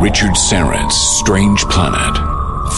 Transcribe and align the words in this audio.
Richard 0.00 0.36
Syrett's 0.36 0.96
Strange 1.18 1.60
Planet. 1.62 2.16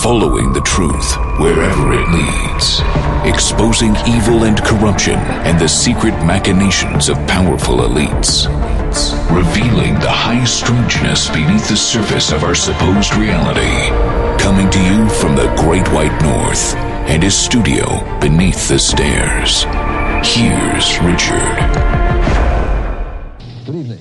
Following 0.02 0.52
the 0.52 0.60
truth 0.60 1.16
wherever 1.38 1.92
it 1.92 2.08
leads. 2.08 2.80
Exposing 3.24 3.94
evil 4.06 4.44
and 4.44 4.58
corruption 4.62 5.18
and 5.44 5.58
the 5.58 5.68
secret 5.68 6.12
machinations 6.24 7.08
of 7.08 7.16
powerful 7.26 7.78
elites. 7.78 8.46
Revealing 9.30 9.94
the 9.94 10.10
high 10.10 10.44
strangeness 10.44 11.28
beneath 11.30 11.68
the 11.68 11.76
surface 11.76 12.32
of 12.32 12.44
our 12.44 12.54
supposed 12.54 13.14
reality. 13.14 13.88
Coming 14.42 14.70
to 14.70 14.82
you 14.82 15.08
from 15.08 15.36
the 15.36 15.52
Great 15.56 15.88
White 15.92 16.20
North 16.22 16.74
and 17.08 17.22
his 17.22 17.36
studio 17.36 17.86
beneath 18.20 18.68
the 18.68 18.78
stairs. 18.78 19.64
Here's 20.26 21.00
Richard. 21.00 21.58
Good 23.66 23.74
evening. 23.76 24.00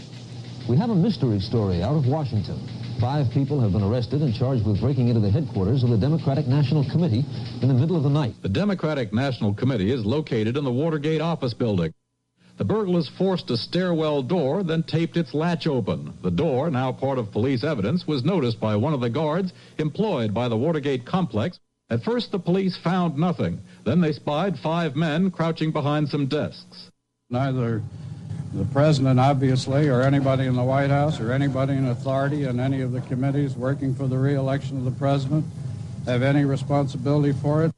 We 0.68 0.78
have 0.78 0.90
a 0.90 0.96
mystery 0.96 1.40
story 1.40 1.84
out 1.84 1.96
of 1.96 2.08
Washington. 2.08 2.60
Five 3.04 3.32
people 3.32 3.60
have 3.60 3.74
been 3.74 3.84
arrested 3.84 4.22
and 4.22 4.34
charged 4.34 4.66
with 4.66 4.80
breaking 4.80 5.10
into 5.10 5.20
the 5.20 5.30
headquarters 5.30 5.84
of 5.84 5.90
the 5.90 5.98
Democratic 5.98 6.48
National 6.48 6.90
Committee 6.90 7.26
in 7.62 7.68
the 7.68 7.74
middle 7.74 7.98
of 7.98 8.04
the 8.04 8.10
night. 8.10 8.34
The 8.42 8.48
Democratic 8.48 9.12
National 9.12 9.54
Committee 9.54 9.92
is 9.92 10.06
located 10.06 10.56
in 10.56 10.64
the 10.64 10.72
Watergate 10.72 11.20
office 11.20 11.54
building. 11.54 11.94
The 12.56 12.64
burglars 12.64 13.10
forced 13.18 13.52
a 13.52 13.58
stairwell 13.58 14.24
door, 14.24 14.64
then 14.64 14.84
taped 14.84 15.18
its 15.18 15.34
latch 15.34 15.68
open. 15.68 16.14
The 16.22 16.32
door, 16.32 16.72
now 16.72 16.94
part 16.94 17.18
of 17.20 17.34
police 17.34 17.66
evidence, 17.66 18.08
was 18.08 18.24
noticed 18.24 18.62
by 18.62 18.78
one 18.78 18.94
of 18.94 19.02
the 19.02 19.10
guards 19.10 19.52
employed 19.78 20.34
by 20.34 20.48
the 20.48 20.56
Watergate 20.56 21.06
complex. 21.06 21.60
At 21.90 22.04
first, 22.04 22.32
the 22.32 22.40
police 22.40 22.78
found 22.78 23.18
nothing. 23.18 23.60
Then 23.84 24.00
they 24.00 24.14
spied 24.14 24.58
five 24.60 24.96
men 24.96 25.30
crouching 25.30 25.74
behind 25.74 26.08
some 26.08 26.28
desks. 26.28 26.90
Neither 27.30 27.84
the 28.54 28.66
president, 28.66 29.20
obviously, 29.20 29.90
or 29.90 30.02
anybody 30.02 30.46
in 30.46 30.56
the 30.56 30.64
White 30.64 30.90
House, 30.90 31.20
or 31.20 31.32
anybody 31.32 31.74
in 31.74 31.88
authority 31.88 32.44
in 32.44 32.60
any 32.60 32.82
of 32.82 32.92
the 32.92 33.02
committees 33.02 33.56
working 33.56 33.96
for 33.96 34.08
the 34.08 34.18
reelection 34.18 34.78
of 34.78 34.86
the 34.86 34.92
president 34.92 35.46
have 36.06 36.22
any 36.22 36.46
responsibility 36.46 37.32
for 37.32 37.66
it. 37.66 37.72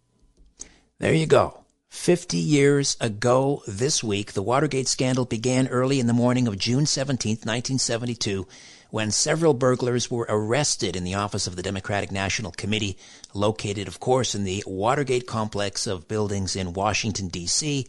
There 1.00 1.14
you 1.14 1.28
go. 1.28 1.66
50 1.90 2.38
years 2.38 2.98
ago 3.00 3.64
this 3.68 4.04
week, 4.04 4.34
the 4.34 4.42
Watergate 4.42 4.88
scandal 4.88 5.26
began 5.26 5.68
early 5.68 6.00
in 6.00 6.08
the 6.08 6.14
morning 6.14 6.48
of 6.48 6.58
June 6.58 6.86
17, 6.86 7.32
1972, 7.32 8.48
when 8.90 9.12
several 9.12 9.54
burglars 9.54 10.12
were 10.12 10.26
arrested 10.28 10.96
in 10.96 11.04
the 11.04 11.16
office 11.16 11.48
of 11.48 11.56
the 11.56 11.64
Democratic 11.64 12.12
National 12.12 12.52
Committee, 12.52 12.98
located, 13.34 13.88
of 13.88 14.00
course, 14.00 14.36
in 14.36 14.44
the 14.44 14.64
Watergate 14.68 15.26
complex 15.26 15.88
of 15.88 16.08
buildings 16.08 16.56
in 16.56 16.74
Washington, 16.74 17.30
D.C. 17.30 17.88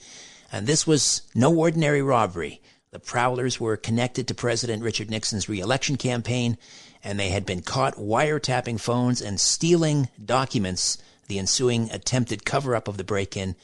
And 0.53 0.67
this 0.67 0.87
was 0.87 1.23
no 1.35 1.55
ordinary 1.55 2.03
robbery. 2.03 2.61
The 2.97 3.01
Prowlers 3.01 3.61
were 3.61 3.77
connected 3.77 4.27
to 4.27 4.35
President 4.35 4.83
Richard 4.83 5.11
Nixon's 5.11 5.51
reelection 5.51 5.97
campaign, 5.97 6.57
and 7.05 7.21
they 7.21 7.29
had 7.29 7.45
been 7.45 7.61
caught 7.61 7.97
wiretapping 7.97 8.81
phones 8.81 9.21
and 9.21 9.39
stealing 9.39 10.09
documents. 10.25 10.97
The 11.29 11.39
ensuing 11.39 11.91
attempted 11.91 12.47
cover 12.47 12.75
up 12.75 12.89
of 12.89 12.97
the 12.97 13.05
break 13.05 13.37
in 13.37 13.55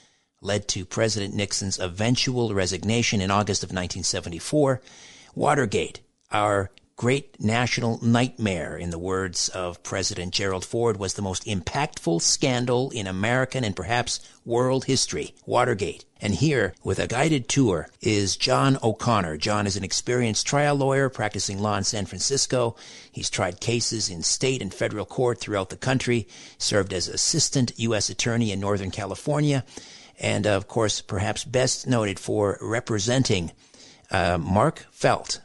led 0.43 0.69
to 0.69 0.85
President 0.85 1.35
Nixon's 1.35 1.79
eventual 1.79 2.53
resignation 2.53 3.23
in 3.23 3.31
August 3.31 3.63
of 3.63 3.69
1974. 3.69 4.83
Watergate, 5.35 6.01
our 6.31 6.71
great 7.03 7.41
national 7.41 7.99
nightmare, 8.01 8.77
in 8.77 8.91
the 8.91 8.99
words 8.99 9.49
of 9.49 9.83
President 9.83 10.33
Gerald 10.33 10.65
Ford, 10.65 10.99
was 10.99 11.15
the 11.15 11.21
most 11.21 11.45
impactful 11.47 12.23
scandal 12.23 12.91
in 12.91 13.09
American 13.09 13.65
and 13.65 13.75
perhaps 13.75 14.21
world 14.45 14.85
history. 14.85 15.35
Watergate. 15.45 16.05
And 16.21 16.33
here, 16.33 16.75
with 16.85 17.01
a 17.01 17.09
guided 17.09 17.49
tour, 17.49 17.89
is 18.01 18.37
John 18.37 18.79
O'Connor. 18.85 19.39
John 19.39 19.67
is 19.67 19.77
an 19.77 19.83
experienced 19.83 20.47
trial 20.47 20.77
lawyer 20.77 21.09
practicing 21.09 21.59
law 21.59 21.77
in 21.77 21.83
San 21.83 22.07
Francisco. 22.07 22.77
He's 23.11 23.31
tried 23.31 23.59
cases 23.59 24.09
in 24.09 24.23
state 24.23 24.63
and 24.63 24.73
federal 24.73 25.05
court 25.05 25.41
throughout 25.41 25.71
the 25.71 25.77
country, 25.77 26.29
served 26.57 26.93
as 26.93 27.09
assistant 27.09 27.73
U.S. 27.79 28.11
attorney 28.11 28.53
in 28.53 28.61
Northern 28.61 28.93
California, 28.93 29.65
and 30.21 30.47
of 30.47 30.69
course, 30.69 31.01
perhaps 31.01 31.43
best 31.43 31.85
noted 31.85 32.21
for 32.21 32.59
representing 32.61 33.51
uh, 34.13 34.39
Mark 34.39 34.87
Felt, 34.93 35.41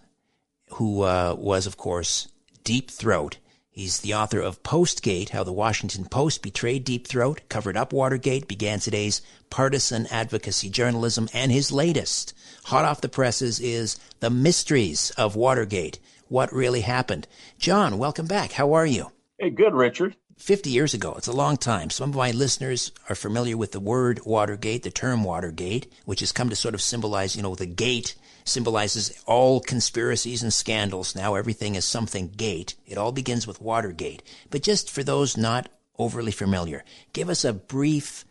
who 0.77 1.01
uh, 1.01 1.35
was, 1.35 1.65
of 1.65 1.75
course, 1.75 2.27
Deep 2.63 2.91
Throat. 2.91 3.37
He's 3.71 4.01
the 4.01 4.13
author 4.13 4.39
of 4.39 4.61
Postgate, 4.61 5.29
How 5.29 5.43
the 5.43 5.51
Washington 5.51 6.05
Post 6.05 6.43
Betrayed 6.43 6.83
Deep 6.83 7.07
Throat, 7.07 7.41
covered 7.49 7.75
up 7.75 7.91
Watergate, 7.91 8.47
began 8.47 8.79
today's 8.79 9.23
partisan 9.49 10.05
advocacy 10.11 10.69
journalism, 10.69 11.29
and 11.33 11.51
his 11.51 11.71
latest, 11.71 12.35
hot 12.65 12.85
off 12.85 13.01
the 13.01 13.09
presses, 13.09 13.59
is 13.59 13.97
The 14.19 14.29
Mysteries 14.29 15.09
of 15.17 15.35
Watergate. 15.35 15.97
What 16.27 16.53
really 16.53 16.81
happened? 16.81 17.27
John, 17.57 17.97
welcome 17.97 18.27
back. 18.27 18.51
How 18.51 18.73
are 18.73 18.85
you? 18.85 19.11
Hey, 19.39 19.49
good, 19.49 19.73
Richard. 19.73 20.15
50 20.37 20.69
years 20.69 20.93
ago. 20.93 21.15
It's 21.17 21.25
a 21.25 21.33
long 21.33 21.57
time. 21.57 21.89
Some 21.89 22.11
of 22.11 22.15
my 22.15 22.29
listeners 22.29 22.91
are 23.09 23.15
familiar 23.15 23.57
with 23.57 23.71
the 23.71 23.79
word 23.79 24.19
Watergate, 24.25 24.83
the 24.83 24.91
term 24.91 25.23
Watergate, 25.23 25.91
which 26.05 26.19
has 26.19 26.31
come 26.31 26.49
to 26.51 26.55
sort 26.55 26.75
of 26.75 26.83
symbolize, 26.83 27.35
you 27.35 27.41
know, 27.41 27.55
the 27.55 27.65
gate 27.65 28.13
symbolizes 28.47 29.21
all 29.25 29.59
conspiracies 29.59 30.43
and 30.43 30.53
scandals. 30.53 31.15
Now 31.15 31.35
everything 31.35 31.75
is 31.75 31.85
something 31.85 32.29
gate. 32.29 32.75
It 32.85 32.97
all 32.97 33.11
begins 33.11 33.45
with 33.45 33.61
Watergate. 33.61 34.23
But 34.49 34.63
just 34.63 34.89
for 34.89 35.03
those 35.03 35.37
not 35.37 35.69
overly 35.97 36.31
familiar, 36.31 36.83
give 37.13 37.29
us 37.29 37.43
a 37.43 37.53
brief 37.53 38.25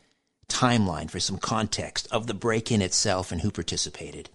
timeline 0.49 1.11
for 1.11 1.21
some 1.21 1.39
context 1.39 2.09
of 2.11 2.27
the 2.27 2.35
break-in 2.35 2.83
itself 2.83 3.33
and 3.33 3.41
who 3.41 3.51
participated. 3.51 4.31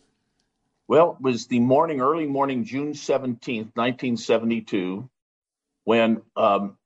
Well, 0.88 1.16
it 1.18 1.24
was 1.24 1.48
the 1.48 1.60
morning, 1.60 2.02
early 2.02 2.26
morning, 2.26 2.66
June 2.66 2.94
17th, 2.94 3.72
1972, 3.76 5.10
when 5.86 6.22
um, 6.36 6.78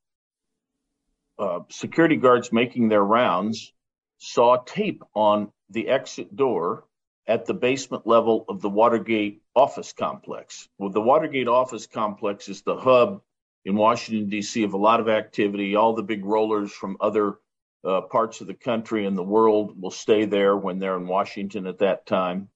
uh, 1.39 1.61
security 1.69 2.15
guards 2.15 2.53
making 2.53 2.89
their 2.89 3.03
rounds 3.03 3.73
saw 4.19 4.57
tape 4.57 5.03
on 5.13 5.51
the 5.69 5.89
exit 5.89 6.35
door 6.35 6.85
at 7.27 7.45
the 7.45 7.53
basement 7.53 8.05
level 8.05 8.45
of 8.47 8.61
the 8.61 8.69
Watergate 8.69 9.41
office 9.55 9.93
complex. 9.93 10.69
Well, 10.77 10.91
the 10.91 11.01
Watergate 11.01 11.47
office 11.47 11.87
complex 11.87 12.49
is 12.49 12.61
the 12.61 12.75
hub 12.75 13.21
in 13.65 13.75
Washington, 13.75 14.29
D.C., 14.29 14.63
of 14.63 14.73
a 14.73 14.77
lot 14.77 14.99
of 14.99 15.09
activity. 15.09 15.75
All 15.75 15.93
the 15.93 16.03
big 16.03 16.23
rollers 16.23 16.71
from 16.71 16.97
other 16.99 17.39
uh, 17.83 18.01
parts 18.01 18.41
of 18.41 18.47
the 18.47 18.53
country 18.53 19.05
and 19.05 19.17
the 19.17 19.23
world 19.23 19.79
will 19.81 19.91
stay 19.91 20.25
there 20.25 20.55
when 20.55 20.79
they're 20.79 20.97
in 20.97 21.07
Washington 21.07 21.65
at 21.67 21.79
that 21.79 22.05
time. 22.05 22.49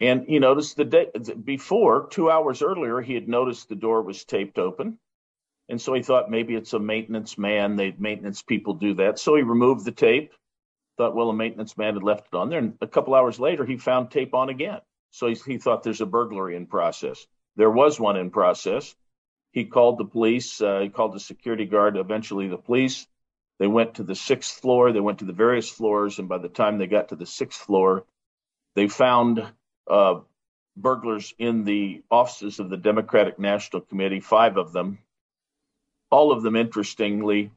And 0.00 0.26
he 0.26 0.38
noticed 0.38 0.76
the 0.76 0.84
day 0.84 1.08
before, 1.44 2.08
two 2.08 2.30
hours 2.30 2.62
earlier, 2.62 3.00
he 3.00 3.14
had 3.14 3.28
noticed 3.28 3.68
the 3.68 3.74
door 3.74 4.02
was 4.02 4.24
taped 4.24 4.58
open. 4.58 4.98
And 5.68 5.80
so 5.80 5.94
he 5.94 6.02
thought 6.02 6.30
maybe 6.30 6.54
it's 6.54 6.74
a 6.74 6.78
maintenance 6.78 7.38
man. 7.38 7.76
They 7.76 7.94
maintenance 7.98 8.42
people 8.42 8.74
do 8.74 8.94
that. 8.94 9.18
So 9.18 9.36
he 9.36 9.42
removed 9.42 9.84
the 9.84 9.92
tape. 9.92 10.32
Thought, 10.96 11.14
well, 11.16 11.30
a 11.30 11.34
maintenance 11.34 11.76
man 11.76 11.94
had 11.94 12.02
left 12.04 12.28
it 12.32 12.36
on 12.36 12.50
there. 12.50 12.60
And 12.60 12.74
a 12.80 12.86
couple 12.86 13.14
hours 13.14 13.40
later, 13.40 13.64
he 13.64 13.76
found 13.76 14.10
tape 14.10 14.32
on 14.34 14.48
again. 14.48 14.80
So 15.10 15.26
he, 15.26 15.34
he 15.46 15.58
thought 15.58 15.82
there's 15.82 16.00
a 16.00 16.06
burglary 16.06 16.56
in 16.56 16.66
process. 16.66 17.26
There 17.56 17.70
was 17.70 17.98
one 17.98 18.16
in 18.16 18.30
process. 18.30 18.94
He 19.52 19.64
called 19.64 19.98
the 19.98 20.04
police. 20.04 20.60
Uh, 20.60 20.80
he 20.80 20.88
called 20.88 21.14
the 21.14 21.20
security 21.20 21.66
guard. 21.66 21.96
Eventually, 21.96 22.48
the 22.48 22.56
police. 22.58 23.06
They 23.58 23.68
went 23.68 23.94
to 23.94 24.02
the 24.02 24.16
sixth 24.16 24.60
floor. 24.60 24.92
They 24.92 25.00
went 25.00 25.20
to 25.20 25.24
the 25.24 25.32
various 25.32 25.68
floors, 25.68 26.18
and 26.18 26.28
by 26.28 26.38
the 26.38 26.48
time 26.48 26.78
they 26.78 26.88
got 26.88 27.08
to 27.10 27.16
the 27.16 27.26
sixth 27.26 27.60
floor, 27.60 28.04
they 28.74 28.88
found 28.88 29.44
uh, 29.88 30.20
burglars 30.76 31.32
in 31.38 31.64
the 31.64 32.02
offices 32.10 32.58
of 32.58 32.68
the 32.68 32.76
Democratic 32.76 33.38
National 33.38 33.82
Committee. 33.82 34.20
Five 34.20 34.56
of 34.56 34.72
them, 34.72 34.98
all 36.10 36.32
of 36.32 36.42
them, 36.42 36.56
interestingly, 36.56 37.52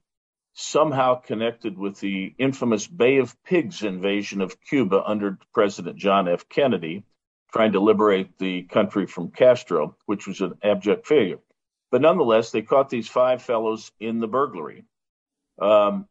somehow 0.59 1.13
connected 1.13 1.77
with 1.77 1.99
the 1.99 2.33
infamous 2.39 2.87
Bay 2.87 3.17
of 3.17 3.41
Pigs 3.43 3.83
invasion 3.83 4.41
of 4.41 4.59
Cuba 4.59 5.03
under 5.05 5.37
President 5.53 5.97
John 5.97 6.27
F. 6.27 6.49
Kennedy 6.49 7.03
trying 7.53 7.73
to 7.73 7.79
liberate 7.79 8.39
the 8.39 8.63
country 8.63 9.05
from 9.05 9.29
Castro, 9.29 9.95
which 10.07 10.25
was 10.25 10.41
an 10.41 10.55
abject 10.63 11.05
failure. 11.05 11.37
But 11.91 12.01
nonetheless, 12.01 12.49
they 12.49 12.63
caught 12.63 12.89
these 12.89 13.07
five 13.07 13.43
fellows 13.43 13.91
in 13.99 14.19
the 14.19 14.27
burglary. 14.27 14.85
Um, 15.61 16.07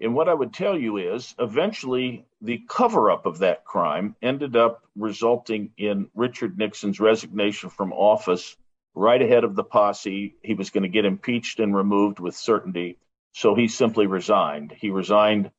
and 0.00 0.14
what 0.14 0.28
I 0.28 0.34
would 0.34 0.54
tell 0.54 0.76
you 0.76 0.96
is 0.96 1.34
eventually 1.38 2.24
the 2.40 2.62
cover 2.66 3.10
up 3.10 3.26
of 3.26 3.40
that 3.40 3.66
crime 3.66 4.16
ended 4.22 4.56
up 4.56 4.82
resulting 4.96 5.70
in 5.76 6.08
Richard 6.14 6.56
Nixon's 6.56 6.98
resignation 6.98 7.68
from 7.68 7.92
office 7.92 8.56
right 8.94 9.20
ahead 9.20 9.44
of 9.44 9.54
the 9.54 9.64
posse. 9.64 10.34
He 10.42 10.54
was 10.54 10.70
going 10.70 10.82
to 10.82 10.88
get 10.88 11.04
impeached 11.04 11.60
and 11.60 11.76
removed 11.76 12.20
with 12.20 12.34
certainty. 12.34 12.96
So 13.32 13.54
he 13.54 13.68
simply 13.68 14.06
resigned. 14.06 14.72
He 14.72 14.90
resigned 14.90 15.50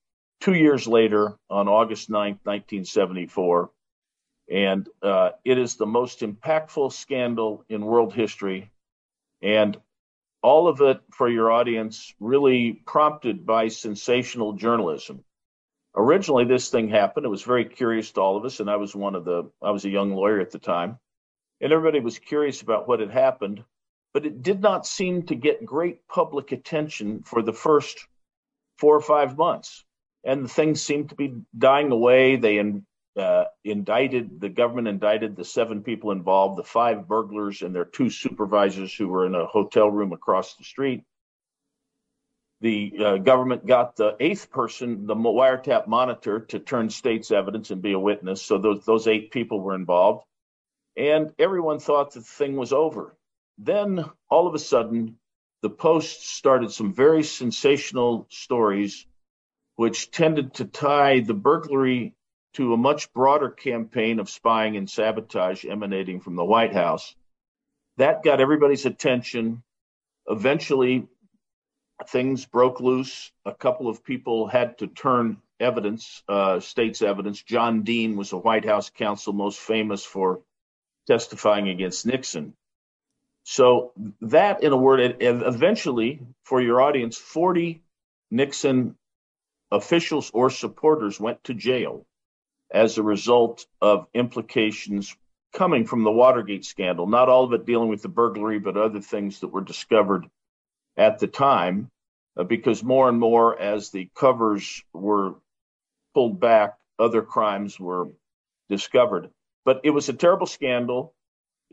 two 0.41 0.53
years 0.53 0.87
later 0.87 1.37
on 1.49 1.67
August 1.67 2.09
9th, 2.09 2.39
1974. 2.43 3.71
And 4.51 4.87
uh, 5.01 5.31
it 5.43 5.57
is 5.57 5.75
the 5.75 5.85
most 5.85 6.19
impactful 6.19 6.93
scandal 6.93 7.63
in 7.69 7.85
world 7.85 8.13
history. 8.13 8.71
And 9.41 9.77
all 10.41 10.67
of 10.67 10.81
it 10.81 11.01
for 11.11 11.29
your 11.29 11.51
audience 11.51 12.13
really 12.19 12.73
prompted 12.85 13.45
by 13.45 13.69
sensational 13.69 14.53
journalism. 14.53 15.23
Originally, 15.95 16.45
this 16.45 16.69
thing 16.69 16.89
happened. 16.89 17.25
It 17.25 17.29
was 17.29 17.43
very 17.43 17.65
curious 17.65 18.11
to 18.11 18.21
all 18.21 18.35
of 18.35 18.45
us. 18.45 18.59
And 18.59 18.69
I 18.69 18.75
was 18.75 18.95
one 18.95 19.15
of 19.15 19.25
the, 19.25 19.49
I 19.61 19.71
was 19.71 19.85
a 19.85 19.89
young 19.89 20.13
lawyer 20.13 20.41
at 20.41 20.51
the 20.51 20.59
time. 20.59 20.99
And 21.61 21.71
everybody 21.71 22.01
was 22.01 22.19
curious 22.19 22.61
about 22.61 22.87
what 22.87 22.99
had 22.99 23.11
happened. 23.11 23.63
But 24.13 24.25
it 24.25 24.44
did 24.44 24.62
not 24.62 24.86
seem 24.86 25.24
to 25.24 25.36
get 25.36 25.65
great 25.65 26.07
public 26.07 26.51
attention 26.51 27.24
for 27.24 27.42
the 27.42 27.54
first 27.54 28.07
four 28.77 28.95
or 28.95 29.01
five 29.01 29.38
months. 29.38 29.83
And 30.24 30.44
the 30.44 30.50
things 30.50 30.81
seemed 30.81 31.10
to 31.10 31.15
be 31.15 31.36
dying 31.57 31.92
away. 31.92 32.38
They 32.38 32.60
uh, 33.15 33.45
indicted 33.63 34.39
the 34.39 34.50
government 34.50 34.88
indicted 34.88 35.36
the 35.36 35.45
seven 35.45 35.83
people 35.83 36.12
involved, 36.12 36.57
the 36.57 36.63
five 36.63 37.07
burglars 37.07 37.62
and 37.62 37.75
their 37.75 37.86
two 37.86 38.10
supervisors 38.10 38.94
who 38.94 39.07
were 39.07 39.25
in 39.25 39.36
a 39.36 39.45
hotel 39.45 39.89
room 39.89 40.13
across 40.13 40.56
the 40.56 40.63
street. 40.63 41.04
The 42.62 42.94
uh, 42.98 43.18
government 43.18 43.66
got 43.66 43.98
the 43.98 44.16
eighth 44.19 44.50
person, 44.50 45.06
the 45.06 45.16
wiretap 45.16 45.86
monitor, 45.88 46.39
to 46.39 46.59
turn 46.59 46.89
state's 46.89 47.30
evidence 47.30 47.71
and 47.71 47.81
be 47.81 47.92
a 47.92 48.00
witness. 48.00 48.42
So 48.42 48.57
those 48.57 48.86
those 48.86 49.07
eight 49.07 49.31
people 49.31 49.59
were 49.59 49.75
involved, 49.75 50.25
and 50.95 51.31
everyone 51.38 51.80
thought 51.80 52.13
the 52.13 52.21
thing 52.21 52.56
was 52.56 52.71
over. 52.71 53.18
Then 53.57 54.03
all 54.29 54.47
of 54.47 54.55
a 54.55 54.59
sudden, 54.59 55.19
the 55.61 55.69
Post 55.69 56.27
started 56.27 56.71
some 56.71 56.94
very 56.94 57.23
sensational 57.23 58.27
stories, 58.29 59.05
which 59.75 60.11
tended 60.11 60.55
to 60.55 60.65
tie 60.65 61.21
the 61.21 61.33
burglary 61.33 62.15
to 62.53 62.73
a 62.73 62.77
much 62.77 63.11
broader 63.13 63.50
campaign 63.50 64.19
of 64.19 64.29
spying 64.29 64.77
and 64.77 64.89
sabotage 64.89 65.65
emanating 65.65 66.19
from 66.19 66.35
the 66.35 66.45
White 66.45 66.73
House. 66.73 67.15
That 67.97 68.23
got 68.23 68.41
everybody's 68.41 68.85
attention. 68.85 69.63
Eventually, 70.27 71.07
things 72.07 72.45
broke 72.45 72.79
loose. 72.79 73.31
A 73.45 73.53
couple 73.53 73.88
of 73.88 74.03
people 74.03 74.47
had 74.47 74.77
to 74.79 74.88
turn 74.88 75.38
evidence, 75.59 76.23
uh, 76.27 76.59
state's 76.59 77.01
evidence. 77.01 77.41
John 77.41 77.83
Dean 77.83 78.17
was 78.17 78.33
a 78.33 78.38
White 78.38 78.65
House 78.65 78.89
counsel 78.89 79.33
most 79.33 79.59
famous 79.59 80.03
for 80.03 80.41
testifying 81.07 81.69
against 81.69 82.06
Nixon. 82.06 82.56
So, 83.44 83.92
that, 84.22 84.63
in 84.63 84.72
a 84.72 84.78
word, 84.78 85.18
eventually, 85.19 86.22
for 86.44 86.62
your 86.62 86.81
audience, 86.81 87.18
40 87.18 87.81
Nixon 88.31 88.95
officials 89.72 90.31
or 90.34 90.50
supporters 90.50 91.19
went 91.19 91.44
to 91.45 91.54
jail 91.54 92.06
as 92.72 92.98
a 92.98 93.04
result 93.04 93.66
of 93.81 94.07
implications 94.13 95.16
coming 95.54 95.86
from 95.86 96.04
the 96.04 96.12
Watergate 96.12 96.66
scandal. 96.66 97.07
Not 97.07 97.30
all 97.30 97.44
of 97.44 97.54
it 97.54 97.66
dealing 97.66 97.90
with 97.90 98.01
the 98.01 98.10
burglary, 98.10 98.60
but 98.60 98.78
other 98.78 99.01
things 99.01 99.40
that 99.40 99.50
were 99.50 99.63
discovered 99.63 100.25
at 100.98 101.19
the 101.19 101.28
time, 101.28 101.90
uh, 102.38 102.44
because 102.44 102.84
more 102.84 103.10
and 103.10 103.19
more 103.19 103.60
as 103.60 103.90
the 103.90 104.10
covers 104.16 104.84
were 104.94 105.36
pulled 106.13 106.40
back, 106.40 106.78
other 107.00 107.22
crimes 107.22 107.80
were 107.80 108.10
discovered. 108.69 109.30
But 109.66 109.81
it 109.84 109.92
was 109.92 110.10
a 110.10 110.13
terrible 110.13 110.48
scandal. 110.48 111.13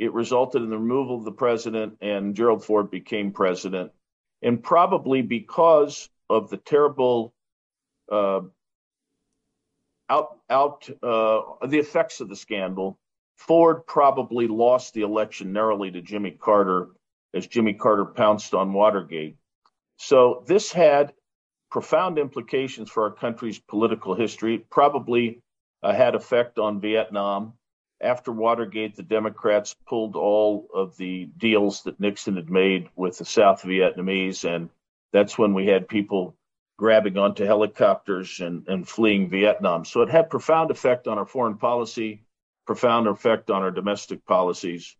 It 0.00 0.14
resulted 0.14 0.62
in 0.62 0.70
the 0.70 0.78
removal 0.78 1.18
of 1.18 1.24
the 1.24 1.30
president, 1.30 1.98
and 2.00 2.34
Gerald 2.34 2.64
Ford 2.64 2.90
became 2.90 3.32
president. 3.32 3.92
And 4.40 4.62
probably 4.62 5.20
because 5.20 6.08
of 6.30 6.48
the 6.48 6.56
terrible 6.56 7.34
uh, 8.10 8.40
out 10.08 10.38
out 10.48 10.88
uh, 11.02 11.66
the 11.66 11.78
effects 11.78 12.22
of 12.22 12.30
the 12.30 12.34
scandal, 12.34 12.98
Ford 13.36 13.86
probably 13.86 14.48
lost 14.48 14.94
the 14.94 15.02
election 15.02 15.52
narrowly 15.52 15.90
to 15.90 16.00
Jimmy 16.00 16.30
Carter 16.30 16.88
as 17.34 17.46
Jimmy 17.46 17.74
Carter 17.74 18.06
pounced 18.06 18.54
on 18.54 18.72
Watergate. 18.72 19.36
So 19.98 20.44
this 20.46 20.72
had 20.72 21.12
profound 21.70 22.18
implications 22.18 22.88
for 22.88 23.02
our 23.02 23.12
country's 23.12 23.58
political 23.58 24.14
history. 24.14 24.64
Probably 24.70 25.42
uh, 25.82 25.92
had 25.92 26.14
effect 26.14 26.58
on 26.58 26.80
Vietnam. 26.80 27.52
After 28.00 28.32
Watergate, 28.32 28.96
the 28.96 29.02
Democrats 29.02 29.76
pulled 29.86 30.16
all 30.16 30.68
of 30.74 30.96
the 30.96 31.26
deals 31.36 31.82
that 31.82 32.00
Nixon 32.00 32.36
had 32.36 32.48
made 32.48 32.88
with 32.96 33.18
the 33.18 33.24
South 33.24 33.62
Vietnamese, 33.62 34.44
and 34.44 34.70
that's 35.12 35.36
when 35.36 35.52
we 35.52 35.66
had 35.66 35.88
people 35.88 36.34
grabbing 36.78 37.18
onto 37.18 37.44
helicopters 37.44 38.40
and, 38.40 38.66
and 38.66 38.88
fleeing 38.88 39.28
Vietnam. 39.28 39.84
So 39.84 40.00
it 40.00 40.08
had 40.08 40.30
profound 40.30 40.70
effect 40.70 41.06
on 41.08 41.18
our 41.18 41.26
foreign 41.26 41.58
policy, 41.58 42.24
profound 42.66 43.06
effect 43.06 43.50
on 43.50 43.60
our 43.60 43.70
domestic 43.70 44.24
policies. 44.24 44.96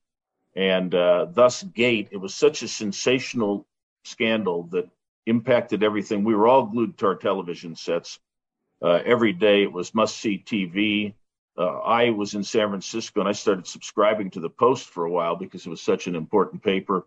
And 0.54 0.94
uh, 0.94 1.28
thus, 1.32 1.62
Gate, 1.62 2.08
it 2.10 2.18
was 2.18 2.34
such 2.34 2.62
a 2.62 2.68
sensational 2.68 3.66
scandal 4.04 4.64
that 4.72 4.90
impacted 5.24 5.82
everything. 5.82 6.22
We 6.22 6.34
were 6.34 6.48
all 6.48 6.66
glued 6.66 6.98
to 6.98 7.06
our 7.06 7.14
television 7.14 7.76
sets. 7.76 8.18
Uh, 8.82 9.00
every 9.04 9.32
day 9.32 9.62
it 9.62 9.72
was 9.72 9.94
must 9.94 10.18
see 10.18 10.42
TV. 10.44 11.14
Uh, 11.56 11.78
I 11.80 12.10
was 12.10 12.34
in 12.34 12.42
San 12.42 12.68
Francisco 12.68 13.20
and 13.20 13.28
I 13.28 13.32
started 13.32 13.66
subscribing 13.66 14.30
to 14.30 14.40
the 14.40 14.50
Post 14.50 14.88
for 14.88 15.04
a 15.04 15.10
while 15.10 15.36
because 15.36 15.66
it 15.66 15.70
was 15.70 15.82
such 15.82 16.06
an 16.06 16.14
important 16.14 16.62
paper. 16.62 17.06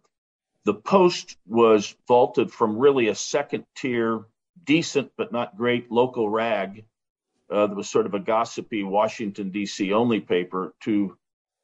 The 0.65 0.73
Post 0.73 1.37
was 1.45 1.95
vaulted 2.07 2.51
from 2.51 2.77
really 2.77 3.07
a 3.07 3.15
second 3.15 3.65
tier 3.75 4.25
decent 4.65 5.11
but 5.17 5.31
not 5.31 5.57
great 5.57 5.91
local 5.91 6.29
rag 6.29 6.85
uh, 7.49 7.67
that 7.67 7.75
was 7.75 7.89
sort 7.89 8.05
of 8.05 8.13
a 8.13 8.19
gossipy 8.19 8.83
Washington, 8.83 9.49
D.C. 9.49 9.93
only 9.93 10.19
paper 10.19 10.73
to 10.81 11.17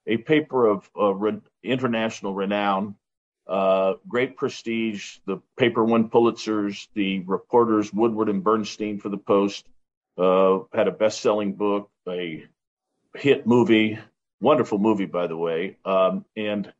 a 0.08 0.18
paper 0.18 0.66
of 0.66 0.90
uh, 1.00 1.14
re- 1.14 1.42
international 1.64 2.34
renown, 2.34 2.96
uh, 3.48 3.94
great 4.08 4.38
prestige. 4.38 5.18
The 5.26 5.42
paper 5.58 5.84
won 5.84 6.10
Pulitzers. 6.10 6.88
The 6.94 7.22
reporters, 7.22 7.94
Woodward 7.94 8.30
and 8.30 8.44
Bernstein 8.44 9.00
for 9.00 9.10
the 9.10 9.18
Post, 9.18 9.68
uh, 10.18 10.60
had 10.74 10.88
a 10.88 10.92
best 10.92 11.22
selling 11.22 11.54
book, 11.54 11.90
a 12.08 12.46
hit 13.16 13.46
movie, 13.48 14.00
wonderful 14.40 14.78
movie, 14.78 15.06
by 15.06 15.28
the 15.28 15.38
way. 15.38 15.78
Um, 15.86 16.26
and 16.36 16.72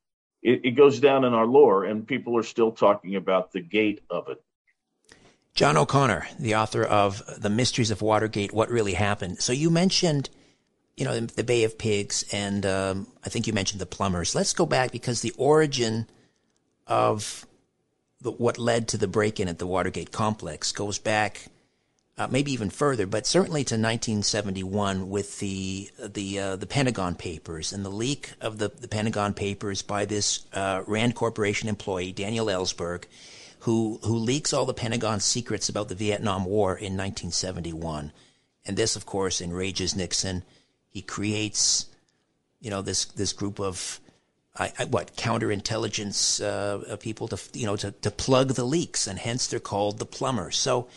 it, 0.42 0.62
it 0.64 0.72
goes 0.72 1.00
down 1.00 1.26
in 1.26 1.34
our 1.34 1.46
lore, 1.46 1.86
and 1.86 2.08
people 2.08 2.38
are 2.38 2.44
still 2.44 2.72
talking 2.72 3.16
about 3.16 3.52
the 3.52 3.62
gate 3.62 4.02
of 4.10 4.30
it. 4.30 4.42
John 5.54 5.76
O'Connor, 5.76 6.28
the 6.40 6.56
author 6.56 6.84
of 6.84 7.22
The 7.42 7.50
Mysteries 7.50 7.92
of 7.92 8.02
Watergate, 8.02 8.54
What 8.54 8.70
Really 8.70 8.94
Happened. 8.94 9.42
So 9.42 9.52
you 9.52 9.70
mentioned, 9.70 10.30
you 10.96 11.06
know, 11.06 11.20
the 11.20 11.44
Bay 11.44 11.64
of 11.64 11.78
Pigs, 11.78 12.24
and 12.32 12.66
um, 12.66 13.08
I 13.26 13.30
think 13.30 13.48
you 13.48 13.54
mentioned 13.54 13.82
the 13.82 13.86
plumbers. 13.86 14.36
Let's 14.36 14.54
go 14.54 14.66
back 14.66 14.92
because 14.92 15.22
the 15.22 15.34
origin 15.38 16.08
of 16.88 17.46
the, 18.22 18.32
what 18.32 18.58
led 18.58 18.88
to 18.90 18.98
the 18.98 19.08
break-in 19.08 19.48
at 19.48 19.60
the 19.60 19.68
Watergate 19.68 20.12
complex 20.12 20.72
goes 20.72 20.98
back 21.00 21.48
uh, 22.20 22.28
maybe 22.30 22.52
even 22.52 22.70
further, 22.70 23.08
but 23.08 23.26
certainly 23.26 23.64
to 23.64 23.76
1971 23.76 25.10
with 25.10 25.40
the 25.40 25.90
the 25.98 26.38
uh, 26.40 26.56
the 26.58 26.68
Pentagon 26.68 27.16
Papers 27.16 27.72
and 27.72 27.86
the 27.86 27.90
leak 27.90 28.34
of 28.42 28.58
the, 28.58 28.68
the 28.68 28.90
Pentagon 28.90 29.34
Papers 29.34 29.82
by 29.82 30.04
this 30.04 30.46
uh, 30.54 30.84
Rand 30.86 31.16
Corporation 31.16 31.70
employee 31.70 32.12
Daniel 32.12 32.48
Ellsberg, 32.48 33.06
who 33.60 34.02
who 34.04 34.18
leaks 34.18 34.52
all 34.52 34.66
the 34.66 34.74
Pentagon 34.74 35.22
secrets 35.22 35.70
about 35.70 35.88
the 35.88 35.96
Vietnam 35.96 36.44
War 36.44 36.72
in 36.72 36.98
1971, 36.98 38.12
and 38.66 38.76
this, 38.76 38.98
of 38.98 39.06
course, 39.06 39.40
enrages 39.40 39.96
Nixon. 39.96 40.44
He 40.90 41.02
creates, 41.02 41.86
you 42.60 42.70
know, 42.70 42.82
this 42.82 43.06
this 43.06 43.32
group 43.32 43.62
of 43.62 44.02
I, 44.58 44.74
I, 44.78 44.84
what 44.86 45.16
counterintelligence 45.16 46.44
uh, 46.44 46.98
people 46.98 47.30
to 47.30 47.40
you 47.58 47.66
know 47.66 47.78
to, 47.78 47.92
to 47.92 48.12
plug 48.12 48.56
the 48.56 48.66
leaks, 48.66 49.08
and 49.08 49.18
hence 49.18 49.48
they're 49.48 49.62
called 49.62 50.00
the 50.00 50.06
plumbers. 50.06 50.58
So 50.58 50.90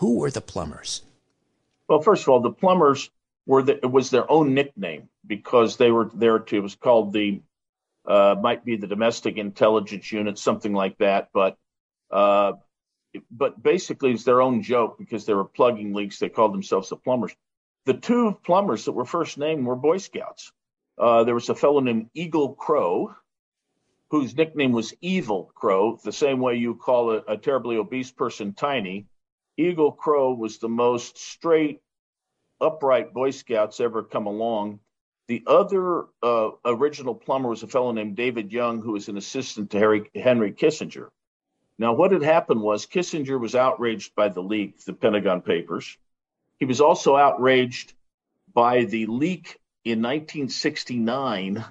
who 0.00 0.18
were 0.18 0.30
the 0.30 0.40
plumbers? 0.40 1.02
Well, 1.86 2.00
first 2.00 2.22
of 2.22 2.30
all, 2.30 2.40
the 2.40 2.50
plumbers 2.50 3.10
were 3.46 3.62
the, 3.62 3.76
it 3.76 3.90
was 3.90 4.08
their 4.08 4.30
own 4.30 4.54
nickname 4.54 5.10
because 5.26 5.76
they 5.76 5.90
were 5.90 6.10
there 6.14 6.38
to. 6.38 6.56
It 6.56 6.62
was 6.62 6.74
called 6.74 7.12
the 7.12 7.42
uh, 8.06 8.34
might 8.40 8.64
be 8.64 8.76
the 8.76 8.86
domestic 8.86 9.36
intelligence 9.36 10.10
unit, 10.10 10.38
something 10.38 10.72
like 10.72 10.96
that. 10.98 11.28
But 11.34 11.58
uh, 12.10 12.52
but 13.30 13.62
basically, 13.62 14.12
it's 14.12 14.24
their 14.24 14.40
own 14.40 14.62
joke 14.62 14.98
because 14.98 15.26
they 15.26 15.34
were 15.34 15.44
plugging 15.44 15.92
leaks. 15.92 16.18
They 16.18 16.30
called 16.30 16.54
themselves 16.54 16.88
the 16.88 16.96
plumbers. 16.96 17.36
The 17.84 17.94
two 17.94 18.38
plumbers 18.42 18.86
that 18.86 18.92
were 18.92 19.04
first 19.04 19.36
named 19.36 19.66
were 19.66 19.76
Boy 19.76 19.98
Scouts. 19.98 20.50
Uh, 20.96 21.24
there 21.24 21.34
was 21.34 21.50
a 21.50 21.54
fellow 21.54 21.80
named 21.80 22.08
Egil 22.14 22.54
Krogh, 22.54 23.14
whose 24.10 24.34
nickname 24.34 24.72
was 24.72 24.94
Evil 25.02 25.52
Krogh, 25.54 26.00
the 26.02 26.12
same 26.12 26.40
way 26.40 26.56
you 26.56 26.74
call 26.74 27.10
a, 27.10 27.16
a 27.28 27.36
terribly 27.36 27.76
obese 27.76 28.10
person 28.10 28.54
tiny. 28.54 29.06
Egil 29.60 29.92
Krogh 29.92 30.38
was 30.38 30.58
the 30.58 30.68
most 30.68 31.18
straight, 31.18 31.80
upright 32.60 33.12
Boy 33.12 33.30
Scouts 33.30 33.80
ever 33.80 34.02
come 34.02 34.26
along. 34.26 34.80
The 35.28 35.44
other 35.46 36.06
uh, 36.22 36.50
original 36.64 37.14
plumber 37.14 37.50
was 37.50 37.62
a 37.62 37.68
fellow 37.68 37.92
named 37.92 38.16
David 38.16 38.52
Young, 38.52 38.80
who 38.80 38.92
was 38.92 39.08
an 39.08 39.16
assistant 39.16 39.70
to 39.70 39.78
Harry, 39.78 40.10
Henry 40.14 40.52
Kissinger. 40.52 41.08
Now, 41.78 41.92
what 41.92 42.12
had 42.12 42.22
happened 42.22 42.60
was 42.62 42.86
Kissinger 42.86 43.38
was 43.38 43.54
outraged 43.54 44.14
by 44.14 44.28
the 44.28 44.42
leak, 44.42 44.84
the 44.84 44.92
Pentagon 44.92 45.40
Papers. 45.40 45.96
He 46.58 46.64
was 46.64 46.80
also 46.80 47.16
outraged 47.16 47.94
by 48.52 48.84
the 48.84 49.06
leak 49.06 49.58
in 49.84 50.02
1969 50.02 51.64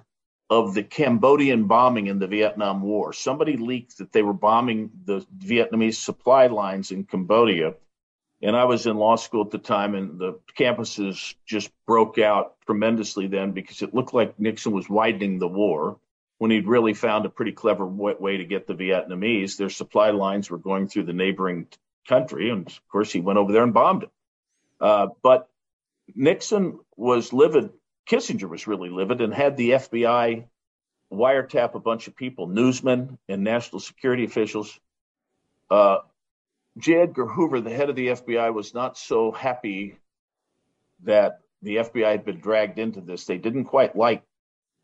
of 0.49 0.73
the 0.73 0.83
Cambodian 0.83 1.65
bombing 1.65 2.07
in 2.07 2.19
the 2.19 2.27
Vietnam 2.27 2.81
War. 2.81 3.13
Somebody 3.13 3.55
leaked 3.55 3.99
that 3.99 4.11
they 4.11 4.23
were 4.23 4.33
bombing 4.33 4.89
the 5.05 5.25
Vietnamese 5.37 5.95
supply 5.95 6.47
lines 6.47 6.91
in 6.91 7.03
Cambodia. 7.03 7.75
And 8.41 8.55
I 8.55 8.65
was 8.65 8.87
in 8.87 8.97
law 8.97 9.15
school 9.15 9.43
at 9.43 9.51
the 9.51 9.57
time, 9.57 9.95
and 9.95 10.17
the 10.17 10.39
campuses 10.57 11.35
just 11.45 11.71
broke 11.85 12.17
out 12.17 12.55
tremendously 12.65 13.27
then 13.27 13.51
because 13.51 13.81
it 13.81 13.93
looked 13.93 14.13
like 14.13 14.39
Nixon 14.39 14.71
was 14.71 14.89
widening 14.89 15.39
the 15.39 15.47
war 15.47 15.99
when 16.39 16.49
he'd 16.49 16.67
really 16.67 16.93
found 16.93 17.25
a 17.25 17.29
pretty 17.29 17.51
clever 17.51 17.85
way 17.85 18.37
to 18.37 18.45
get 18.45 18.65
the 18.65 18.73
Vietnamese. 18.73 19.57
Their 19.57 19.69
supply 19.69 20.11
lines 20.11 20.49
were 20.49 20.57
going 20.57 20.87
through 20.87 21.03
the 21.03 21.13
neighboring 21.13 21.67
country. 22.07 22.49
And 22.49 22.65
of 22.65 22.87
course, 22.89 23.11
he 23.11 23.19
went 23.19 23.37
over 23.37 23.51
there 23.51 23.63
and 23.63 23.73
bombed 23.73 24.03
it. 24.03 24.09
Uh, 24.79 25.07
but 25.21 25.49
Nixon 26.15 26.79
was 26.95 27.33
livid 27.33 27.71
Kissinger 28.09 28.49
was 28.49 28.67
really 28.67 28.89
livid 28.89 29.21
and 29.21 29.33
had 29.33 29.55
the 29.55 29.71
FBI 29.71 30.45
wiretap 31.11 31.75
a 31.75 31.79
bunch 31.79 32.07
of 32.07 32.15
people, 32.15 32.47
newsmen 32.47 33.17
and 33.27 33.43
national 33.43 33.79
security 33.79 34.25
officials. 34.25 34.79
Uh, 35.69 35.99
J. 36.77 37.01
Edgar 37.01 37.27
Hoover, 37.27 37.61
the 37.61 37.69
head 37.69 37.89
of 37.89 37.95
the 37.95 38.07
FBI, 38.07 38.53
was 38.53 38.73
not 38.73 38.97
so 38.97 39.31
happy 39.31 39.97
that 41.03 41.41
the 41.61 41.77
FBI 41.77 42.11
had 42.11 42.25
been 42.25 42.39
dragged 42.39 42.79
into 42.79 43.01
this. 43.01 43.25
They 43.25 43.37
didn't 43.37 43.65
quite 43.65 43.95
like 43.95 44.23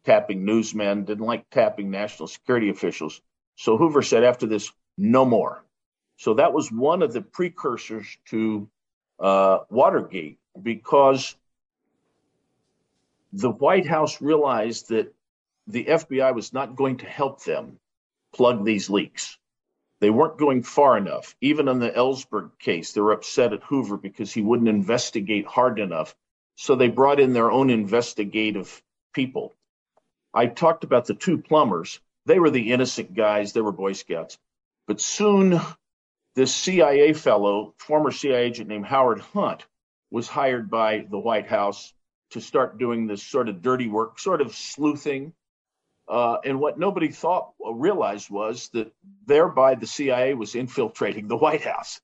tapping 0.04 0.46
newsmen, 0.46 1.06
didn't 1.06 1.26
like 1.26 1.50
tapping 1.50 1.90
national 1.90 2.28
security 2.28 2.70
officials. 2.70 3.22
So 3.56 3.78
Hoover 3.78 4.02
said 4.02 4.24
after 4.24 4.46
this, 4.46 4.72
no 4.98 5.26
more. 5.26 5.64
So 6.18 6.36
that 6.36 6.54
was 6.54 6.72
one 6.72 7.02
of 7.02 7.14
the 7.14 7.22
precursors 7.22 8.06
to 8.30 8.70
uh, 9.20 9.60
Watergate 9.70 10.38
because 10.62 11.36
the 13.36 13.52
White 13.52 13.86
House 13.86 14.22
realized 14.22 14.90
that 14.90 15.14
the 15.68 15.84
FBI 15.86 16.34
was 16.34 16.54
not 16.54 16.78
going 16.78 16.98
to 16.98 17.06
help 17.06 17.44
them 17.44 17.80
plug 18.34 18.64
these 18.64 18.90
leaks. 18.90 19.38
They 20.00 20.10
weren't 20.10 20.38
going 20.38 20.64
far 20.64 20.98
enough. 20.98 21.36
Even 21.42 21.68
in 21.68 21.80
the 21.80 21.92
Ellsberg 21.92 22.58
case, 22.60 22.94
they 22.94 23.02
were 23.02 23.12
upset 23.12 23.52
at 23.52 23.64
Hoover 23.64 23.98
because 23.98 24.32
he 24.32 24.42
wouldn't 24.42 24.70
investigate 24.70 25.48
hard 25.48 25.80
enough. 25.80 26.16
So 26.56 26.76
they 26.76 26.88
brought 26.88 27.20
in 27.20 27.34
their 27.34 27.52
own 27.52 27.70
investigative 27.70 28.82
people. 29.14 29.54
I 30.34 30.46
talked 30.48 30.86
about 30.86 31.06
the 31.06 31.14
two 31.14 31.38
plumbers. 31.38 32.00
They 32.26 32.40
were 32.40 32.52
the 32.52 32.72
innocent 32.72 33.14
guys, 33.14 33.52
they 33.52 33.62
were 33.62 33.74
Boy 33.74 33.94
Scouts. 33.94 34.38
But 34.88 35.02
soon, 35.02 35.60
this 36.36 36.56
CIA 36.56 37.12
fellow, 37.12 37.74
former 37.80 38.12
CIA 38.12 38.46
agent 38.46 38.70
named 38.70 38.86
Howard 38.86 39.20
Hunt, 39.20 39.66
was 40.10 40.30
hired 40.30 40.70
by 40.70 41.06
the 41.10 41.20
White 41.20 41.48
House 41.48 41.94
to 42.36 42.42
start 42.42 42.78
doing 42.78 43.08
this 43.08 43.24
sort 43.24 43.48
of 43.48 43.62
dirty 43.62 43.88
work, 43.88 44.20
sort 44.20 44.42
of 44.42 44.54
sleuthing. 44.54 45.32
Uh, 46.06 46.36
and 46.44 46.60
what 46.60 46.78
nobody 46.78 47.08
thought 47.08 47.54
or 47.58 47.72
uh, 47.72 47.74
realized 47.74 48.30
was 48.30 48.70
that 48.74 48.94
thereby 49.26 49.74
the 49.74 49.88
CIA 49.88 50.34
was 50.34 50.54
infiltrating 50.54 51.30
the 51.30 51.38
White 51.38 51.64
House. 51.64 52.02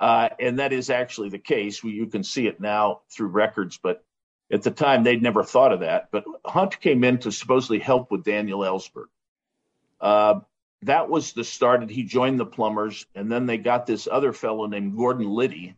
Uh, 0.00 0.30
and 0.40 0.58
that 0.58 0.72
is 0.72 0.88
actually 0.88 1.28
the 1.28 1.38
case. 1.38 1.84
We, 1.84 1.92
you 1.92 2.06
can 2.06 2.24
see 2.24 2.46
it 2.46 2.58
now 2.58 3.02
through 3.10 3.28
records, 3.28 3.78
but 3.82 4.02
at 4.50 4.62
the 4.62 4.70
time 4.70 5.04
they'd 5.04 5.22
never 5.22 5.44
thought 5.44 5.72
of 5.72 5.80
that. 5.80 6.08
But 6.10 6.24
Hunt 6.44 6.80
came 6.80 7.04
in 7.04 7.18
to 7.18 7.30
supposedly 7.30 7.78
help 7.78 8.10
with 8.10 8.24
Daniel 8.24 8.60
Ellsberg. 8.60 9.08
Uh, 10.00 10.40
that 10.82 11.10
was 11.10 11.34
the 11.34 11.44
start. 11.44 11.88
He 11.90 12.02
joined 12.02 12.40
the 12.40 12.46
plumbers, 12.46 13.04
and 13.14 13.30
then 13.30 13.44
they 13.44 13.58
got 13.58 13.86
this 13.86 14.08
other 14.10 14.32
fellow 14.32 14.66
named 14.66 14.96
Gordon 14.96 15.28
Liddy, 15.28 15.76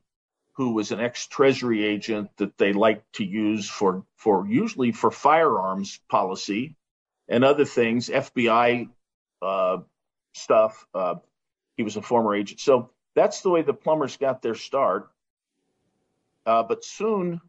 who 0.58 0.72
was 0.72 0.90
an 0.90 0.98
ex-Treasury 0.98 1.84
agent 1.84 2.28
that 2.38 2.58
they 2.58 2.72
liked 2.72 3.12
to 3.12 3.24
use 3.24 3.70
for 3.70 4.04
for 4.16 4.44
usually 4.48 4.90
for 4.90 5.08
firearms 5.08 6.00
policy 6.10 6.74
and 7.28 7.44
other 7.44 7.64
things, 7.64 8.08
FBI 8.08 8.88
uh, 9.40 9.76
stuff. 10.34 10.84
Uh, 10.92 11.14
he 11.76 11.84
was 11.84 11.96
a 11.96 12.02
former 12.02 12.34
agent, 12.34 12.58
so 12.58 12.90
that's 13.14 13.42
the 13.42 13.50
way 13.50 13.62
the 13.62 13.72
plumbers 13.72 14.16
got 14.16 14.42
their 14.42 14.56
start. 14.56 15.12
Uh, 16.44 16.64
but 16.64 16.84
soon, 16.84 17.40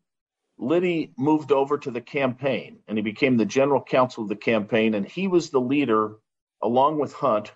Liddy 0.60 1.12
moved 1.18 1.52
over 1.52 1.80
to 1.80 1.90
the 1.90 2.02
campaign, 2.02 2.78
and 2.88 2.96
he 2.96 3.02
became 3.02 3.38
the 3.38 3.46
general 3.46 3.82
counsel 3.82 4.22
of 4.22 4.30
the 4.30 4.36
campaign, 4.36 4.94
and 4.94 5.08
he 5.08 5.28
was 5.28 5.50
the 5.50 5.60
leader, 5.60 6.18
along 6.62 7.00
with 7.00 7.14
Hunt, 7.14 7.54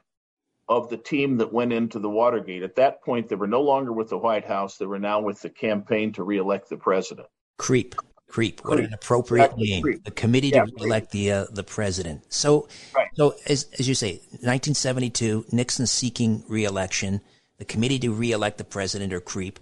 of 0.69 0.89
the 0.89 0.97
team 0.97 1.37
that 1.37 1.51
went 1.51 1.73
into 1.73 1.99
the 1.99 2.09
Watergate. 2.09 2.63
At 2.63 2.75
that 2.75 3.03
point, 3.03 3.29
they 3.29 3.35
were 3.35 3.47
no 3.47 3.61
longer 3.61 3.91
with 3.91 4.09
the 4.09 4.17
White 4.17 4.45
House. 4.45 4.77
They 4.77 4.85
were 4.85 4.99
now 4.99 5.21
with 5.21 5.41
the 5.41 5.49
campaign 5.49 6.13
to 6.13 6.23
reelect 6.23 6.69
the 6.69 6.77
president. 6.77 7.27
Creep. 7.57 7.95
Creep. 8.29 8.61
What 8.65 8.79
an 8.79 8.93
appropriate 8.93 9.43
exactly. 9.43 9.69
name. 9.69 9.83
Creep. 9.83 10.03
The 10.05 10.11
committee 10.11 10.47
yeah, 10.49 10.65
to 10.65 10.83
elect 10.83 11.11
the 11.11 11.31
uh, 11.31 11.45
the 11.51 11.63
president. 11.63 12.33
So, 12.33 12.67
right. 12.95 13.07
so 13.13 13.35
as 13.45 13.67
as 13.77 13.87
you 13.87 13.93
say, 13.93 14.13
1972, 14.41 15.45
Nixon 15.51 15.85
seeking 15.85 16.43
reelection. 16.47 17.21
The 17.59 17.65
committee 17.65 17.99
to 17.99 18.11
reelect 18.11 18.57
the 18.57 18.63
president 18.63 19.13
or 19.13 19.19
creep. 19.19 19.59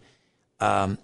Um, 0.62 1.00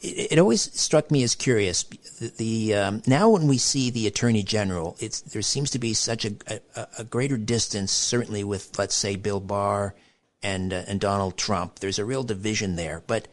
it, 0.00 0.32
it, 0.32 0.38
always 0.38 0.62
struck 0.78 1.10
me 1.10 1.22
as 1.22 1.34
curious. 1.34 1.82
The, 1.82 2.32
the 2.36 2.74
um, 2.74 3.02
now 3.06 3.30
when 3.30 3.46
we 3.46 3.58
see 3.58 3.90
the 3.90 4.06
attorney 4.06 4.42
general, 4.42 4.96
it's 5.00 5.20
there 5.20 5.42
seems 5.42 5.70
to 5.70 5.78
be 5.78 5.94
such 5.94 6.24
a, 6.24 6.34
a, 6.76 6.86
a 6.98 7.04
greater 7.04 7.36
distance, 7.36 7.92
certainly 7.92 8.44
with 8.44 8.78
let's 8.78 8.94
say 8.94 9.16
Bill 9.16 9.40
Barr 9.40 9.94
and 10.42 10.72
uh, 10.72 10.82
and 10.86 11.00
Donald 11.00 11.36
Trump. 11.36 11.78
There's 11.78 11.98
a 11.98 12.04
real 12.04 12.22
division 12.22 12.76
there. 12.76 13.02
But 13.06 13.28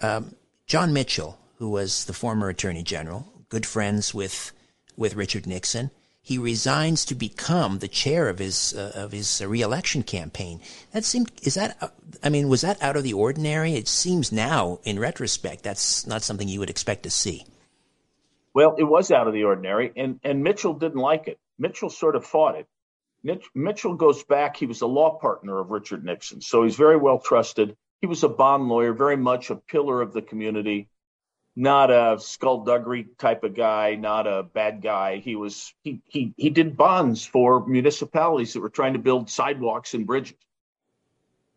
um, 0.00 0.34
John 0.66 0.92
Mitchell, 0.92 1.38
who 1.56 1.70
was 1.70 2.04
the 2.04 2.12
former 2.12 2.48
attorney 2.48 2.82
general, 2.82 3.32
good 3.48 3.66
friends 3.66 4.14
with 4.14 4.52
with 4.96 5.14
Richard 5.14 5.46
Nixon, 5.46 5.90
he 6.22 6.38
resigns 6.38 7.04
to 7.06 7.14
become 7.14 7.78
the 7.78 7.88
chair 7.88 8.28
of 8.28 8.38
his 8.38 8.74
uh, 8.74 8.92
of 8.94 9.12
his 9.12 9.42
reelection 9.44 10.02
campaign. 10.02 10.60
That 10.92 11.04
seemed 11.04 11.32
is 11.42 11.54
that 11.54 11.76
uh, 11.80 11.88
I 12.22 12.28
mean 12.28 12.48
was 12.48 12.60
that 12.60 12.82
out 12.82 12.96
of 12.96 13.02
the 13.02 13.14
ordinary? 13.14 13.74
It 13.74 13.88
seems 13.88 14.30
now 14.30 14.80
in 14.84 14.98
retrospect 14.98 15.62
that's 15.62 16.06
not 16.06 16.22
something 16.22 16.48
you 16.48 16.60
would 16.60 16.70
expect 16.70 17.04
to 17.04 17.10
see. 17.10 17.46
Well, 18.52 18.74
it 18.78 18.84
was 18.84 19.10
out 19.10 19.28
of 19.28 19.32
the 19.32 19.44
ordinary, 19.44 19.92
and 19.96 20.20
and 20.22 20.42
Mitchell 20.42 20.74
didn't 20.74 21.00
like 21.00 21.28
it. 21.28 21.38
Mitchell 21.58 21.90
sort 21.90 22.16
of 22.16 22.26
fought 22.26 22.56
it. 22.56 22.66
Mitch, 23.22 23.46
Mitchell 23.54 23.94
goes 23.94 24.22
back. 24.22 24.56
He 24.56 24.66
was 24.66 24.80
a 24.80 24.86
law 24.86 25.18
partner 25.18 25.58
of 25.58 25.70
Richard 25.70 26.04
Nixon, 26.04 26.40
so 26.40 26.64
he's 26.64 26.76
very 26.76 26.96
well 26.96 27.18
trusted. 27.18 27.76
He 28.00 28.06
was 28.06 28.24
a 28.24 28.28
bond 28.28 28.68
lawyer, 28.68 28.92
very 28.92 29.16
much 29.16 29.50
a 29.50 29.56
pillar 29.56 30.00
of 30.00 30.12
the 30.12 30.22
community 30.22 30.88
not 31.60 31.90
a 31.90 32.18
skullduggery 32.18 33.06
type 33.18 33.44
of 33.44 33.54
guy, 33.54 33.94
not 33.94 34.26
a 34.26 34.42
bad 34.42 34.80
guy. 34.80 35.18
He 35.18 35.36
was 35.36 35.74
he 35.84 36.00
he 36.06 36.32
he 36.38 36.48
did 36.48 36.74
bonds 36.74 37.26
for 37.26 37.66
municipalities 37.66 38.54
that 38.54 38.60
were 38.60 38.70
trying 38.70 38.94
to 38.94 38.98
build 38.98 39.28
sidewalks 39.28 39.92
and 39.92 40.06
bridges. 40.06 40.38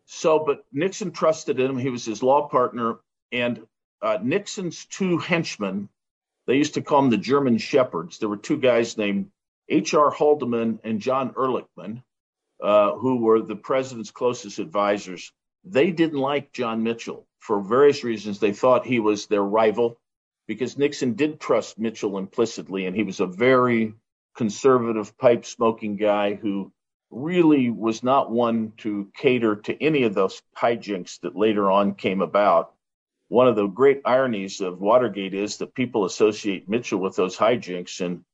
So, 0.04 0.44
but 0.44 0.66
Nixon 0.70 1.10
trusted 1.10 1.58
him. 1.58 1.78
He 1.78 1.88
was 1.88 2.04
his 2.04 2.22
law 2.22 2.48
partner, 2.48 2.98
and 3.32 3.66
uh, 4.02 4.18
Nixon's 4.22 4.84
two 4.84 5.16
henchmen, 5.16 5.88
they 6.46 6.56
used 6.56 6.74
to 6.74 6.82
call 6.82 7.00
them 7.00 7.10
the 7.10 7.16
German 7.16 7.56
shepherds. 7.56 8.18
There 8.18 8.28
were 8.28 8.36
two 8.36 8.58
guys 8.58 8.98
named 8.98 9.30
H.R. 9.70 10.10
Haldeman 10.10 10.80
and 10.84 11.00
John 11.00 11.32
Ehrlichman, 11.32 12.02
uh, 12.62 12.92
who 12.92 13.22
were 13.22 13.40
the 13.40 13.56
president's 13.56 14.10
closest 14.10 14.58
advisors. 14.58 15.32
They 15.64 15.92
didn't 15.92 16.18
like 16.18 16.52
John 16.52 16.82
Mitchell 16.82 17.26
for 17.44 17.60
various 17.60 18.02
reasons. 18.02 18.40
They 18.40 18.54
thought 18.54 18.86
he 18.86 19.00
was 19.00 19.26
their 19.26 19.42
rival 19.42 19.98
because 20.46 20.78
Nixon 20.78 21.12
did 21.12 21.38
trust 21.38 21.78
Mitchell 21.78 22.16
implicitly, 22.16 22.86
and 22.86 22.96
he 22.96 23.02
was 23.02 23.20
a 23.20 23.26
very 23.26 23.94
conservative, 24.34 25.16
pipe 25.18 25.44
smoking 25.44 25.96
guy 25.96 26.34
who 26.34 26.72
really 27.10 27.68
was 27.68 28.02
not 28.02 28.30
one 28.30 28.72
to 28.78 29.10
cater 29.14 29.56
to 29.56 29.82
any 29.82 30.04
of 30.04 30.14
those 30.14 30.42
hijinks 30.56 31.20
that 31.20 31.36
later 31.36 31.70
on 31.70 31.94
came 31.94 32.22
about. 32.22 32.72
One 33.28 33.46
of 33.46 33.56
the 33.56 33.66
great 33.66 34.00
ironies 34.06 34.62
of 34.62 34.80
Watergate 34.80 35.34
is 35.34 35.58
that 35.58 35.74
people 35.74 36.06
associate 36.06 36.68
Mitchell 36.68 36.98
with 36.98 37.14
those 37.14 37.36
hijinks, 37.36 38.00
and 38.04 38.24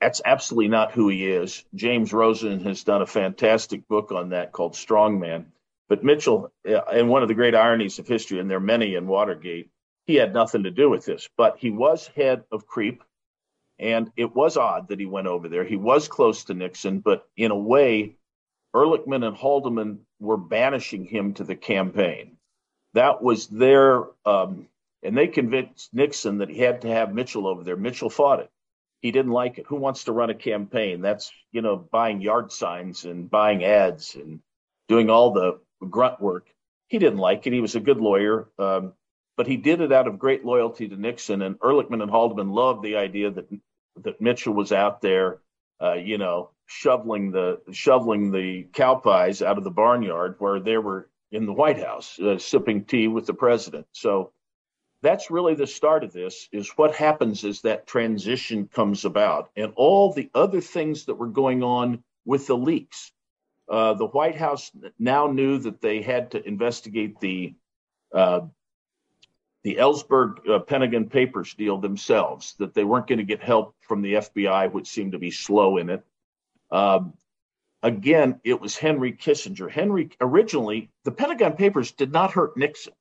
that's 0.00 0.22
absolutely 0.24 0.68
not 0.68 0.92
who 0.92 1.08
he 1.08 1.26
is. 1.26 1.64
James 1.74 2.12
Rosen 2.12 2.60
has 2.60 2.84
done 2.84 3.02
a 3.02 3.06
fantastic 3.06 3.88
book 3.88 4.12
on 4.12 4.30
that 4.30 4.52
called 4.52 4.74
Strongman. 4.74 5.46
But 5.90 6.04
Mitchell, 6.04 6.52
and 6.64 7.08
one 7.08 7.22
of 7.22 7.28
the 7.28 7.34
great 7.34 7.56
ironies 7.56 7.98
of 7.98 8.06
history, 8.06 8.38
and 8.38 8.48
there 8.48 8.58
are 8.58 8.60
many 8.60 8.94
in 8.94 9.08
Watergate, 9.08 9.70
he 10.06 10.14
had 10.14 10.32
nothing 10.32 10.62
to 10.62 10.70
do 10.70 10.88
with 10.88 11.04
this, 11.04 11.28
but 11.36 11.58
he 11.58 11.70
was 11.70 12.06
head 12.06 12.44
of 12.52 12.66
CREEP. 12.66 13.02
And 13.80 14.12
it 14.16 14.32
was 14.32 14.56
odd 14.56 14.88
that 14.88 15.00
he 15.00 15.06
went 15.06 15.26
over 15.26 15.48
there. 15.48 15.64
He 15.64 15.76
was 15.76 16.06
close 16.06 16.44
to 16.44 16.54
Nixon, 16.54 17.00
but 17.00 17.26
in 17.36 17.50
a 17.50 17.58
way, 17.58 18.16
Ehrlichman 18.72 19.26
and 19.26 19.36
Haldeman 19.36 20.06
were 20.20 20.36
banishing 20.36 21.06
him 21.06 21.34
to 21.34 21.44
the 21.44 21.56
campaign. 21.56 22.36
That 22.94 23.20
was 23.20 23.48
their, 23.48 24.04
um, 24.24 24.68
and 25.02 25.16
they 25.16 25.26
convinced 25.26 25.92
Nixon 25.92 26.38
that 26.38 26.50
he 26.50 26.58
had 26.58 26.82
to 26.82 26.88
have 26.88 27.12
Mitchell 27.12 27.48
over 27.48 27.64
there. 27.64 27.76
Mitchell 27.76 28.10
fought 28.10 28.40
it. 28.40 28.50
He 29.00 29.10
didn't 29.10 29.32
like 29.32 29.58
it. 29.58 29.66
Who 29.66 29.76
wants 29.76 30.04
to 30.04 30.12
run 30.12 30.30
a 30.30 30.34
campaign? 30.34 31.00
That's, 31.00 31.32
you 31.50 31.62
know, 31.62 31.76
buying 31.76 32.20
yard 32.20 32.52
signs 32.52 33.06
and 33.06 33.28
buying 33.28 33.64
ads 33.64 34.14
and 34.14 34.40
doing 34.86 35.10
all 35.10 35.32
the 35.32 35.58
grunt 35.86 36.20
work. 36.20 36.48
He 36.88 36.98
didn't 36.98 37.18
like 37.18 37.46
it. 37.46 37.52
He 37.52 37.60
was 37.60 37.76
a 37.76 37.80
good 37.80 37.98
lawyer. 37.98 38.48
Um, 38.58 38.94
but 39.36 39.46
he 39.46 39.56
did 39.56 39.80
it 39.80 39.90
out 39.90 40.06
of 40.06 40.18
great 40.18 40.44
loyalty 40.44 40.88
to 40.88 40.96
Nixon. 40.96 41.40
And 41.40 41.58
Ehrlichman 41.60 42.02
and 42.02 42.10
Haldeman 42.10 42.50
loved 42.50 42.82
the 42.82 42.96
idea 42.96 43.30
that 43.30 43.48
that 44.02 44.20
Mitchell 44.20 44.54
was 44.54 44.70
out 44.70 45.00
there, 45.00 45.38
uh, 45.82 45.94
you 45.94 46.18
know, 46.18 46.50
shoveling 46.66 47.30
the 47.30 47.60
shoveling 47.72 48.30
the 48.30 48.64
cow 48.72 48.96
pies 48.96 49.42
out 49.42 49.58
of 49.58 49.64
the 49.64 49.70
barnyard 49.70 50.36
where 50.38 50.60
they 50.60 50.78
were 50.78 51.08
in 51.32 51.46
the 51.46 51.52
White 51.52 51.82
House 51.82 52.18
uh, 52.18 52.38
sipping 52.38 52.84
tea 52.84 53.08
with 53.08 53.26
the 53.26 53.34
president. 53.34 53.86
So 53.92 54.32
that's 55.02 55.30
really 55.30 55.54
the 55.54 55.66
start 55.66 56.04
of 56.04 56.12
this. 56.12 56.48
Is 56.52 56.68
what 56.76 56.94
happens 56.94 57.44
as 57.44 57.62
that 57.62 57.86
transition 57.86 58.68
comes 58.68 59.04
about, 59.04 59.50
and 59.56 59.72
all 59.76 60.12
the 60.12 60.30
other 60.34 60.60
things 60.60 61.06
that 61.06 61.14
were 61.14 61.28
going 61.28 61.62
on 61.62 62.04
with 62.24 62.46
the 62.46 62.56
leaks. 62.56 63.10
Uh, 63.70 63.94
the 63.94 64.06
White 64.06 64.34
House 64.34 64.72
now 64.98 65.28
knew 65.28 65.58
that 65.58 65.80
they 65.80 66.02
had 66.02 66.32
to 66.32 66.46
investigate 66.46 67.20
the 67.20 67.54
uh, 68.12 68.40
the 69.62 69.76
Ellsberg 69.76 70.48
uh, 70.48 70.58
Pentagon 70.58 71.08
Papers 71.08 71.54
deal 71.54 71.78
themselves, 71.78 72.54
that 72.58 72.74
they 72.74 72.82
weren't 72.82 73.06
going 73.06 73.18
to 73.18 73.24
get 73.24 73.42
help 73.42 73.76
from 73.82 74.02
the 74.02 74.14
FBI, 74.14 74.72
which 74.72 74.88
seemed 74.88 75.12
to 75.12 75.18
be 75.18 75.30
slow 75.30 75.76
in 75.76 75.90
it. 75.90 76.02
Um, 76.70 77.12
again, 77.82 78.40
it 78.42 78.60
was 78.60 78.76
Henry 78.76 79.12
Kissinger. 79.12 79.70
Henry 79.70 80.10
originally, 80.20 80.90
the 81.04 81.12
Pentagon 81.12 81.52
Papers 81.52 81.92
did 81.92 82.10
not 82.10 82.32
hurt 82.32 82.56
Nixon. 82.56 82.94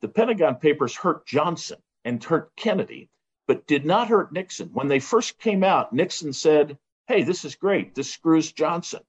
The 0.00 0.08
Pentagon 0.08 0.56
Papers 0.56 0.96
hurt 0.96 1.26
Johnson 1.26 1.78
and 2.04 2.22
hurt 2.22 2.54
Kennedy, 2.56 3.08
but 3.46 3.66
did 3.66 3.86
not 3.86 4.08
hurt 4.08 4.32
Nixon. 4.32 4.70
When 4.72 4.88
they 4.88 4.98
first 4.98 5.38
came 5.38 5.64
out, 5.64 5.92
Nixon 5.92 6.32
said, 6.32 6.76
Hey, 7.06 7.22
this 7.22 7.44
is 7.44 7.54
great. 7.54 7.94
This 7.94 8.12
screws 8.12 8.52
Johnson. 8.52 9.00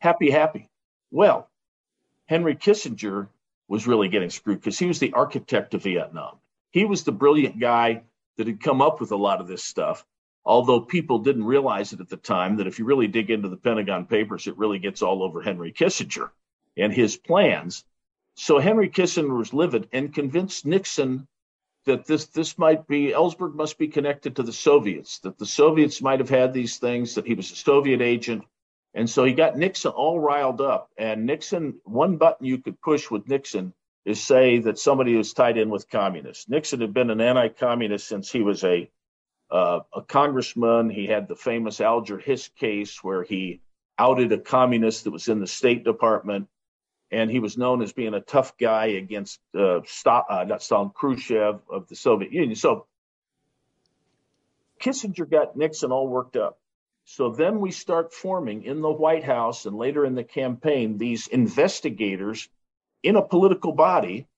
Happy, 0.00 0.30
happy. 0.30 0.68
Well, 1.10 1.48
Henry 2.26 2.56
Kissinger 2.56 3.28
was 3.68 3.86
really 3.86 4.08
getting 4.08 4.30
screwed 4.30 4.60
because 4.60 4.78
he 4.78 4.86
was 4.86 4.98
the 4.98 5.12
architect 5.12 5.74
of 5.74 5.82
Vietnam. 5.82 6.38
He 6.70 6.86
was 6.86 7.04
the 7.04 7.12
brilliant 7.12 7.60
guy 7.60 8.02
that 8.36 8.46
had 8.46 8.62
come 8.62 8.80
up 8.80 9.00
with 9.00 9.12
a 9.12 9.16
lot 9.16 9.40
of 9.40 9.46
this 9.46 9.62
stuff. 9.62 10.04
Although 10.44 10.80
people 10.80 11.18
didn't 11.18 11.44
realize 11.44 11.92
it 11.92 12.00
at 12.00 12.08
the 12.08 12.16
time, 12.16 12.56
that 12.56 12.66
if 12.66 12.78
you 12.78 12.86
really 12.86 13.08
dig 13.08 13.30
into 13.30 13.50
the 13.50 13.58
Pentagon 13.58 14.06
Papers, 14.06 14.46
it 14.46 14.56
really 14.56 14.78
gets 14.78 15.02
all 15.02 15.22
over 15.22 15.42
Henry 15.42 15.70
Kissinger 15.70 16.30
and 16.78 16.92
his 16.92 17.18
plans. 17.18 17.84
So 18.36 18.58
Henry 18.58 18.88
Kissinger 18.88 19.36
was 19.36 19.52
livid 19.52 19.88
and 19.92 20.14
convinced 20.14 20.64
Nixon 20.64 21.28
that 21.84 22.06
this 22.06 22.26
this 22.26 22.56
might 22.56 22.86
be 22.86 23.12
Ellsberg 23.12 23.54
must 23.54 23.76
be 23.76 23.88
connected 23.88 24.36
to 24.36 24.42
the 24.42 24.52
Soviets, 24.52 25.18
that 25.20 25.38
the 25.38 25.46
Soviets 25.46 26.00
might 26.00 26.20
have 26.20 26.30
had 26.30 26.54
these 26.54 26.78
things, 26.78 27.14
that 27.16 27.26
he 27.26 27.34
was 27.34 27.50
a 27.50 27.56
Soviet 27.56 28.00
agent, 28.00 28.44
and 28.94 29.08
so 29.08 29.24
he 29.24 29.32
got 29.32 29.56
Nixon 29.56 29.92
all 29.92 30.18
riled 30.18 30.60
up. 30.60 30.90
And 30.96 31.26
Nixon, 31.26 31.80
one 31.84 32.16
button 32.16 32.46
you 32.46 32.58
could 32.58 32.80
push 32.80 33.10
with 33.10 33.28
Nixon 33.28 33.72
is 34.04 34.22
say 34.22 34.58
that 34.60 34.78
somebody 34.78 35.16
was 35.16 35.32
tied 35.32 35.58
in 35.58 35.70
with 35.70 35.88
communists. 35.88 36.48
Nixon 36.48 36.80
had 36.80 36.92
been 36.92 37.10
an 37.10 37.20
anti-communist 37.20 38.08
since 38.08 38.30
he 38.30 38.42
was 38.42 38.64
a 38.64 38.90
uh, 39.50 39.80
a 39.92 40.02
congressman. 40.02 40.90
He 40.90 41.06
had 41.06 41.26
the 41.26 41.34
famous 41.34 41.80
Alger 41.80 42.18
Hiss 42.18 42.48
case 42.48 43.02
where 43.02 43.24
he 43.24 43.60
outed 43.98 44.32
a 44.32 44.38
communist 44.38 45.04
that 45.04 45.10
was 45.10 45.28
in 45.28 45.40
the 45.40 45.46
State 45.46 45.84
Department, 45.84 46.48
and 47.10 47.28
he 47.30 47.40
was 47.40 47.58
known 47.58 47.82
as 47.82 47.92
being 47.92 48.14
a 48.14 48.20
tough 48.20 48.56
guy 48.58 48.86
against 48.86 49.40
uh, 49.56 49.80
uh, 50.06 50.44
not 50.46 50.62
Stalin, 50.62 50.90
Khrushchev 50.94 51.60
of 51.68 51.88
the 51.88 51.96
Soviet 51.96 52.32
Union. 52.32 52.54
So 52.54 52.86
Kissinger 54.80 55.28
got 55.28 55.56
Nixon 55.56 55.90
all 55.90 56.08
worked 56.08 56.36
up. 56.36 56.59
So 57.12 57.28
then 57.28 57.58
we 57.58 57.72
start 57.72 58.14
forming 58.14 58.62
in 58.62 58.82
the 58.82 58.92
White 58.92 59.24
House 59.24 59.66
and 59.66 59.76
later 59.76 60.04
in 60.04 60.14
the 60.14 60.22
campaign 60.22 60.96
these 60.96 61.26
investigators 61.26 62.48
in 63.02 63.16
a 63.16 63.22
political 63.22 63.72
body. 63.72 64.28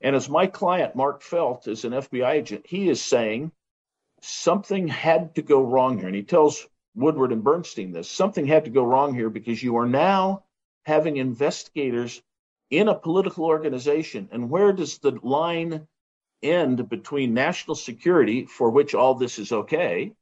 And 0.00 0.16
as 0.16 0.28
my 0.28 0.48
client, 0.48 0.96
Mark 0.96 1.22
Felt, 1.22 1.68
is 1.68 1.84
an 1.84 1.92
FBI 1.92 2.32
agent, 2.32 2.66
he 2.66 2.88
is 2.88 3.00
saying 3.00 3.52
something 4.22 4.88
had 4.88 5.36
to 5.36 5.42
go 5.42 5.62
wrong 5.62 5.98
here. 5.98 6.08
And 6.08 6.16
he 6.16 6.24
tells 6.24 6.66
Woodward 6.96 7.30
and 7.30 7.44
Bernstein 7.44 7.92
this 7.92 8.10
something 8.10 8.44
had 8.44 8.64
to 8.64 8.72
go 8.72 8.84
wrong 8.84 9.14
here 9.14 9.30
because 9.30 9.62
you 9.62 9.76
are 9.76 9.86
now 9.86 10.42
having 10.84 11.18
investigators 11.18 12.20
in 12.70 12.88
a 12.88 12.98
political 12.98 13.44
organization. 13.44 14.30
And 14.32 14.50
where 14.50 14.72
does 14.72 14.98
the 14.98 15.12
line 15.22 15.86
end 16.42 16.88
between 16.88 17.34
national 17.34 17.76
security, 17.76 18.46
for 18.46 18.68
which 18.70 18.96
all 18.96 19.14
this 19.14 19.38
is 19.38 19.52
okay, 19.52 20.12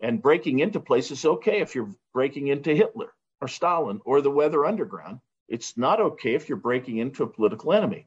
and 0.00 0.22
breaking 0.22 0.60
into 0.60 0.80
places 0.80 1.24
okay 1.24 1.60
if 1.60 1.74
you're 1.74 1.94
breaking 2.12 2.48
into 2.48 2.74
Hitler 2.74 3.12
or 3.40 3.48
Stalin 3.48 4.00
or 4.04 4.20
the 4.20 4.30
Weather 4.30 4.64
Underground. 4.64 5.20
It's 5.48 5.76
not 5.76 6.00
okay 6.00 6.34
if 6.34 6.48
you're 6.48 6.58
breaking 6.58 6.98
into 6.98 7.22
a 7.22 7.28
political 7.28 7.72
enemy. 7.72 8.06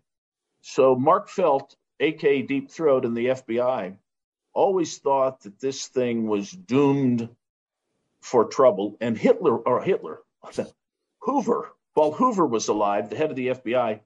So 0.62 0.96
Mark 0.96 1.30
Felt, 1.30 1.76
aka 2.00 2.42
Deep 2.42 2.72
Throat, 2.72 3.06
in 3.06 3.14
the 3.14 3.28
FBI, 3.28 3.98
always 4.54 4.98
thought 4.98 5.42
that 5.42 5.60
this 5.60 5.88
thing 5.88 6.28
was 6.28 6.52
doomed 6.52 7.30
for 8.22 8.46
trouble. 8.46 8.98
And 9.02 9.18
Hitler, 9.18 9.58
or 9.58 9.82
Hitler, 9.82 10.22
Hoover, 11.20 11.74
while 11.94 12.12
Hoover 12.12 12.46
was 12.46 12.70
alive, 12.70 13.10
the 13.10 13.18
head 13.18 13.30
of 13.30 13.36
the 13.36 13.48
FBI, 13.48 14.00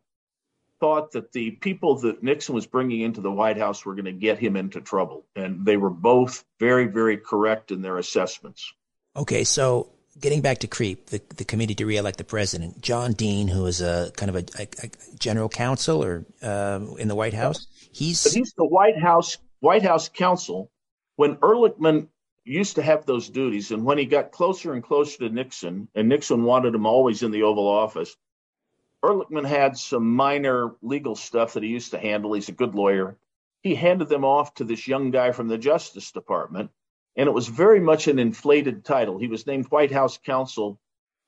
thought 0.79 1.11
that 1.13 1.31
the 1.31 1.51
people 1.51 1.97
that 1.99 2.23
Nixon 2.23 2.55
was 2.55 2.67
bringing 2.67 3.01
into 3.01 3.21
the 3.21 3.31
White 3.31 3.57
House 3.57 3.85
were 3.85 3.95
going 3.95 4.05
to 4.05 4.11
get 4.11 4.39
him 4.39 4.55
into 4.55 4.81
trouble. 4.81 5.25
And 5.35 5.65
they 5.65 5.77
were 5.77 5.89
both 5.89 6.43
very, 6.59 6.85
very 6.85 7.17
correct 7.17 7.71
in 7.71 7.81
their 7.81 7.97
assessments. 7.97 8.73
Okay, 9.15 9.43
so 9.43 9.91
getting 10.19 10.41
back 10.41 10.59
to 10.59 10.67
CREEP, 10.67 11.07
the, 11.07 11.21
the 11.35 11.45
committee 11.45 11.75
to 11.75 11.85
reelect 11.85 12.17
the 12.17 12.23
president, 12.23 12.81
John 12.81 13.13
Dean, 13.13 13.47
who 13.47 13.65
is 13.65 13.81
a 13.81 14.11
kind 14.15 14.29
of 14.29 14.35
a, 14.35 14.61
a, 14.61 14.67
a 14.83 15.17
general 15.17 15.49
counsel 15.49 16.03
or 16.03 16.25
uh, 16.41 16.79
in 16.97 17.07
the 17.07 17.15
White 17.15 17.33
House, 17.33 17.67
he's 17.91 18.23
but 18.23 18.33
he's 18.33 18.53
the 18.57 18.65
White 18.65 18.97
House 18.99 19.37
White 19.59 19.83
House 19.83 20.09
counsel. 20.09 20.71
When 21.15 21.37
Ehrlichman 21.37 22.09
used 22.43 22.75
to 22.75 22.83
have 22.83 23.05
those 23.05 23.29
duties, 23.29 23.71
and 23.71 23.83
when 23.83 23.97
he 23.97 24.05
got 24.05 24.31
closer 24.31 24.73
and 24.73 24.83
closer 24.83 25.17
to 25.19 25.29
Nixon, 25.29 25.87
and 25.95 26.07
Nixon 26.07 26.43
wanted 26.43 26.75
him 26.75 26.85
always 26.85 27.23
in 27.23 27.31
the 27.31 27.43
Oval 27.43 27.67
Office, 27.67 28.15
Ehrlichman 29.03 29.45
had 29.45 29.77
some 29.77 30.15
minor 30.15 30.75
legal 30.81 31.15
stuff 31.15 31.53
that 31.53 31.63
he 31.63 31.69
used 31.69 31.91
to 31.91 31.99
handle. 31.99 32.33
He's 32.33 32.49
a 32.49 32.53
good 32.53 32.75
lawyer. 32.75 33.17
He 33.61 33.75
handed 33.75 34.09
them 34.09 34.25
off 34.25 34.55
to 34.55 34.63
this 34.63 34.87
young 34.87 35.11
guy 35.11 35.31
from 35.31 35.47
the 35.47 35.57
Justice 35.57 36.11
Department, 36.11 36.71
and 37.15 37.27
it 37.27 37.33
was 37.33 37.47
very 37.47 37.79
much 37.79 38.07
an 38.07 38.19
inflated 38.19 38.85
title. 38.85 39.17
He 39.17 39.27
was 39.27 39.47
named 39.47 39.67
White 39.67 39.91
House 39.91 40.17
counsel, 40.17 40.79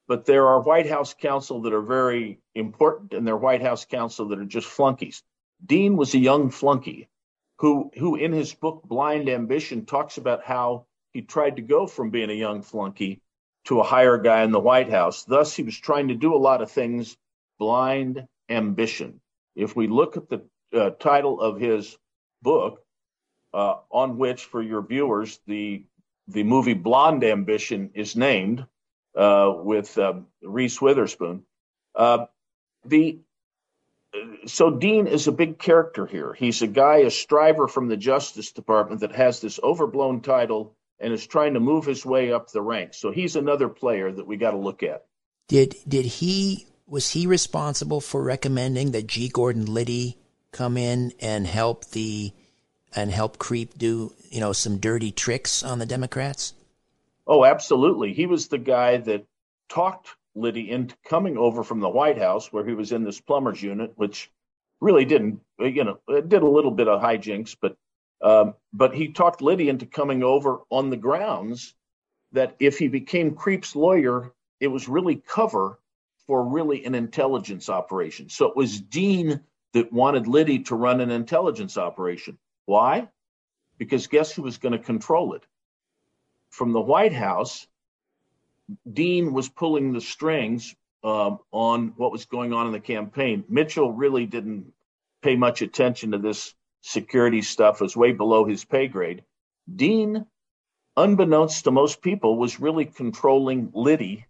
but 0.07 0.25
there 0.25 0.47
are 0.47 0.61
White 0.61 0.89
House 0.89 1.13
counsel 1.13 1.61
that 1.61 1.73
are 1.73 1.81
very 1.81 2.39
important, 2.55 3.13
and 3.13 3.27
there 3.27 3.35
are 3.35 3.39
White 3.39 3.61
House 3.61 3.85
counsel 3.85 4.27
that 4.29 4.39
are 4.39 4.45
just 4.45 4.67
flunkies. 4.67 5.23
Dean 5.65 5.97
was 5.97 6.13
a 6.13 6.19
young 6.19 6.49
flunky 6.49 7.09
who, 7.57 7.91
who 7.97 8.15
in 8.15 8.31
his 8.31 8.53
book 8.53 8.83
Blind 8.83 9.29
Ambition 9.29 9.85
talks 9.85 10.17
about 10.17 10.43
how 10.43 10.85
he 11.11 11.21
tried 11.21 11.57
to 11.57 11.61
go 11.61 11.85
from 11.87 12.09
being 12.09 12.29
a 12.29 12.33
young 12.33 12.61
flunky 12.61 13.21
to 13.65 13.79
a 13.79 13.83
higher 13.83 14.17
guy 14.17 14.43
in 14.43 14.51
the 14.51 14.59
White 14.59 14.89
House. 14.89 15.23
Thus, 15.23 15.55
he 15.55 15.63
was 15.63 15.77
trying 15.77 16.07
to 16.07 16.15
do 16.15 16.33
a 16.33 16.37
lot 16.37 16.61
of 16.61 16.71
things 16.71 17.17
blind 17.59 18.25
ambition. 18.49 19.21
If 19.55 19.75
we 19.75 19.87
look 19.87 20.17
at 20.17 20.29
the 20.29 20.41
uh, 20.73 20.91
title 20.91 21.39
of 21.39 21.59
his 21.59 21.97
book, 22.41 22.81
uh, 23.53 23.75
on 23.91 24.17
which, 24.17 24.45
for 24.45 24.61
your 24.61 24.81
viewers, 24.81 25.39
the 25.45 25.83
the 26.27 26.43
movie 26.43 26.75
Blonde 26.75 27.23
Ambition 27.23 27.89
is 27.95 28.15
named 28.15 28.63
uh, 29.15 29.51
with 29.55 29.97
um, 29.97 30.27
Reese 30.43 30.79
Witherspoon. 30.79 31.43
Uh, 31.95 32.25
the 32.85 33.19
so 34.45 34.71
Dean 34.71 35.07
is 35.07 35.27
a 35.27 35.31
big 35.31 35.59
character 35.59 36.05
here. 36.05 36.33
He's 36.33 36.61
a 36.61 36.67
guy, 36.67 36.97
a 36.97 37.11
striver 37.11 37.67
from 37.67 37.87
the 37.87 37.97
Justice 37.97 38.51
Department 38.51 39.01
that 39.01 39.13
has 39.13 39.39
this 39.39 39.59
overblown 39.61 40.21
title 40.21 40.75
and 40.99 41.13
is 41.13 41.25
trying 41.25 41.53
to 41.53 41.59
move 41.59 41.85
his 41.85 42.05
way 42.05 42.31
up 42.31 42.51
the 42.51 42.61
ranks. 42.61 42.97
So 42.97 43.11
he's 43.11 43.35
another 43.35 43.69
player 43.69 44.11
that 44.11 44.25
we 44.25 44.37
got 44.37 44.51
to 44.51 44.57
look 44.57 44.83
at. 44.83 45.05
Did 45.47 45.75
did 45.87 46.05
he 46.05 46.67
was 46.89 47.11
he 47.11 47.27
responsible 47.27 48.01
for 48.01 48.23
recommending 48.23 48.91
that 48.91 49.07
G. 49.07 49.29
Gordon 49.29 49.65
Liddy 49.65 50.17
come 50.51 50.77
in 50.77 51.13
and 51.19 51.45
help 51.45 51.85
the 51.91 52.33
and 52.95 53.11
help 53.11 53.37
Creep 53.37 53.77
do 53.77 54.13
you 54.29 54.39
know 54.39 54.53
some 54.53 54.77
dirty 54.77 55.11
tricks 55.11 55.63
on 55.63 55.79
the 55.79 55.85
Democrats? 55.85 56.53
Oh, 57.27 57.45
absolutely. 57.45 58.13
He 58.13 58.25
was 58.25 58.47
the 58.47 58.57
guy 58.57 58.97
that 58.97 59.25
talked 59.69 60.09
Liddy 60.33 60.71
into 60.71 60.95
coming 61.05 61.37
over 61.37 61.63
from 61.63 61.79
the 61.79 61.89
White 61.89 62.17
House, 62.17 62.51
where 62.51 62.65
he 62.65 62.73
was 62.73 62.91
in 62.91 63.03
this 63.03 63.21
plumbers 63.21 63.61
unit, 63.61 63.93
which 63.95 64.31
really 64.81 65.05
didn't, 65.05 65.41
you 65.59 65.83
know, 65.83 65.99
it 66.07 66.29
did 66.29 66.41
a 66.41 66.49
little 66.49 66.71
bit 66.71 66.87
of 66.87 67.01
hijinks, 67.01 67.55
but 67.59 67.77
um, 68.21 68.55
but 68.73 68.93
he 68.93 69.09
talked 69.09 69.41
Liddy 69.41 69.69
into 69.69 69.85
coming 69.85 70.23
over 70.23 70.59
on 70.69 70.89
the 70.89 70.97
grounds 70.97 71.73
that 72.31 72.55
if 72.59 72.77
he 72.77 72.87
became 72.87 73.35
Creep's 73.35 73.75
lawyer, 73.75 74.33
it 74.59 74.67
was 74.67 74.89
really 74.89 75.15
cover 75.15 75.79
for 76.29 76.43
really 76.43 76.85
an 76.85 76.93
intelligence 76.93 77.69
operation. 77.69 78.29
So 78.29 78.45
it 78.45 78.55
was 78.55 78.79
Dean 78.79 79.41
that 79.73 79.91
wanted 79.91 80.27
Liddy 80.27 80.59
to 80.65 80.75
run 80.75 81.01
an 81.01 81.09
intelligence 81.09 81.75
operation. 81.75 82.37
Why? 82.65 83.09
Because 83.79 84.05
guess 84.05 84.31
who 84.31 84.43
was 84.43 84.59
going 84.59 84.73
to 84.73 84.77
control 84.77 85.33
it? 85.33 85.41
From 86.51 86.71
the 86.71 86.81
White 86.81 87.13
House, 87.13 87.65
Dean 88.93 89.33
was 89.33 89.49
pulling 89.49 89.91
the 89.91 90.01
strings 90.01 90.75
um, 91.03 91.39
on 91.51 91.93
what 91.97 92.11
was 92.11 92.25
going 92.25 92.53
on 92.53 92.67
in 92.67 92.73
the 92.73 92.79
campaign. 92.79 93.43
Mitchell 93.49 93.91
really 93.91 94.27
didn't 94.27 94.71
pay 95.23 95.35
much 95.35 95.63
attention 95.63 96.11
to 96.11 96.19
this 96.19 96.53
security 96.81 97.41
stuff, 97.41 97.81
it 97.81 97.85
was 97.85 97.97
way 97.97 98.11
below 98.11 98.45
his 98.45 98.63
pay 98.63 98.87
grade. 98.87 99.23
Dean, 99.75 100.27
unbeknownst 100.95 101.63
to 101.63 101.71
most 101.71 102.03
people, 102.03 102.37
was 102.37 102.59
really 102.59 102.85
controlling 102.85 103.71
Liddy 103.73 104.27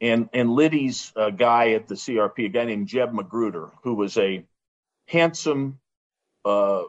and, 0.00 0.28
and 0.32 0.50
Liddy's 0.50 1.12
uh, 1.16 1.30
guy 1.30 1.72
at 1.72 1.88
the 1.88 1.94
CRP, 1.94 2.46
a 2.46 2.48
guy 2.48 2.64
named 2.64 2.88
Jeb 2.88 3.12
Magruder, 3.12 3.70
who 3.82 3.94
was 3.94 4.16
a 4.16 4.44
handsome, 5.06 5.78
uh, 6.44 6.82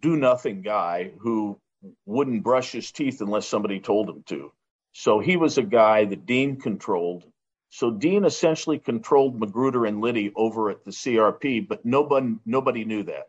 do 0.00 0.16
nothing 0.16 0.62
guy 0.62 1.12
who 1.18 1.60
wouldn't 2.06 2.42
brush 2.42 2.72
his 2.72 2.90
teeth 2.90 3.20
unless 3.20 3.46
somebody 3.46 3.80
told 3.80 4.08
him 4.08 4.22
to. 4.26 4.52
So 4.92 5.20
he 5.20 5.36
was 5.36 5.58
a 5.58 5.62
guy 5.62 6.04
that 6.06 6.26
Dean 6.26 6.60
controlled. 6.60 7.24
So 7.70 7.90
Dean 7.90 8.24
essentially 8.24 8.78
controlled 8.78 9.38
Magruder 9.38 9.86
and 9.86 10.00
Liddy 10.00 10.32
over 10.34 10.70
at 10.70 10.84
the 10.84 10.90
CRP, 10.90 11.68
but 11.68 11.84
nobody 11.84 12.36
nobody 12.44 12.84
knew 12.84 13.02
that. 13.04 13.28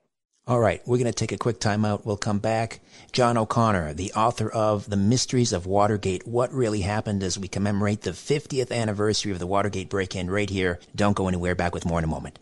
All 0.50 0.60
right, 0.60 0.82
we're 0.88 0.98
going 0.98 1.06
to 1.06 1.12
take 1.12 1.32
a 1.32 1.38
quick 1.38 1.60
timeout. 1.60 2.06
We'll 2.06 2.18
come 2.18 2.40
back. 2.40 2.80
John 3.12 3.38
O'Connor, 3.38 3.94
the 3.94 4.12
author 4.14 4.50
of 4.50 4.90
The 4.90 4.98
Mysteries 4.98 5.54
of 5.54 5.68
Watergate 5.68 6.28
What 6.28 6.52
Really 6.52 6.82
Happened 6.82 7.22
as 7.22 7.38
we 7.38 7.48
commemorate 7.48 8.02
the 8.02 8.14
50th 8.14 8.72
anniversary 8.72 9.32
of 9.32 9.38
the 9.38 9.46
Watergate 9.46 9.90
break 9.90 10.16
in 10.16 10.28
right 10.32 10.50
here. 10.50 10.80
Don't 10.96 11.16
go 11.16 11.28
anywhere. 11.28 11.54
Back 11.54 11.76
with 11.76 11.86
more 11.86 12.00
in 12.00 12.04
a 12.04 12.08
moment. 12.08 12.40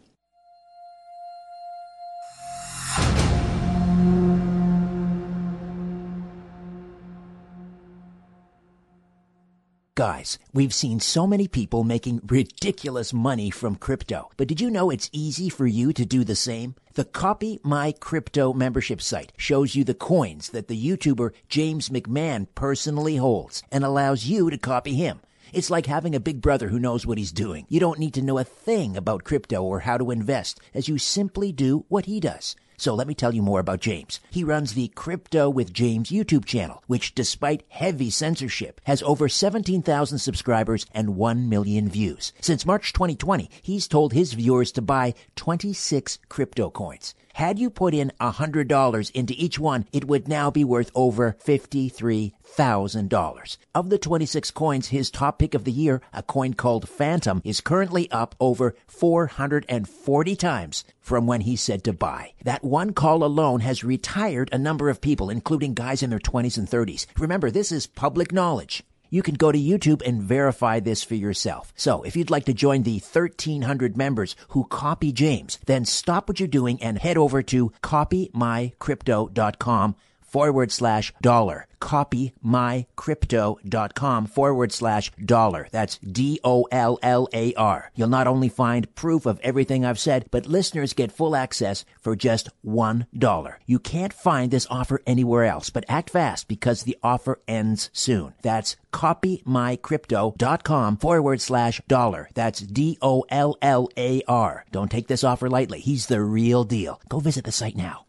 Guys, 9.97 10.37
we've 10.53 10.75
seen 10.75 10.99
so 10.99 11.25
many 11.25 11.47
people 11.47 11.83
making 11.83 12.21
ridiculous 12.27 13.11
money 13.13 13.49
from 13.49 13.75
crypto, 13.75 14.29
but 14.37 14.47
did 14.47 14.61
you 14.61 14.69
know 14.69 14.91
it's 14.91 15.09
easy 15.11 15.49
for 15.49 15.65
you 15.65 15.91
to 15.91 16.05
do 16.05 16.23
the 16.23 16.35
same? 16.35 16.75
The 16.93 17.03
Copy 17.03 17.59
My 17.63 17.93
Crypto 17.93 18.53
membership 18.53 19.01
site 19.01 19.33
shows 19.37 19.73
you 19.73 19.83
the 19.83 19.95
coins 19.95 20.49
that 20.49 20.67
the 20.67 20.79
YouTuber 20.79 21.31
James 21.49 21.89
McMahon 21.89 22.45
personally 22.53 23.15
holds 23.15 23.63
and 23.71 23.83
allows 23.83 24.25
you 24.25 24.51
to 24.51 24.57
copy 24.59 24.93
him. 24.93 25.19
It's 25.51 25.71
like 25.71 25.87
having 25.87 26.13
a 26.13 26.19
big 26.19 26.41
brother 26.41 26.67
who 26.67 26.77
knows 26.77 27.07
what 27.07 27.17
he's 27.17 27.31
doing. 27.31 27.65
You 27.67 27.79
don't 27.79 27.97
need 27.97 28.13
to 28.13 28.21
know 28.21 28.37
a 28.37 28.43
thing 28.43 28.95
about 28.95 29.23
crypto 29.23 29.63
or 29.63 29.79
how 29.79 29.97
to 29.97 30.11
invest, 30.11 30.59
as 30.75 30.87
you 30.87 30.99
simply 30.99 31.51
do 31.51 31.85
what 31.87 32.05
he 32.05 32.19
does. 32.19 32.55
So 32.79 32.93
let 32.93 33.07
me 33.07 33.15
tell 33.15 33.33
you 33.33 33.41
more 33.41 33.59
about 33.59 33.79
James. 33.79 34.19
He 34.29 34.43
runs 34.43 34.73
the 34.73 34.89
Crypto 34.89 35.49
with 35.49 35.73
James 35.73 36.11
YouTube 36.11 36.45
channel, 36.45 36.83
which 36.85 37.15
despite 37.15 37.63
heavy 37.69 38.11
censorship 38.11 38.79
has 38.83 39.01
over 39.01 39.27
17,000 39.27 40.19
subscribers 40.19 40.85
and 40.93 41.15
1 41.15 41.49
million 41.49 41.89
views. 41.89 42.33
Since 42.39 42.67
March 42.67 42.93
2020, 42.93 43.49
he's 43.63 43.87
told 43.87 44.13
his 44.13 44.33
viewers 44.33 44.71
to 44.73 44.83
buy 44.83 45.15
26 45.35 46.19
crypto 46.29 46.69
coins. 46.69 47.15
Had 47.37 47.59
you 47.59 47.69
put 47.69 47.93
in 47.93 48.11
$100 48.19 49.11
into 49.11 49.35
each 49.37 49.59
one, 49.59 49.85
it 49.93 50.07
would 50.07 50.27
now 50.27 50.49
be 50.49 50.63
worth 50.63 50.89
over 50.95 51.37
$53,000. 51.45 53.57
Of 53.75 53.91
the 53.91 53.99
26 53.99 54.49
coins, 54.49 54.87
his 54.87 55.11
top 55.11 55.37
pick 55.37 55.53
of 55.53 55.63
the 55.63 55.71
year, 55.71 56.01
a 56.11 56.23
coin 56.23 56.55
called 56.55 56.89
Fantom, 56.89 57.43
is 57.45 57.61
currently 57.61 58.09
up 58.09 58.33
over 58.39 58.75
440 58.87 60.35
times 60.35 60.83
from 60.99 61.27
when 61.27 61.41
he 61.41 61.55
said 61.55 61.83
to 61.83 61.93
buy. 61.93 62.33
That 62.43 62.63
one 62.63 62.93
call 62.93 63.23
alone 63.23 63.59
has 63.59 63.83
retired 63.83 64.49
a 64.51 64.57
number 64.57 64.89
of 64.89 64.99
people, 64.99 65.29
including 65.29 65.75
guys 65.75 66.01
in 66.01 66.09
their 66.09 66.17
20s 66.17 66.57
and 66.57 66.67
30s. 66.67 67.05
Remember, 67.19 67.51
this 67.51 67.71
is 67.71 67.85
public 67.85 68.31
knowledge. 68.31 68.83
You 69.09 69.23
can 69.23 69.35
go 69.35 69.51
to 69.51 69.59
YouTube 69.59 70.01
and 70.05 70.21
verify 70.21 70.79
this 70.79 71.03
for 71.03 71.15
yourself. 71.15 71.73
So 71.75 72.03
if 72.03 72.15
you'd 72.15 72.29
like 72.29 72.45
to 72.45 72.53
join 72.53 72.83
the 72.83 72.99
1300 72.99 73.97
members 73.97 74.35
who 74.49 74.65
copy 74.65 75.11
James, 75.11 75.59
then 75.65 75.85
stop 75.85 76.27
what 76.27 76.39
you're 76.39 76.47
doing 76.47 76.81
and 76.81 76.97
head 76.97 77.17
over 77.17 77.41
to 77.43 77.71
copymycrypto.com 77.81 79.95
forward 80.37 80.71
slash 80.71 81.11
dollar. 81.19 81.65
Copy 81.79 82.31
mycrypto.com 82.45 84.27
forward 84.27 84.71
slash 84.71 85.11
dollar. 85.13 85.67
That's 85.71 85.97
D 85.97 86.39
O 86.43 86.67
L 86.71 86.99
L 87.01 87.27
A 87.33 87.55
R. 87.55 87.91
You'll 87.95 88.07
not 88.07 88.27
only 88.27 88.49
find 88.49 88.93
proof 88.93 89.25
of 89.25 89.39
everything 89.41 89.83
I've 89.83 89.97
said, 89.97 90.27
but 90.29 90.45
listeners 90.45 90.93
get 90.93 91.11
full 91.11 91.35
access 91.35 91.85
for 91.99 92.15
just 92.15 92.49
one 92.61 93.07
dollar. 93.17 93.59
You 93.65 93.79
can't 93.79 94.13
find 94.13 94.51
this 94.51 94.67
offer 94.69 95.01
anywhere 95.07 95.45
else, 95.45 95.71
but 95.71 95.85
act 95.87 96.11
fast 96.11 96.47
because 96.47 96.83
the 96.83 96.97
offer 97.01 97.41
ends 97.47 97.89
soon. 97.93 98.35
That's 98.43 98.75
copymycrypto.com 98.93 100.97
forward 100.97 101.41
slash 101.41 101.81
dollar. 101.87 102.29
That's 102.35 102.59
D 102.59 102.99
O 103.01 103.25
L 103.29 103.57
L 103.63 103.89
A 103.97 104.21
R. 104.27 104.65
Don't 104.71 104.91
take 104.91 105.07
this 105.07 105.23
offer 105.23 105.49
lightly. 105.49 105.79
He's 105.79 106.05
the 106.05 106.21
real 106.21 106.63
deal. 106.63 107.01
Go 107.09 107.19
visit 107.19 107.45
the 107.45 107.51
site 107.51 107.75
now. 107.75 108.05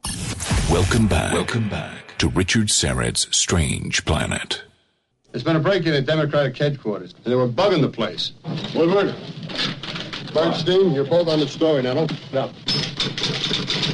Welcome 0.71 1.09
back. 1.09 1.33
Welcome 1.33 1.71
back 1.71 2.08
to 2.19 2.29
Richard 2.29 2.69
Syrett's 2.69 3.29
Strange 3.37 4.05
Planet. 4.05 4.63
There's 5.31 5.45
been 5.45 5.57
a 5.57 5.61
break-in 5.61 5.95
at 5.95 6.05
Democratic 6.05 6.57
headquarters, 6.57 7.15
and 7.15 7.25
they 7.25 7.37
were 7.37 7.47
bugging 7.47 7.81
the 7.81 7.89
place. 7.89 8.33
Woodward, 8.75 9.15
Bernstein, 10.35 10.93
you're 10.93 11.05
both 11.05 11.29
on 11.29 11.39
the 11.39 11.47
story 11.47 11.83
now. 11.83 11.95
No. 12.33 12.51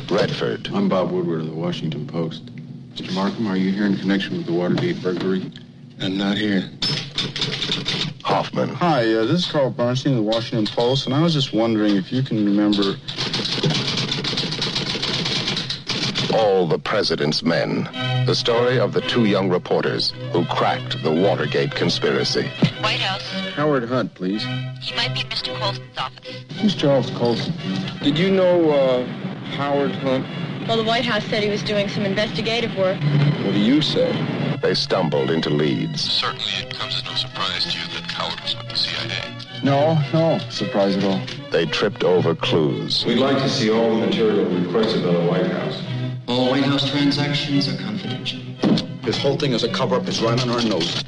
Redford. 0.09 0.69
I'm 0.73 0.89
Bob 0.89 1.11
Woodward 1.11 1.41
of 1.41 1.47
the 1.47 1.55
Washington 1.55 2.07
Post. 2.07 2.47
Mr. 2.95 3.15
Markham, 3.15 3.47
are 3.47 3.57
you 3.57 3.73
here 3.73 3.87
in 3.87 3.97
connection 3.97 4.39
with 4.39 4.47
the 4.47 4.53
Watergate 4.53 5.03
burglary? 5.03 5.51
I'm 6.01 6.17
not 6.17 6.39
here. 6.39 6.71
Hoffman. 8.23 8.71
Hi, 8.71 9.01
uh, 9.13 9.25
this 9.27 9.45
is 9.45 9.47
Carl 9.47 9.71
Bernstein 9.71 10.13
of 10.13 10.19
the 10.19 10.23
Washington 10.23 10.67
Post, 10.75 11.07
and 11.07 11.15
I 11.15 11.21
was 11.21 11.35
just 11.35 11.53
wondering 11.53 11.97
if 11.97 12.11
you 12.11 12.23
can 12.23 12.45
remember 12.45 12.97
All 16.35 16.67
the 16.67 16.79
President's 16.79 17.43
Men. 17.43 17.89
The 18.27 18.35
story 18.35 18.79
of 18.79 18.95
the 18.95 19.03
two 19.03 19.27
young 19.27 19.51
reporters 19.51 20.13
who 20.33 20.47
cracked 20.47 21.03
the 21.03 21.11
Watergate 21.11 21.73
conspiracy. 21.75 22.45
White 22.81 23.01
House. 23.01 23.23
Howard 23.55 23.85
Hunt, 23.87 24.15
please. 24.15 24.43
He 24.81 24.95
might 24.97 25.13
be 25.13 25.21
in 25.21 25.27
Mr. 25.27 25.55
Colson's 25.59 25.99
office. 25.99 26.37
Who's 26.59 26.75
Charles 26.75 27.11
Colson? 27.11 27.53
Did 28.03 28.19
you 28.19 28.31
know 28.31 28.71
uh, 28.71 29.05
Howard 29.57 29.93
Hunt? 29.97 30.27
Well, 30.67 30.79
the 30.79 30.85
White 30.85 31.05
House 31.05 31.23
said 31.27 31.43
he 31.43 31.51
was 31.51 31.63
doing 31.63 31.87
some 31.89 32.05
investigative 32.05 32.75
work. 32.79 32.99
What 33.45 33.53
do 33.53 33.61
you 33.61 33.83
say? 33.83 34.11
They 34.63 34.73
stumbled 34.73 35.31
into 35.31 35.51
leads. 35.51 36.01
Certainly 36.01 36.53
it 36.67 36.75
comes 36.75 36.97
as 36.97 37.05
no 37.05 37.15
surprise 37.17 37.65
to 37.65 37.79
you 37.79 37.87
that 37.93 38.11
Howard 38.11 38.41
was 38.41 38.57
with 38.57 38.71
the 38.71 38.77
CIA. 38.77 39.37
No, 39.63 39.99
no 40.15 40.39
surprise 40.49 40.97
at 40.97 41.05
all. 41.05 41.21
They 41.51 41.67
tripped 41.67 42.03
over 42.03 42.35
clues. 42.35 43.05
We'd 43.05 43.19
like 43.19 43.37
to 43.37 43.51
see 43.51 43.71
all 43.71 44.01
the 44.01 44.07
material 44.07 44.47
requested 44.47 45.05
by 45.05 45.13
the 45.13 45.27
White 45.27 45.47
House. 45.47 45.83
All 46.27 46.51
White 46.51 46.65
House 46.65 46.91
transactions 46.91 47.69
are 47.69 47.73
confidential. 47.73 47.94
This 49.05 49.19
whole 49.19 49.37
thing 49.37 49.53
is 49.53 49.65
a 49.65 49.69
cover-up. 49.69 50.09
It's 50.09 50.21
right 50.21 50.41
on 50.41 50.49
our 50.49 50.63
nose. 50.63 51.05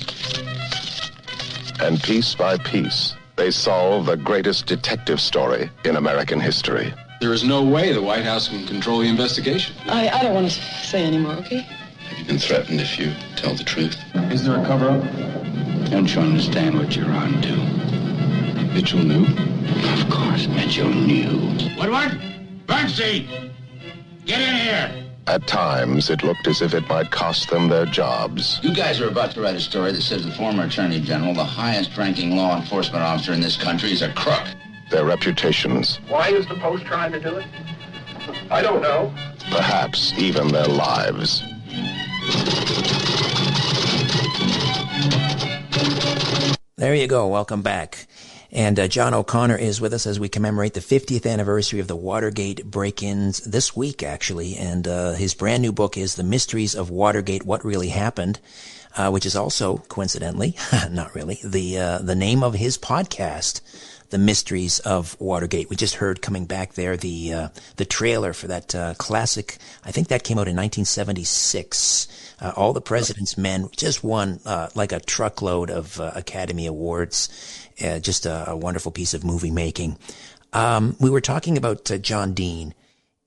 And 1.80 2.02
piece 2.02 2.34
by 2.34 2.58
piece, 2.58 3.14
they 3.36 3.50
solve 3.50 4.04
the 4.06 4.18
greatest 4.18 4.66
detective 4.66 5.18
story 5.18 5.70
in 5.84 5.96
American 5.96 6.38
history. 6.38 6.92
There 7.22 7.32
is 7.32 7.42
no 7.42 7.64
way 7.64 7.94
the 7.94 8.02
White 8.02 8.24
House 8.24 8.48
can 8.48 8.66
control 8.66 8.98
the 8.98 9.08
investigation. 9.08 9.74
I, 9.86 10.10
I 10.10 10.22
don't 10.22 10.34
want 10.34 10.50
to 10.50 10.60
say 10.84 11.06
anymore, 11.06 11.32
okay? 11.36 11.60
Have 11.60 12.18
you 12.18 12.24
been 12.26 12.38
threatened 12.38 12.82
if 12.82 12.98
you 12.98 13.14
tell 13.36 13.54
the 13.54 13.64
truth? 13.64 13.96
Is 14.30 14.44
there 14.44 14.60
a 14.60 14.66
cover-up? 14.66 15.02
Don't 15.88 16.14
you 16.14 16.20
understand 16.20 16.78
what 16.78 16.94
you're 16.94 17.10
on 17.10 17.40
to? 17.40 17.56
Mitchell 18.74 18.98
knew? 18.98 19.24
Of 19.94 20.10
course, 20.10 20.46
Mitchell 20.48 20.90
knew. 20.90 21.56
Woodward? 21.78 22.20
Bernstein! 22.66 23.52
Get 24.26 24.40
in 24.40 24.54
here! 24.54 25.05
At 25.28 25.46
times, 25.48 26.08
it 26.08 26.22
looked 26.22 26.46
as 26.46 26.62
if 26.62 26.72
it 26.72 26.88
might 26.88 27.10
cost 27.10 27.50
them 27.50 27.68
their 27.68 27.84
jobs. 27.84 28.60
You 28.62 28.72
guys 28.72 29.00
are 29.00 29.08
about 29.08 29.32
to 29.32 29.40
write 29.40 29.56
a 29.56 29.60
story 29.60 29.90
that 29.90 30.02
says 30.02 30.24
the 30.24 30.30
former 30.30 30.64
Attorney 30.64 31.00
General, 31.00 31.34
the 31.34 31.44
highest 31.44 31.96
ranking 31.96 32.36
law 32.36 32.56
enforcement 32.56 33.02
officer 33.02 33.32
in 33.32 33.40
this 33.40 33.56
country, 33.56 33.90
is 33.90 34.02
a 34.02 34.12
crook. 34.12 34.46
Their 34.90 35.04
reputations, 35.04 35.98
Why 36.08 36.28
is 36.28 36.46
the 36.46 36.54
Post 36.54 36.84
trying 36.84 37.10
to 37.10 37.18
do 37.20 37.36
it? 37.38 37.46
I 38.50 38.62
don't 38.62 38.80
know. 38.80 39.12
perhaps 39.50 40.12
even 40.16 40.48
their 40.48 40.66
lives. 40.68 41.42
There 46.76 46.94
you 46.94 47.06
go. 47.08 47.26
Welcome 47.26 47.62
back. 47.62 48.06
And 48.56 48.80
uh, 48.80 48.88
John 48.88 49.12
O'Connor 49.12 49.58
is 49.58 49.82
with 49.82 49.92
us 49.92 50.06
as 50.06 50.18
we 50.18 50.30
commemorate 50.30 50.72
the 50.72 50.80
50th 50.80 51.30
anniversary 51.30 51.78
of 51.78 51.88
the 51.88 51.94
Watergate 51.94 52.64
break-ins 52.64 53.40
this 53.40 53.76
week, 53.76 54.02
actually. 54.02 54.56
And 54.56 54.88
uh, 54.88 55.12
his 55.12 55.34
brand 55.34 55.60
new 55.60 55.72
book 55.72 55.98
is 55.98 56.14
The 56.14 56.24
Mysteries 56.24 56.74
of 56.74 56.88
Watergate: 56.88 57.44
What 57.44 57.66
Really 57.66 57.88
Happened, 57.88 58.40
uh, 58.96 59.10
which 59.10 59.26
is 59.26 59.36
also, 59.36 59.76
coincidentally, 59.88 60.56
not 60.90 61.14
really, 61.14 61.38
the 61.44 61.78
uh, 61.78 61.98
the 61.98 62.14
name 62.14 62.42
of 62.42 62.54
his 62.54 62.78
podcast. 62.78 63.60
The 64.08 64.18
Mysteries 64.18 64.78
of 64.78 65.20
Watergate. 65.20 65.68
We 65.68 65.74
just 65.74 65.96
heard 65.96 66.22
coming 66.22 66.46
back 66.46 66.74
there 66.74 66.96
the 66.96 67.32
uh, 67.32 67.48
the 67.74 67.84
trailer 67.84 68.32
for 68.32 68.46
that 68.46 68.72
uh, 68.72 68.94
classic. 68.94 69.58
I 69.84 69.90
think 69.90 70.08
that 70.08 70.22
came 70.22 70.38
out 70.38 70.48
in 70.48 70.56
1976. 70.56 72.06
Uh, 72.40 72.52
All 72.54 72.72
the 72.72 72.80
President's 72.80 73.36
Men 73.36 73.68
just 73.76 74.04
won 74.04 74.38
uh, 74.46 74.68
like 74.76 74.92
a 74.92 75.00
truckload 75.00 75.70
of 75.70 75.98
uh, 76.00 76.12
Academy 76.14 76.66
Awards. 76.66 77.28
Uh, 77.82 77.98
just 77.98 78.26
a, 78.26 78.50
a 78.50 78.56
wonderful 78.56 78.92
piece 78.92 79.14
of 79.14 79.24
movie 79.24 79.50
making. 79.50 79.98
Um, 80.52 80.96
we 80.98 81.10
were 81.10 81.20
talking 81.20 81.58
about 81.58 81.90
uh, 81.90 81.98
John 81.98 82.32
Dean, 82.32 82.74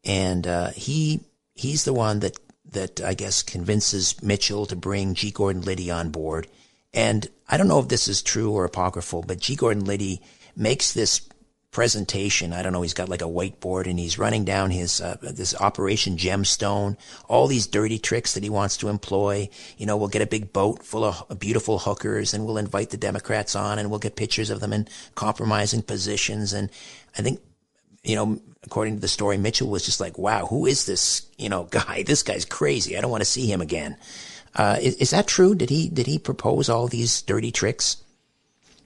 and 0.04 0.48
uh, 0.48 0.70
he 0.72 1.22
he's 1.54 1.86
the 1.86 1.94
one 1.94 2.20
that 2.22 2.38
that 2.72 3.02
I 3.02 3.14
guess 3.14 3.44
convinces 3.44 4.22
Mitchell 4.24 4.66
to 4.68 4.76
bring 4.76 5.14
G. 5.14 5.32
Gordon 5.32 5.62
Liddy 5.62 5.92
on 5.92 6.10
board. 6.10 6.48
And 6.94 7.28
I 7.48 7.58
don't 7.58 7.68
know 7.68 7.80
if 7.80 7.88
this 7.88 8.08
is 8.08 8.22
true 8.22 8.52
or 8.52 8.66
apocryphal, 8.66 9.24
but 9.24 9.40
G. 9.40 9.56
Gordon 9.56 9.86
Liddy 9.86 10.22
makes 10.56 10.94
this 10.94 11.22
presentation. 11.72 12.52
I 12.52 12.64
don't 12.64 12.74
know. 12.74 12.82
He's 12.82 12.94
got 12.94 13.10
like 13.10 13.22
a 13.22 13.26
whiteboard 13.26 13.88
and 13.88 14.00
he's 14.00 14.18
running 14.18 14.44
down 14.44 14.72
his 14.72 15.02
uh, 15.02 15.18
this 15.22 15.56
Operation 15.56 16.18
Gemstone, 16.18 16.98
all 17.28 17.48
these 17.48 17.68
dirty 17.68 18.00
tricks 18.00 18.34
that 18.34 18.44
he 18.44 18.50
wants 18.50 18.78
to 18.78 18.90
employ. 18.90 19.50
You 19.78 19.86
know, 19.86 19.96
we'll 19.96 20.08
get 20.08 20.24
a 20.24 20.28
big 20.28 20.52
boat 20.52 20.84
full 20.84 21.06
of 21.06 21.40
beautiful 21.40 21.80
hookers 21.80 22.34
and 22.34 22.46
we'll 22.46 22.58
invite 22.58 22.90
the 22.90 22.98
Democrats 22.98 23.56
on 23.56 23.78
and 23.78 23.90
we'll 23.90 24.00
get 24.00 24.16
pictures 24.16 24.50
of 24.50 24.60
them 24.60 24.74
in 24.74 24.88
compromising 25.16 25.84
positions. 25.84 26.54
And 26.54 26.70
I 27.18 27.22
think, 27.22 27.40
you 28.04 28.16
know, 28.16 28.40
according 28.64 28.96
to 28.96 29.02
the 29.02 29.08
story, 29.08 29.38
Mitchell 29.38 29.70
was 29.70 29.86
just 29.86 30.00
like, 30.00 30.18
"Wow, 30.18 30.48
who 30.48 30.66
is 30.66 30.86
this? 30.86 31.28
You 31.38 31.50
know, 31.50 31.64
guy? 31.70 32.04
This 32.04 32.24
guy's 32.24 32.46
crazy. 32.46 32.98
I 32.98 33.02
don't 33.02 33.12
want 33.12 33.22
to 33.22 33.30
see 33.30 33.46
him 33.46 33.62
again." 33.62 33.96
Uh, 34.56 34.78
is, 34.82 34.96
is 34.96 35.10
that 35.12 35.28
true? 35.28 35.54
Did 35.54 35.70
he 35.70 35.88
did 35.90 36.08
he 36.08 36.18
propose 36.18 36.70
all 36.70 36.88
these 36.88 37.22
dirty 37.22 37.52
tricks? 37.52 37.98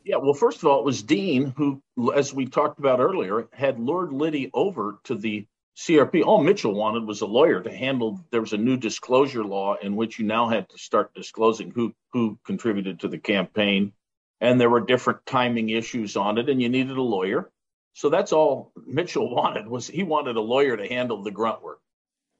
Yeah, 0.04 0.18
well, 0.18 0.34
first 0.34 0.58
of 0.58 0.66
all, 0.66 0.80
it 0.80 0.86
was 0.86 1.02
Dean 1.02 1.54
who, 1.56 1.82
as 2.14 2.34
we 2.34 2.46
talked 2.46 2.80
about 2.80 3.00
earlier, 3.00 3.48
had 3.54 3.80
lured 3.80 4.12
Liddy 4.12 4.52
over 4.54 5.00
to 5.06 5.16
the 5.16 5.46
CRP. 5.78 6.24
All 6.26 6.44
Mitchell 6.44 6.74
wanted 6.74 7.06
was 7.06 7.22
a 7.22 7.26
lawyer 7.26 7.62
to 7.62 7.72
handle. 7.72 8.20
There 8.30 8.42
was 8.42 8.54
a 8.54 8.58
new 8.58 8.76
disclosure 8.76 9.46
law 9.46 9.76
in 9.76 9.96
which 9.96 10.20
you 10.20 10.26
now 10.26 10.50
had 10.50 10.70
to 10.70 10.78
start 10.78 11.14
disclosing 11.14 11.72
who 11.72 11.94
who 12.12 12.38
contributed 12.46 13.00
to 13.00 13.08
the 13.08 13.18
campaign, 13.18 13.94
and 14.42 14.60
there 14.60 14.70
were 14.70 14.82
different 14.82 15.26
timing 15.26 15.70
issues 15.70 16.18
on 16.18 16.38
it, 16.38 16.50
and 16.50 16.62
you 16.62 16.70
needed 16.70 16.98
a 16.98 17.02
lawyer. 17.02 17.50
So 17.94 18.10
that's 18.10 18.34
all 18.34 18.74
Mitchell 18.86 19.34
wanted 19.36 19.68
was 19.68 19.88
he 19.88 20.04
wanted 20.04 20.36
a 20.36 20.42
lawyer 20.42 20.76
to 20.76 20.88
handle 20.88 21.24
the 21.24 21.32
grunt 21.32 21.64
work. 21.64 21.80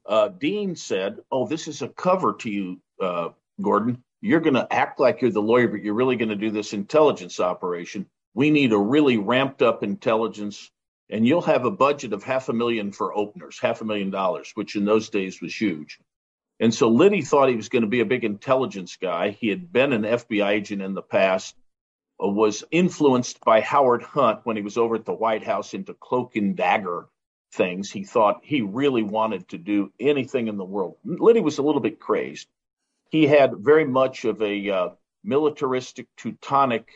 Uh, 0.06 0.28
Dean 0.28 0.76
said, 0.76 1.20
"Oh, 1.32 1.46
this 1.46 1.66
is 1.66 1.80
a 1.80 1.88
cover 1.88 2.34
to 2.40 2.50
you, 2.50 2.80
uh, 3.00 3.30
Gordon 3.60 4.04
you're 4.24 4.40
going 4.40 4.54
to 4.54 4.72
act 4.72 4.98
like 4.98 5.20
you're 5.20 5.30
the 5.30 5.42
lawyer, 5.42 5.68
but 5.68 5.82
you're 5.82 5.92
really 5.92 6.16
going 6.16 6.30
to 6.30 6.34
do 6.34 6.50
this 6.50 6.72
intelligence 6.72 7.40
operation. 7.40 8.06
We 8.32 8.50
need 8.50 8.72
a 8.72 8.78
really 8.78 9.18
ramped 9.18 9.60
up 9.60 9.82
intelligence, 9.82 10.70
and 11.10 11.26
you'll 11.26 11.42
have 11.42 11.66
a 11.66 11.70
budget 11.70 12.14
of 12.14 12.22
half 12.22 12.48
a 12.48 12.54
million 12.54 12.90
for 12.90 13.14
openers, 13.14 13.58
half 13.60 13.82
a 13.82 13.84
million 13.84 14.08
dollars, 14.08 14.50
which 14.54 14.76
in 14.76 14.86
those 14.86 15.10
days 15.10 15.42
was 15.42 15.54
huge. 15.54 15.98
And 16.58 16.72
so 16.72 16.88
Liddy 16.88 17.20
thought 17.20 17.50
he 17.50 17.54
was 17.54 17.68
going 17.68 17.82
to 17.82 17.88
be 17.88 18.00
a 18.00 18.06
big 18.06 18.24
intelligence 18.24 18.96
guy. 18.96 19.28
He 19.28 19.48
had 19.48 19.70
been 19.70 19.92
an 19.92 20.04
FBI 20.04 20.48
agent 20.48 20.80
in 20.80 20.94
the 20.94 21.02
past, 21.02 21.54
uh, 22.18 22.26
was 22.26 22.64
influenced 22.70 23.44
by 23.44 23.60
Howard 23.60 24.02
Hunt 24.02 24.40
when 24.44 24.56
he 24.56 24.62
was 24.62 24.78
over 24.78 24.94
at 24.94 25.04
the 25.04 25.12
White 25.12 25.44
House 25.44 25.74
into 25.74 25.92
cloak 25.92 26.34
and 26.34 26.56
dagger 26.56 27.08
things. 27.52 27.90
He 27.90 28.04
thought 28.04 28.40
he 28.42 28.62
really 28.62 29.02
wanted 29.02 29.50
to 29.50 29.58
do 29.58 29.92
anything 30.00 30.48
in 30.48 30.56
the 30.56 30.64
world. 30.64 30.96
Liddy 31.04 31.40
was 31.40 31.58
a 31.58 31.62
little 31.62 31.82
bit 31.82 32.00
crazed 32.00 32.48
he 33.14 33.28
had 33.28 33.52
very 33.58 33.84
much 33.84 34.24
of 34.24 34.42
a 34.42 34.70
uh, 34.70 34.88
militaristic 35.22 36.08
Teutonic 36.16 36.88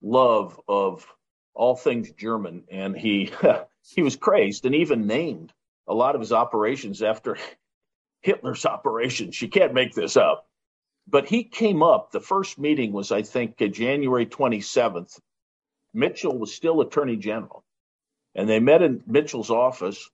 love 0.00 0.58
of 0.66 1.06
all 1.52 1.76
things 1.76 2.10
German, 2.12 2.64
and 2.70 2.96
he 2.96 3.30
he 3.94 4.00
was 4.00 4.16
crazed 4.16 4.64
and 4.64 4.74
even 4.74 5.06
named 5.06 5.52
a 5.86 5.92
lot 5.92 6.14
of 6.14 6.22
his 6.22 6.32
operations 6.32 7.02
after 7.02 7.36
Hitler's 8.22 8.64
operations. 8.64 9.42
You 9.42 9.48
can't 9.48 9.74
make 9.74 9.92
this 9.92 10.16
up. 10.16 10.46
But 11.06 11.28
he 11.28 11.44
came 11.44 11.82
up. 11.82 12.10
The 12.10 12.20
first 12.20 12.58
meeting 12.58 12.92
was, 12.92 13.12
I 13.12 13.20
think, 13.20 13.60
uh, 13.60 13.66
January 13.66 14.24
27th. 14.24 15.20
Mitchell 15.92 16.38
was 16.38 16.54
still 16.54 16.80
Attorney 16.80 17.16
General, 17.16 17.62
and 18.34 18.48
they 18.48 18.60
met 18.60 18.80
in 18.80 19.02
Mitchell's 19.06 19.50
office. 19.50 20.08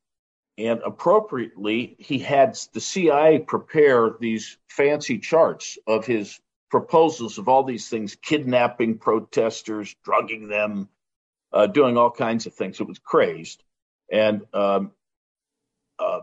And 0.58 0.80
appropriately, 0.84 1.96
he 1.98 2.18
had 2.18 2.58
the 2.72 2.80
CIA 2.80 3.38
prepare 3.38 4.10
these 4.20 4.58
fancy 4.68 5.18
charts 5.18 5.78
of 5.86 6.04
his 6.04 6.40
proposals 6.70 7.38
of 7.38 7.48
all 7.48 7.64
these 7.64 7.88
things 7.88 8.14
kidnapping 8.16 8.98
protesters, 8.98 9.94
drugging 10.04 10.48
them, 10.48 10.88
uh, 11.52 11.66
doing 11.66 11.96
all 11.96 12.10
kinds 12.10 12.46
of 12.46 12.54
things. 12.54 12.80
It 12.80 12.86
was 12.86 12.98
crazed. 12.98 13.62
And, 14.10 14.42
um, 14.52 14.92
uh, 15.98 16.20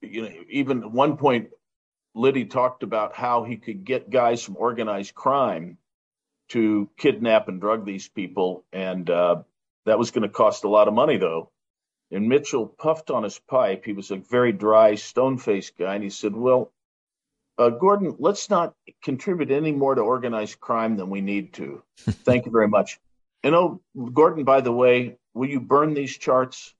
you 0.00 0.22
know, 0.22 0.32
even 0.48 0.84
at 0.84 0.90
one 0.90 1.16
point, 1.16 1.50
Liddy 2.14 2.44
talked 2.44 2.82
about 2.82 3.14
how 3.14 3.44
he 3.44 3.56
could 3.56 3.84
get 3.84 4.10
guys 4.10 4.42
from 4.42 4.56
organized 4.56 5.14
crime 5.14 5.78
to 6.48 6.88
kidnap 6.96 7.48
and 7.48 7.60
drug 7.60 7.84
these 7.84 8.08
people. 8.08 8.64
And 8.72 9.08
uh, 9.08 9.42
that 9.86 9.98
was 9.98 10.10
going 10.10 10.22
to 10.22 10.28
cost 10.28 10.64
a 10.64 10.68
lot 10.68 10.88
of 10.88 10.94
money, 10.94 11.16
though. 11.16 11.50
And 12.10 12.28
Mitchell 12.28 12.66
puffed 12.66 13.10
on 13.10 13.22
his 13.22 13.38
pipe. 13.38 13.84
He 13.84 13.92
was 13.92 14.10
a 14.10 14.16
very 14.16 14.52
dry, 14.52 14.96
stone 14.96 15.38
faced 15.38 15.78
guy. 15.78 15.94
And 15.94 16.04
he 16.04 16.10
said, 16.10 16.34
Well, 16.34 16.72
uh, 17.56 17.70
Gordon, 17.70 18.16
let's 18.18 18.50
not 18.50 18.74
contribute 19.02 19.50
any 19.50 19.70
more 19.70 19.94
to 19.94 20.00
organized 20.00 20.60
crime 20.60 20.96
than 20.96 21.10
we 21.10 21.20
need 21.20 21.52
to. 21.54 21.82
Thank 21.98 22.46
you 22.46 22.52
very 22.52 22.68
much. 22.68 22.98
You 23.44 23.50
know, 23.50 23.80
Gordon, 24.12 24.44
by 24.44 24.60
the 24.60 24.72
way, 24.72 25.18
will 25.34 25.48
you 25.48 25.60
burn 25.60 25.94
these 25.94 26.16
charts? 26.16 26.74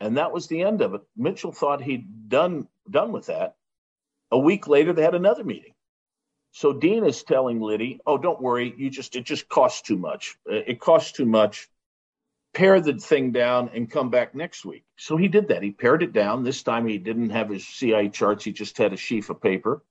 And 0.00 0.16
that 0.16 0.32
was 0.32 0.46
the 0.46 0.62
end 0.62 0.80
of 0.80 0.94
it. 0.94 1.02
Mitchell 1.16 1.52
thought 1.52 1.82
he'd 1.82 2.28
done 2.28 2.68
done 2.90 3.12
with 3.12 3.26
that. 3.26 3.56
A 4.30 4.38
week 4.38 4.66
later, 4.66 4.92
they 4.92 5.02
had 5.02 5.14
another 5.14 5.44
meeting. 5.44 5.74
So 6.52 6.72
Dean 6.72 7.04
is 7.04 7.22
telling 7.22 7.60
Liddy, 7.60 8.00
"Oh, 8.04 8.18
don't 8.18 8.40
worry. 8.40 8.74
You 8.76 8.90
just 8.90 9.16
it 9.16 9.24
just 9.24 9.48
costs 9.48 9.82
too 9.82 9.96
much. 9.96 10.36
It 10.44 10.80
costs 10.80 11.12
too 11.12 11.24
much 11.24 11.68
pare 12.54 12.80
the 12.80 12.94
thing 12.94 13.32
down 13.32 13.70
and 13.74 13.90
come 13.90 14.10
back 14.10 14.34
next 14.34 14.64
week. 14.64 14.84
So 14.96 15.16
he 15.16 15.28
did 15.28 15.48
that. 15.48 15.62
He 15.62 15.70
pared 15.70 16.02
it 16.02 16.12
down. 16.12 16.44
This 16.44 16.62
time 16.62 16.86
he 16.86 16.98
didn't 16.98 17.30
have 17.30 17.48
his 17.48 17.66
CIA 17.66 18.08
charts, 18.08 18.44
he 18.44 18.52
just 18.52 18.76
had 18.78 18.92
a 18.92 18.96
sheaf 18.96 19.30
of 19.30 19.40
paper. 19.40 19.82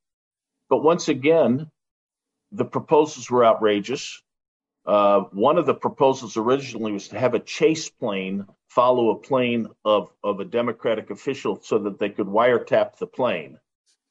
But 0.69 0.83
once 0.83 1.09
again, 1.09 1.69
the 2.51 2.65
proposals 2.65 3.29
were 3.29 3.45
outrageous. 3.45 4.21
Uh, 4.85 5.21
one 5.31 5.57
of 5.57 5.65
the 5.65 5.73
proposals 5.73 6.37
originally 6.37 6.91
was 6.91 7.09
to 7.09 7.19
have 7.19 7.33
a 7.33 7.39
chase 7.39 7.89
plane 7.89 8.45
follow 8.69 9.09
a 9.09 9.19
plane 9.19 9.67
of, 9.83 10.11
of 10.23 10.39
a 10.39 10.45
Democratic 10.45 11.09
official 11.09 11.59
so 11.61 11.77
that 11.77 11.99
they 11.99 12.09
could 12.09 12.27
wiretap 12.27 12.97
the 12.97 13.05
plane. 13.05 13.59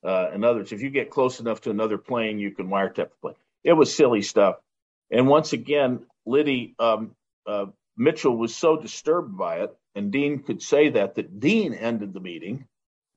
Uh, 0.05 0.31
in 0.35 0.45
other 0.45 0.59
words, 0.59 0.73
if 0.73 0.83
you 0.83 0.91
get 0.91 1.11
close 1.11 1.41
enough 1.41 1.63
to 1.63 1.71
another 1.71 1.99
plane, 1.99 2.39
you 2.39 2.51
can 2.51 2.69
wiretap 2.69 3.09
the 3.11 3.17
plane. 3.21 3.35
It 3.65 3.73
was 3.73 3.95
silly 3.95 4.23
stuff. 4.23 4.57
And 5.11 5.27
once 5.27 5.53
again, 5.53 6.07
Liddy 6.27 6.75
um, 6.79 7.17
uh, 7.47 7.67
Mitchell 8.01 8.35
was 8.35 8.57
so 8.57 8.79
disturbed 8.79 9.37
by 9.37 9.57
it, 9.57 9.77
and 9.95 10.11
Dean 10.11 10.43
could 10.43 10.63
say 10.63 10.89
that, 10.89 11.17
that 11.17 11.39
Dean 11.39 11.75
ended 11.75 12.15
the 12.15 12.21
meeting. 12.21 12.67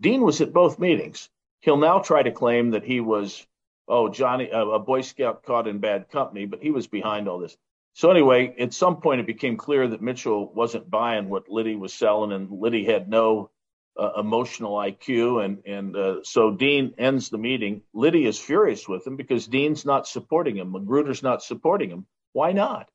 Dean 0.02 0.22
was 0.22 0.42
at 0.42 0.52
both 0.52 0.78
meetings. 0.78 1.30
He'll 1.62 1.78
now 1.78 2.00
try 2.00 2.22
to 2.22 2.32
claim 2.32 2.72
that 2.72 2.84
he 2.84 3.00
was, 3.00 3.48
oh, 3.88 4.10
Johnny, 4.10 4.50
a 4.52 4.80
Boy 4.80 5.00
Scout 5.00 5.44
caught 5.44 5.70
in 5.70 5.80
bad 5.80 6.10
company, 6.10 6.46
but 6.46 6.62
he 6.62 6.70
was 6.70 6.86
behind 6.86 7.30
all 7.30 7.40
this. 7.40 7.56
So 7.94 8.12
anyway, 8.12 8.54
at 8.60 8.74
some 8.74 9.00
point 9.00 9.22
it 9.22 9.26
became 9.26 9.56
clear 9.56 9.88
that 9.88 10.02
Mitchell 10.02 10.52
wasn't 10.54 10.90
buying 10.90 11.30
what 11.30 11.48
Liddy 11.48 11.78
was 11.78 11.94
selling, 11.94 12.34
and 12.34 12.52
Liddy 12.52 12.84
had 12.84 13.08
no 13.08 13.52
uh, 13.98 14.20
emotional 14.20 14.74
IQ, 14.74 15.46
and 15.46 15.66
and 15.66 15.96
uh, 15.96 16.24
so 16.24 16.52
Dean 16.52 16.94
ends 16.98 17.30
the 17.30 17.38
meeting. 17.38 17.84
Liddy 17.94 18.26
is 18.26 18.38
furious 18.38 18.86
with 18.86 19.08
him 19.08 19.16
because 19.16 19.48
Dean's 19.48 19.86
not 19.86 20.08
supporting 20.08 20.58
him. 20.58 20.74
Magruder's 20.74 21.24
not 21.24 21.42
supporting 21.42 21.90
him. 21.90 22.06
Why 22.34 22.52
not? 22.52 22.90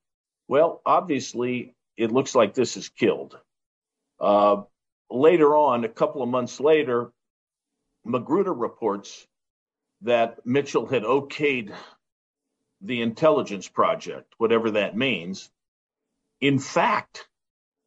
Well, 0.49 0.83
obviously 0.85 1.75
it 1.99 2.13
looks 2.13 2.35
like 2.35 2.55
this 2.55 2.77
is 2.77 2.89
killed. 2.89 3.37
Uh, 4.21 4.63
later 5.11 5.55
on, 5.57 5.85
a 5.85 5.89
couple 5.89 6.23
of 6.23 6.29
months 6.29 6.61
later, 6.61 7.13
Magruder 8.05 8.55
reports 8.55 9.27
that 10.03 10.47
Mitchell 10.47 10.87
had 10.87 11.03
okayed 11.03 11.75
the 12.81 13.03
intelligence 13.03 13.69
project, 13.69 14.33
whatever 14.39 14.71
that 14.71 14.97
means. 14.97 15.51
In 16.41 16.61
fact, 16.61 17.29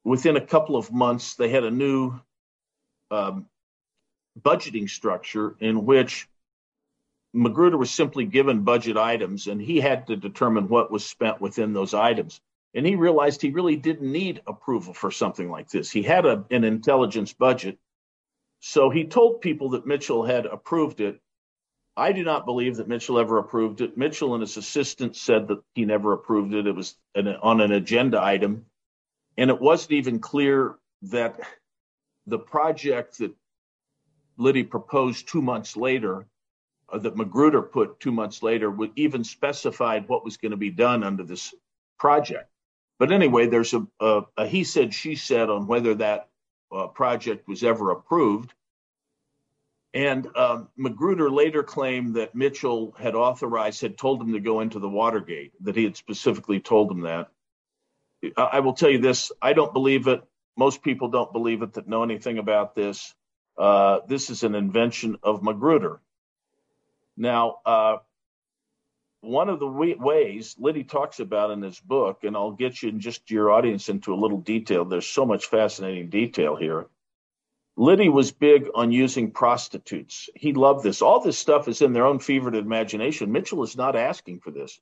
within 0.04 0.36
a 0.36 0.46
couple 0.46 0.76
of 0.76 0.92
months, 0.92 1.36
they 1.36 1.48
had 1.48 1.64
a 1.64 1.72
new 1.72 2.20
um, 3.10 3.46
budgeting 4.40 4.90
structure 4.90 5.56
in 5.62 5.86
which 5.86 6.28
Magruder 7.34 7.78
was 7.78 7.92
simply 7.92 8.26
given 8.26 8.64
budget 8.64 8.98
items 8.98 9.48
and 9.48 9.62
he 9.62 9.80
had 9.80 10.08
to 10.08 10.18
determine 10.18 10.68
what 10.68 10.92
was 10.92 11.06
spent 11.06 11.40
within 11.40 11.72
those 11.72 11.94
items. 11.94 12.42
And 12.74 12.86
he 12.86 12.96
realized 12.96 13.42
he 13.42 13.52
really 13.52 13.76
didn't 13.76 14.12
need 14.12 14.42
approval 14.48 14.94
for 14.94 15.12
something 15.12 15.50
like 15.50 15.70
this. 15.70 15.92
He 15.92 16.04
had 16.04 16.26
a, 16.26 16.46
an 16.52 16.64
intelligence 16.64 17.34
budget. 17.34 17.78
So 18.60 18.90
he 18.90 19.06
told 19.06 19.42
people 19.42 19.72
that 19.72 19.86
Mitchell 19.86 20.24
had 20.24 20.46
approved 20.46 21.02
it 21.02 21.20
I 21.96 22.14
do 22.14 22.24
not 22.24 22.46
believe 22.46 22.78
that 22.78 22.88
Mitchell 22.88 23.20
ever 23.20 23.38
approved 23.38 23.82
it. 23.82 23.98
Mitchell 23.98 24.34
and 24.34 24.42
his 24.42 24.56
assistant 24.56 25.16
said 25.16 25.48
that 25.50 25.62
he 25.76 25.86
never 25.86 26.14
approved 26.14 26.54
it. 26.54 26.66
It 26.66 26.76
was 26.76 26.96
an, 27.16 27.28
on 27.28 27.60
an 27.60 27.72
agenda 27.74 28.22
item. 28.22 28.66
And 29.38 29.50
it 29.50 29.60
wasn't 29.60 29.94
even 29.94 30.20
clear 30.20 30.78
that 31.04 31.40
the 32.28 32.40
project 32.40 33.18
that 33.18 33.34
Liddy 34.38 34.64
proposed 34.64 35.28
two 35.28 35.42
months 35.42 35.76
later, 35.76 36.28
uh, 36.92 37.00
that 37.00 37.18
Magruder 37.18 37.62
put 37.62 38.00
two 38.00 38.12
months 38.12 38.42
later, 38.42 38.72
would 38.72 38.92
even 38.96 39.24
specified 39.24 40.08
what 40.08 40.24
was 40.24 40.38
going 40.38 40.52
to 40.52 40.58
be 40.58 40.72
done 40.72 41.04
under 41.04 41.24
this 41.24 41.54
project. 42.00 42.50
But 43.02 43.12
anyway, 43.12 43.48
there's 43.48 43.74
a, 43.74 43.88
a, 44.00 44.22
a 44.38 44.46
he 44.46 44.64
said, 44.64 44.94
she 44.94 45.16
said 45.16 45.50
on 45.50 45.66
whether 45.66 45.96
that 45.96 46.30
uh, 46.72 46.86
project 46.86 47.48
was 47.48 47.64
ever 47.64 47.90
approved. 47.90 48.54
And 49.92 50.28
um, 50.38 50.70
Magruder 50.78 51.32
later 51.32 51.64
claimed 51.64 52.14
that 52.18 52.36
Mitchell 52.36 52.94
had 53.00 53.16
authorized, 53.16 53.82
had 53.82 53.98
told 53.98 54.22
him 54.22 54.34
to 54.34 54.40
go 54.40 54.60
into 54.60 54.78
the 54.78 54.88
Watergate, 54.88 55.52
that 55.64 55.76
he 55.76 55.84
had 55.84 55.98
specifically 55.98 56.60
told 56.60 56.92
him 56.92 57.02
that. 57.02 57.32
I 58.38 58.60
will 58.60 58.74
tell 58.74 58.92
you 58.92 59.00
this 59.00 59.32
I 59.42 59.54
don't 59.54 59.74
believe 59.74 60.06
it. 60.06 60.22
Most 60.56 60.84
people 60.84 61.08
don't 61.08 61.34
believe 61.34 61.64
it 61.64 61.74
that 61.74 61.88
know 61.88 62.04
anything 62.04 62.38
about 62.38 62.76
this. 62.76 63.16
Uh, 63.58 64.02
this 64.08 64.30
is 64.30 64.44
an 64.44 64.54
invention 64.54 65.18
of 65.24 65.42
Magruder. 65.42 66.02
Now, 67.18 67.62
uh, 67.66 67.98
one 69.22 69.50
of 69.50 69.60
the 69.60 69.68
ways 69.68 70.56
Liddy 70.60 70.84
talks 70.84 71.20
about 71.20 71.52
in 71.52 71.62
his 71.62 71.80
book, 71.80 72.24
and 72.24 72.36
I'll 72.36 72.52
get 72.52 72.82
you 72.82 72.90
and 72.90 73.00
just 73.00 73.30
your 73.30 73.52
audience 73.52 73.88
into 73.88 74.14
a 74.14 74.22
little 74.22 74.42
detail. 74.42 74.84
There's 74.84 75.08
so 75.08 75.26
much 75.26 75.46
fascinating 75.46 76.10
detail 76.10 76.56
here. 76.56 76.88
Liddy 77.78 78.10
was 78.10 78.32
big 78.32 78.68
on 78.76 78.92
using 78.92 79.32
prostitutes. 79.32 80.30
He 80.36 80.54
loved 80.54 80.84
this. 80.84 81.02
All 81.02 81.22
this 81.22 81.38
stuff 81.38 81.68
is 81.68 81.82
in 81.82 81.94
their 81.94 82.06
own 82.06 82.20
fevered 82.20 82.56
imagination. 82.56 83.32
Mitchell 83.32 83.64
is 83.64 83.78
not 83.78 83.96
asking 83.96 84.40
for 84.40 84.52
this, 84.52 84.80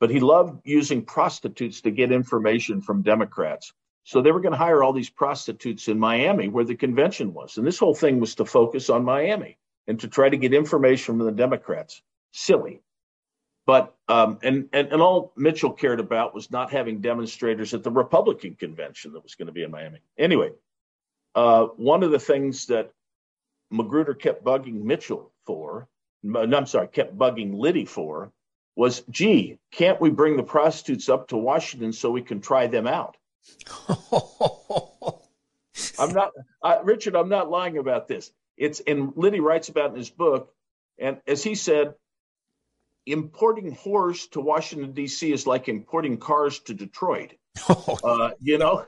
but 0.00 0.10
he 0.10 0.20
loved 0.20 0.60
using 0.64 1.04
prostitutes 1.04 1.82
to 1.82 1.90
get 1.90 2.12
information 2.12 2.80
from 2.80 3.02
Democrats. 3.02 3.72
So 4.04 4.22
they 4.22 4.32
were 4.32 4.40
going 4.40 4.52
to 4.52 4.58
hire 4.58 4.82
all 4.82 4.92
these 4.92 5.10
prostitutes 5.10 5.88
in 5.88 5.98
Miami 5.98 6.48
where 6.48 6.64
the 6.64 6.74
convention 6.74 7.34
was. 7.34 7.56
And 7.56 7.66
this 7.66 7.78
whole 7.78 7.94
thing 7.94 8.18
was 8.18 8.36
to 8.36 8.44
focus 8.44 8.90
on 8.90 9.04
Miami 9.04 9.58
and 9.86 10.00
to 10.00 10.08
try 10.08 10.28
to 10.28 10.36
get 10.36 10.54
information 10.54 11.18
from 11.18 11.26
the 11.26 11.32
Democrats. 11.32 12.00
Silly. 12.32 12.80
But 13.64 13.94
um, 14.08 14.38
and, 14.42 14.68
and 14.72 14.92
and 14.92 15.00
all 15.00 15.32
Mitchell 15.36 15.72
cared 15.72 16.00
about 16.00 16.34
was 16.34 16.50
not 16.50 16.72
having 16.72 17.00
demonstrators 17.00 17.74
at 17.74 17.84
the 17.84 17.92
Republican 17.92 18.56
convention 18.56 19.12
that 19.12 19.22
was 19.22 19.36
going 19.36 19.46
to 19.46 19.52
be 19.52 19.62
in 19.62 19.70
Miami. 19.70 20.00
Anyway, 20.18 20.50
uh, 21.34 21.66
one 21.76 22.02
of 22.02 22.10
the 22.10 22.18
things 22.18 22.66
that 22.66 22.92
Magruder 23.70 24.14
kept 24.14 24.44
bugging 24.44 24.82
Mitchell 24.82 25.32
for, 25.46 25.88
no, 26.22 26.42
I'm 26.42 26.66
sorry, 26.66 26.88
kept 26.88 27.16
bugging 27.16 27.58
Liddy 27.58 27.84
for, 27.84 28.32
was, 28.76 29.02
gee, 29.10 29.58
can't 29.70 30.00
we 30.00 30.10
bring 30.10 30.36
the 30.36 30.42
prostitutes 30.42 31.08
up 31.08 31.28
to 31.28 31.36
Washington 31.36 31.92
so 31.92 32.10
we 32.10 32.22
can 32.22 32.40
try 32.40 32.66
them 32.66 32.86
out? 32.86 33.16
I'm 35.98 36.12
not, 36.12 36.32
Richard, 36.84 37.16
I'm 37.16 37.28
not 37.28 37.50
lying 37.50 37.78
about 37.78 38.08
this. 38.08 38.30
It's, 38.56 38.80
and 38.86 39.12
Liddy 39.16 39.40
writes 39.40 39.68
about 39.68 39.90
in 39.90 39.96
his 39.96 40.10
book, 40.10 40.54
and 40.98 41.18
as 41.26 41.42
he 41.42 41.54
said, 41.54 41.94
importing 43.06 43.76
whores 43.76 44.30
to 44.30 44.40
Washington, 44.40 44.92
D.C. 44.92 45.32
is 45.32 45.46
like 45.46 45.68
importing 45.68 46.18
cars 46.18 46.60
to 46.60 46.74
Detroit. 46.74 47.34
uh, 47.68 48.30
you 48.40 48.58
know? 48.58 48.86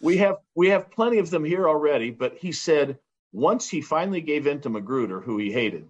we 0.00 0.18
have 0.18 0.36
we 0.54 0.68
have 0.68 0.90
plenty 0.90 1.18
of 1.18 1.30
them 1.30 1.44
here 1.44 1.68
already. 1.68 2.10
But 2.10 2.38
he 2.38 2.52
said 2.52 2.98
once 3.32 3.68
he 3.68 3.80
finally 3.80 4.20
gave 4.20 4.46
in 4.46 4.60
to 4.62 4.70
Magruder, 4.70 5.20
who 5.20 5.38
he 5.38 5.52
hated, 5.52 5.86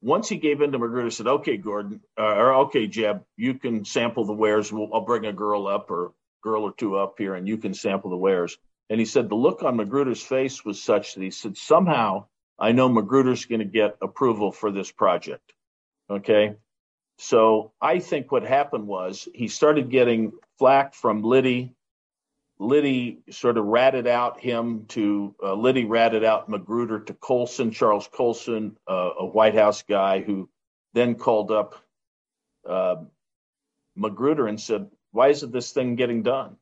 once 0.00 0.28
he 0.28 0.36
gave 0.36 0.60
in 0.60 0.72
to 0.72 0.78
Magruder, 0.78 1.10
said, 1.10 1.26
"Okay, 1.26 1.56
Gordon, 1.56 2.00
uh, 2.18 2.34
or 2.34 2.54
okay, 2.66 2.86
Jeb, 2.86 3.24
you 3.36 3.54
can 3.54 3.84
sample 3.84 4.24
the 4.24 4.32
wares. 4.32 4.72
We'll, 4.72 4.92
I'll 4.94 5.00
bring 5.00 5.26
a 5.26 5.32
girl 5.32 5.66
up 5.66 5.90
or 5.90 6.12
girl 6.42 6.62
or 6.62 6.72
two 6.72 6.96
up 6.96 7.14
here, 7.18 7.34
and 7.34 7.48
you 7.48 7.58
can 7.58 7.74
sample 7.74 8.10
the 8.10 8.16
wares." 8.16 8.56
And 8.90 8.98
he 8.98 9.06
said 9.06 9.28
the 9.28 9.34
look 9.34 9.62
on 9.62 9.76
Magruder's 9.76 10.22
face 10.22 10.64
was 10.64 10.82
such 10.82 11.14
that 11.14 11.22
he 11.22 11.30
said, 11.30 11.56
"Somehow, 11.56 12.26
I 12.58 12.72
know 12.72 12.88
Magruder's 12.88 13.44
going 13.44 13.60
to 13.60 13.64
get 13.64 13.98
approval 14.00 14.52
for 14.52 14.70
this 14.70 14.90
project." 14.90 15.52
Okay. 16.10 16.54
So 17.18 17.72
I 17.80 17.98
think 17.98 18.30
what 18.30 18.44
happened 18.44 18.86
was 18.86 19.28
he 19.34 19.48
started 19.48 19.90
getting 19.90 20.32
flack 20.58 20.94
from 20.94 21.22
Liddy 21.22 21.74
Liddy 22.58 23.20
sort 23.30 23.56
of 23.56 23.66
ratted 23.66 24.06
out 24.06 24.40
him 24.40 24.84
to 24.88 25.34
uh, 25.42 25.54
Liddy 25.54 25.84
ratted 25.84 26.24
out 26.24 26.48
Magruder 26.48 27.00
to 27.00 27.14
Colson, 27.14 27.70
Charles 27.70 28.08
Colson, 28.08 28.76
uh, 28.88 29.10
a 29.20 29.26
White 29.26 29.54
House 29.54 29.82
guy 29.82 30.20
who 30.20 30.48
then 30.92 31.14
called 31.14 31.52
up 31.52 31.76
uh, 32.68 32.96
Magruder 33.94 34.48
and 34.48 34.60
said, 34.60 34.90
"Why 35.12 35.28
isn't 35.28 35.52
this 35.52 35.72
thing 35.72 35.94
getting 35.94 36.22
done?" 36.22 36.56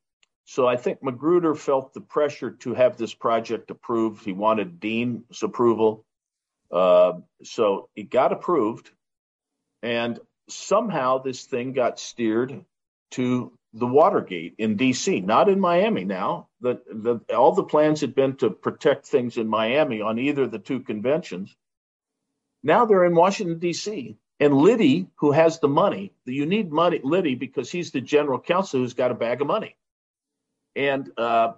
So 0.45 0.69
I 0.69 0.77
think 0.77 1.03
Magruder 1.03 1.55
felt 1.55 1.95
the 1.95 2.03
pressure 2.03 2.51
to 2.51 2.75
have 2.75 2.97
this 2.99 3.15
project 3.15 3.71
approved. 3.71 4.25
He 4.25 4.33
wanted 4.33 4.79
Dean's 4.79 5.43
approval, 5.43 6.05
uh, 6.71 7.15
so 7.43 7.89
it 7.97 8.11
got 8.11 8.33
approved, 8.33 8.91
and 9.83 10.19
somehow 10.49 11.19
this 11.19 11.45
thing 11.45 11.73
got 11.73 11.99
steered 11.99 12.65
to 13.13 13.53
the 13.73 13.87
Watergate 13.87 14.55
in 14.59 14.77
D.C., 14.77 15.21
not 15.21 15.49
in 15.49 15.61
Miami. 15.61 16.05
Now, 16.05 16.49
the, 16.61 16.81
the, 16.91 17.21
all 17.35 17.53
the 17.53 17.65
plans 17.65 18.01
had 18.01 18.15
been 18.15 18.37
to 18.37 18.51
protect 18.51 19.07
things 19.07 19.37
in 19.37 19.49
Miami 19.49 20.01
on 20.01 20.19
either 20.19 20.45
of 20.45 20.51
the 20.51 20.59
two 20.59 20.81
conventions. 20.81 21.55
Now 22.63 22.87
they're 22.87 23.05
in 23.05 23.15
Washington 23.15 23.59
D.C. 23.59 24.17
And 24.41 24.55
Liddy, 24.55 25.09
who 25.17 25.33
has 25.33 25.61
the 25.61 25.69
money, 25.69 26.13
you 26.25 26.47
need 26.47 26.71
money, 26.71 27.01
Liddy, 27.03 27.35
because 27.35 27.71
he's 27.71 27.91
the 27.91 28.01
general 28.01 28.39
counsel 28.41 28.81
who's 28.81 28.95
got 28.95 29.11
a 29.11 29.15
bag 29.15 29.41
of 29.41 29.47
money. 29.47 29.77
And 30.75 31.11
uh, 31.17 31.53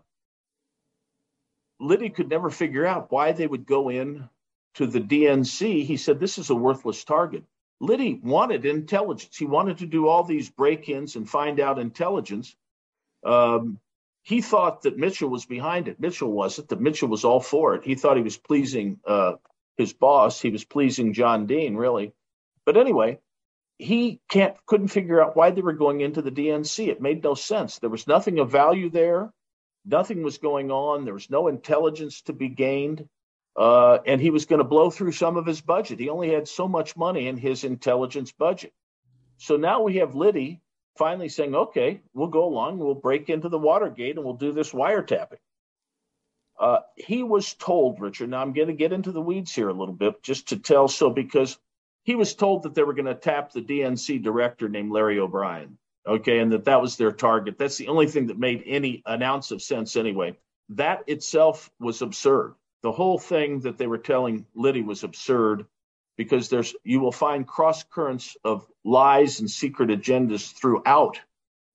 Liddy 1.80 2.10
could 2.10 2.28
never 2.28 2.50
figure 2.50 2.86
out 2.86 3.10
why 3.10 3.32
they 3.32 3.46
would 3.46 3.66
go 3.66 3.88
in 3.88 4.28
to 4.74 4.86
the 4.86 5.00
DNC. 5.00 5.84
He 5.84 5.96
said, 5.96 6.20
This 6.20 6.38
is 6.38 6.50
a 6.50 6.54
worthless 6.54 7.02
target. 7.04 7.44
Liddy 7.80 8.20
wanted 8.22 8.64
intelligence. 8.64 9.36
He 9.36 9.46
wanted 9.46 9.78
to 9.78 9.86
do 9.86 10.08
all 10.08 10.24
these 10.24 10.50
break 10.50 10.88
ins 10.88 11.16
and 11.16 11.28
find 11.28 11.60
out 11.60 11.78
intelligence. 11.78 12.54
Um, 13.24 13.78
he 14.22 14.42
thought 14.42 14.82
that 14.82 14.98
Mitchell 14.98 15.30
was 15.30 15.46
behind 15.46 15.88
it. 15.88 16.00
Mitchell 16.00 16.30
wasn't, 16.30 16.68
that 16.68 16.80
Mitchell 16.80 17.08
was 17.08 17.24
all 17.24 17.40
for 17.40 17.74
it. 17.74 17.84
He 17.84 17.94
thought 17.94 18.16
he 18.16 18.22
was 18.22 18.36
pleasing 18.36 18.98
uh, 19.06 19.34
his 19.76 19.92
boss. 19.92 20.40
He 20.40 20.50
was 20.50 20.64
pleasing 20.64 21.14
John 21.14 21.46
Dean, 21.46 21.76
really. 21.76 22.12
But 22.64 22.76
anyway, 22.76 23.20
he 23.78 24.20
can't 24.28 24.54
couldn't 24.66 24.88
figure 24.88 25.22
out 25.22 25.36
why 25.36 25.50
they 25.50 25.62
were 25.62 25.72
going 25.72 26.00
into 26.00 26.20
the 26.20 26.32
DNC. 26.32 26.88
It 26.88 27.00
made 27.00 27.22
no 27.22 27.34
sense. 27.34 27.78
There 27.78 27.88
was 27.88 28.06
nothing 28.06 28.40
of 28.40 28.50
value 28.50 28.90
there. 28.90 29.32
Nothing 29.86 30.22
was 30.22 30.38
going 30.38 30.70
on. 30.70 31.04
There 31.04 31.14
was 31.14 31.30
no 31.30 31.48
intelligence 31.48 32.22
to 32.22 32.32
be 32.32 32.48
gained. 32.48 33.08
Uh, 33.58 33.98
and 34.06 34.20
he 34.20 34.30
was 34.30 34.46
going 34.46 34.60
to 34.60 34.64
blow 34.64 34.88
through 34.88 35.10
some 35.10 35.36
of 35.36 35.44
his 35.44 35.60
budget. 35.60 35.98
He 35.98 36.08
only 36.08 36.32
had 36.32 36.46
so 36.46 36.68
much 36.68 36.96
money 36.96 37.26
in 37.26 37.36
his 37.36 37.64
intelligence 37.64 38.30
budget. 38.30 38.72
So 39.38 39.56
now 39.56 39.82
we 39.82 39.96
have 39.96 40.14
Liddy 40.14 40.60
finally 40.96 41.28
saying, 41.28 41.56
okay, 41.56 42.00
we'll 42.14 42.28
go 42.28 42.44
along, 42.44 42.78
we'll 42.78 42.94
break 42.94 43.28
into 43.28 43.48
the 43.48 43.58
Watergate 43.58 44.14
and 44.14 44.24
we'll 44.24 44.34
do 44.34 44.52
this 44.52 44.70
wiretapping. 44.70 45.38
Uh, 46.60 46.78
he 46.94 47.24
was 47.24 47.52
told, 47.54 48.00
Richard, 48.00 48.30
now 48.30 48.42
I'm 48.42 48.52
going 48.52 48.68
to 48.68 48.74
get 48.74 48.92
into 48.92 49.10
the 49.10 49.20
weeds 49.20 49.52
here 49.52 49.68
a 49.68 49.74
little 49.74 49.94
bit 49.94 50.22
just 50.22 50.50
to 50.50 50.56
tell. 50.56 50.86
So, 50.86 51.10
because 51.10 51.58
he 52.04 52.14
was 52.14 52.36
told 52.36 52.62
that 52.62 52.76
they 52.76 52.84
were 52.84 52.94
going 52.94 53.06
to 53.06 53.14
tap 53.16 53.52
the 53.52 53.60
DNC 53.60 54.22
director 54.22 54.68
named 54.68 54.92
Larry 54.92 55.18
O'Brien. 55.18 55.78
okay, 56.06 56.38
and 56.38 56.52
that 56.52 56.66
that 56.66 56.80
was 56.80 56.96
their 56.96 57.12
target. 57.12 57.58
That's 57.58 57.76
the 57.76 57.88
only 57.88 58.06
thing 58.06 58.28
that 58.28 58.38
made 58.38 58.62
any 58.66 59.02
an 59.04 59.22
ounce 59.22 59.50
of 59.50 59.62
sense 59.62 59.96
anyway. 59.96 60.36
That 60.70 61.02
itself 61.08 61.70
was 61.80 62.02
absurd. 62.02 62.54
The 62.82 62.92
whole 62.92 63.18
thing 63.18 63.60
that 63.60 63.78
they 63.78 63.86
were 63.86 63.98
telling 63.98 64.46
Liddy 64.54 64.82
was 64.82 65.02
absurd 65.02 65.66
because 66.16 66.48
there's 66.48 66.74
you 66.84 67.00
will 67.00 67.12
find 67.12 67.46
cross 67.46 67.82
currents 67.84 68.36
of 68.44 68.66
lies 68.84 69.40
and 69.40 69.50
secret 69.50 69.90
agendas 69.90 70.52
throughout 70.52 71.20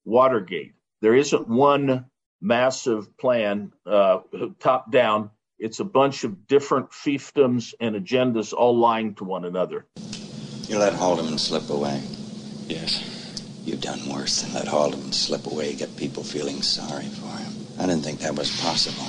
Watergate. 0.05 0.73
There 1.01 1.15
isn't 1.15 1.47
one 1.47 2.05
massive 2.41 3.17
plan 3.17 3.71
uh, 3.85 4.19
top 4.59 4.91
down. 4.91 5.31
It's 5.59 5.79
a 5.79 5.85
bunch 5.85 6.23
of 6.23 6.47
different 6.47 6.91
fiefdoms 6.91 7.73
and 7.79 7.95
agendas 7.95 8.53
all 8.53 8.77
lying 8.77 9.15
to 9.15 9.23
one 9.23 9.45
another. 9.45 9.85
You 10.67 10.77
let 10.77 10.93
Haldeman 10.93 11.37
slip 11.37 11.69
away. 11.69 12.01
Yes. 12.67 13.09
You've 13.63 13.81
done 13.81 14.09
worse 14.09 14.41
than 14.41 14.53
let 14.53 14.67
Haldeman 14.67 15.13
slip 15.13 15.47
away, 15.47 15.73
get 15.75 15.95
people 15.95 16.23
feeling 16.23 16.61
sorry 16.61 17.05
for 17.05 17.37
him. 17.37 17.53
I 17.79 17.85
didn't 17.85 18.03
think 18.03 18.19
that 18.19 18.35
was 18.35 18.49
possible. 18.61 19.07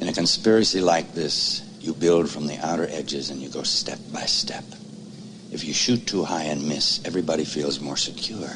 In 0.00 0.08
a 0.08 0.12
conspiracy 0.12 0.80
like 0.80 1.14
this, 1.14 1.62
you 1.80 1.94
build 1.94 2.30
from 2.30 2.46
the 2.46 2.58
outer 2.58 2.86
edges 2.90 3.30
and 3.30 3.40
you 3.40 3.48
go 3.48 3.62
step 3.62 3.98
by 4.12 4.26
step. 4.26 4.64
If 5.50 5.64
you 5.64 5.72
shoot 5.72 6.06
too 6.06 6.24
high 6.24 6.44
and 6.44 6.68
miss, 6.68 7.04
everybody 7.04 7.44
feels 7.44 7.80
more 7.80 7.96
secure. 7.96 8.50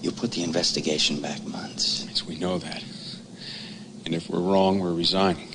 You 0.00 0.10
put 0.10 0.32
the 0.32 0.42
investigation 0.42 1.20
back 1.20 1.44
months. 1.44 2.06
Yes, 2.08 2.24
we 2.24 2.36
know 2.36 2.58
that. 2.58 2.82
And 4.04 4.14
if 4.14 4.28
we're 4.28 4.40
wrong, 4.40 4.80
we're 4.80 4.94
resigning. 4.94 5.48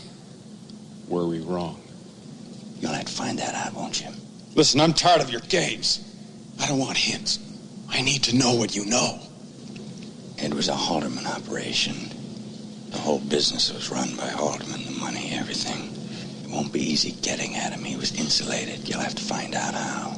Were 1.07 1.27
we 1.27 1.39
wrong? 1.39 1.81
You'll 2.79 2.91
have 2.91 3.05
to 3.05 3.11
find 3.11 3.39
that 3.39 3.55
out, 3.55 3.73
won't 3.73 4.01
you? 4.01 4.09
Listen, 4.55 4.79
I'm 4.79 4.93
tired 4.93 5.21
of 5.21 5.29
your 5.29 5.41
games. 5.41 6.03
I 6.61 6.67
don't 6.67 6.79
want 6.79 6.97
hints. 6.97 7.39
I 7.89 8.01
need 8.01 8.23
to 8.23 8.35
know 8.35 8.55
what 8.55 8.75
you 8.75 8.85
know. 8.85 9.19
It 10.38 10.53
was 10.53 10.69
a 10.69 10.75
Haldeman 10.75 11.25
operation. 11.25 11.95
The 12.97 13.03
whole 13.03 13.19
business 13.19 13.71
was 13.71 13.91
run 13.91 14.15
by 14.15 14.25
Haldeman, 14.25 14.83
the 14.83 14.99
money, 14.99 15.29
everything. 15.31 15.93
It 16.43 16.49
won't 16.49 16.73
be 16.73 16.81
easy 16.81 17.11
getting 17.11 17.55
at 17.55 17.71
him. 17.71 17.83
He 17.83 17.95
was 17.95 18.11
insulated. 18.19 18.89
You'll 18.89 19.01
have 19.01 19.13
to 19.13 19.23
find 19.23 19.53
out 19.53 19.75
how. 19.75 20.17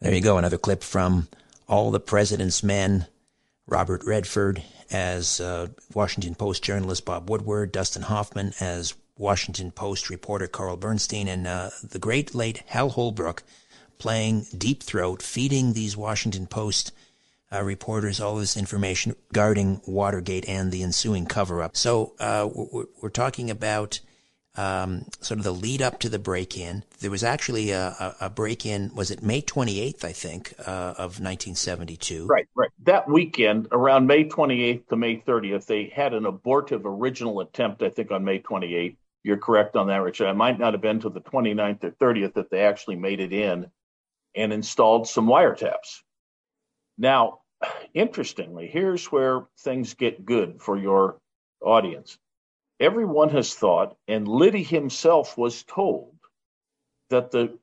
There 0.00 0.12
you 0.12 0.20
go, 0.20 0.36
another 0.36 0.58
clip 0.58 0.82
from 0.82 1.28
All 1.68 1.92
the 1.92 2.00
President's 2.00 2.64
Men. 2.64 3.06
Robert 3.68 4.02
Redford 4.04 4.64
as 4.90 5.40
uh, 5.40 5.68
Washington 5.94 6.34
Post 6.34 6.64
journalist 6.64 7.04
Bob 7.04 7.30
Woodward, 7.30 7.70
Dustin 7.70 8.02
Hoffman 8.02 8.52
as 8.58 8.94
Washington 9.16 9.70
Post 9.70 10.10
reporter 10.10 10.48
Carl 10.48 10.76
Bernstein, 10.76 11.28
and 11.28 11.46
uh, 11.46 11.70
the 11.88 12.00
great 12.00 12.34
late 12.34 12.64
Hal 12.66 12.88
Holbrook 12.88 13.44
playing 13.98 14.46
Deep 14.58 14.82
Throat, 14.82 15.22
feeding 15.22 15.72
these 15.72 15.96
Washington 15.96 16.48
Post 16.48 16.90
uh, 17.52 17.62
reporters 17.62 18.20
all 18.20 18.36
this 18.36 18.56
information 18.56 19.14
regarding 19.30 19.80
Watergate 19.86 20.48
and 20.48 20.70
the 20.70 20.82
ensuing 20.82 21.26
cover 21.26 21.62
up. 21.62 21.76
So 21.76 22.14
uh, 22.20 22.48
we're, 22.52 22.84
we're, 23.02 23.08
talking 23.10 23.50
about 23.50 24.00
um, 24.56 25.06
sort 25.20 25.38
of 25.38 25.44
the 25.44 25.52
lead 25.52 25.82
up 25.82 25.98
to 26.00 26.08
the 26.08 26.18
break 26.18 26.56
in. 26.56 26.84
There 27.00 27.10
was 27.10 27.24
actually 27.24 27.70
a, 27.70 28.14
a, 28.20 28.30
break 28.30 28.64
in, 28.66 28.94
was 28.94 29.10
it 29.10 29.22
May 29.22 29.42
28th, 29.42 30.04
I 30.04 30.12
think, 30.12 30.54
uh, 30.60 30.94
of 30.96 31.18
1972? 31.20 32.26
Right, 32.26 32.46
right. 32.54 32.70
That 32.84 33.08
weekend, 33.08 33.68
around 33.72 34.06
May 34.06 34.24
28th 34.24 34.88
to 34.88 34.96
May 34.96 35.16
30th, 35.16 35.66
they 35.66 35.92
had 35.94 36.14
an 36.14 36.26
abortive 36.26 36.82
original 36.84 37.40
attempt, 37.40 37.82
I 37.82 37.90
think, 37.90 38.10
on 38.10 38.24
May 38.24 38.40
28th. 38.40 38.96
You're 39.22 39.38
correct 39.38 39.76
on 39.76 39.88
that, 39.88 40.02
Richard. 40.02 40.28
I 40.28 40.32
might 40.32 40.58
not 40.58 40.72
have 40.72 40.80
been 40.80 41.00
to 41.00 41.10
the 41.10 41.20
29th 41.20 41.84
or 41.84 41.90
30th 41.90 42.34
that 42.34 42.50
they 42.50 42.60
actually 42.60 42.96
made 42.96 43.20
it 43.20 43.32
in 43.32 43.70
and 44.34 44.52
installed 44.52 45.08
some 45.08 45.26
wiretaps. 45.26 46.00
Now, 47.00 47.40
interestingly, 47.94 48.66
here's 48.66 49.06
where 49.06 49.46
things 49.60 49.94
get 49.94 50.26
good 50.26 50.60
for 50.60 50.76
your 50.76 51.18
audience. 51.62 52.18
Everyone 52.78 53.30
has 53.30 53.54
thought, 53.54 53.96
and 54.06 54.28
Liddy 54.28 54.62
himself 54.62 55.38
was 55.38 55.62
told, 55.62 56.14
that 57.08 57.30
the 57.30 57.58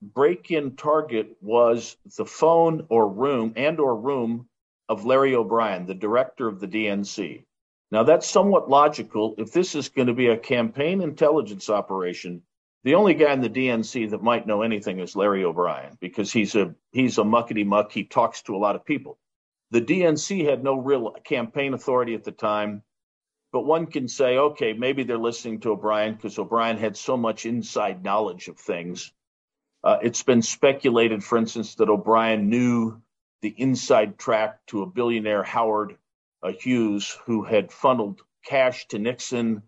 break 0.00 0.50
in 0.50 0.76
target 0.76 1.36
was 1.42 1.98
the 2.16 2.24
phone 2.24 2.86
or 2.88 3.06
room 3.06 3.52
and 3.54 3.78
or 3.78 3.94
room 3.94 4.48
of 4.88 5.04
Larry 5.04 5.34
O'Brien, 5.34 5.84
the 5.84 5.94
director 5.94 6.48
of 6.48 6.58
the 6.58 6.68
DNC. 6.68 7.44
Now 7.90 8.02
that's 8.02 8.26
somewhat 8.26 8.70
logical 8.70 9.34
if 9.36 9.52
this 9.52 9.74
is 9.74 9.90
going 9.90 10.08
to 10.08 10.14
be 10.14 10.28
a 10.28 10.38
campaign 10.38 11.02
intelligence 11.02 11.68
operation 11.68 12.42
the 12.86 12.94
only 12.94 13.14
guy 13.14 13.32
in 13.32 13.40
the 13.40 13.50
DNC 13.50 14.10
that 14.10 14.22
might 14.22 14.46
know 14.46 14.62
anything 14.62 15.00
is 15.00 15.16
Larry 15.16 15.44
O'Brien 15.44 15.98
because 16.00 16.32
he's 16.32 16.54
a 16.54 16.72
he's 16.92 17.18
a 17.18 17.22
muckety 17.22 17.66
muck. 17.66 17.90
He 17.90 18.04
talks 18.04 18.42
to 18.42 18.54
a 18.54 18.58
lot 18.58 18.76
of 18.76 18.84
people. 18.84 19.18
The 19.72 19.80
DNC 19.80 20.48
had 20.48 20.62
no 20.62 20.76
real 20.76 21.10
campaign 21.24 21.74
authority 21.74 22.14
at 22.14 22.22
the 22.22 22.30
time, 22.30 22.84
but 23.52 23.62
one 23.62 23.86
can 23.86 24.06
say, 24.06 24.38
okay, 24.38 24.72
maybe 24.72 25.02
they're 25.02 25.18
listening 25.18 25.58
to 25.60 25.72
O'Brien 25.72 26.14
because 26.14 26.38
O'Brien 26.38 26.76
had 26.76 26.96
so 26.96 27.16
much 27.16 27.44
inside 27.44 28.04
knowledge 28.04 28.46
of 28.46 28.56
things. 28.56 29.12
Uh, 29.82 29.98
it's 30.00 30.22
been 30.22 30.42
speculated, 30.42 31.24
for 31.24 31.38
instance, 31.38 31.74
that 31.74 31.90
O'Brien 31.90 32.48
knew 32.48 33.02
the 33.42 33.52
inside 33.58 34.16
track 34.16 34.64
to 34.68 34.82
a 34.82 34.86
billionaire 34.86 35.42
Howard 35.42 35.96
uh, 36.40 36.52
Hughes, 36.52 37.18
who 37.26 37.42
had 37.42 37.72
funneled 37.72 38.22
cash 38.44 38.86
to 38.88 39.00
Nixon 39.00 39.64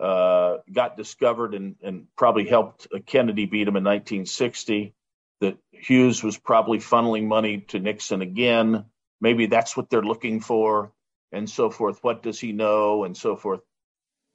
uh, 0.00 0.58
got 0.72 0.96
discovered 0.96 1.54
and, 1.54 1.76
and 1.82 2.06
probably 2.16 2.48
helped 2.48 2.88
Kennedy 3.06 3.46
beat 3.46 3.68
him 3.68 3.76
in 3.76 3.84
1960. 3.84 4.94
That 5.40 5.58
Hughes 5.70 6.22
was 6.22 6.38
probably 6.38 6.78
funneling 6.78 7.26
money 7.26 7.60
to 7.68 7.78
Nixon 7.78 8.22
again. 8.22 8.86
Maybe 9.20 9.46
that's 9.46 9.76
what 9.76 9.90
they're 9.90 10.02
looking 10.02 10.40
for, 10.40 10.92
and 11.32 11.48
so 11.48 11.70
forth. 11.70 11.98
What 12.02 12.22
does 12.22 12.38
he 12.40 12.52
know, 12.52 13.04
and 13.04 13.16
so 13.16 13.36
forth. 13.36 13.60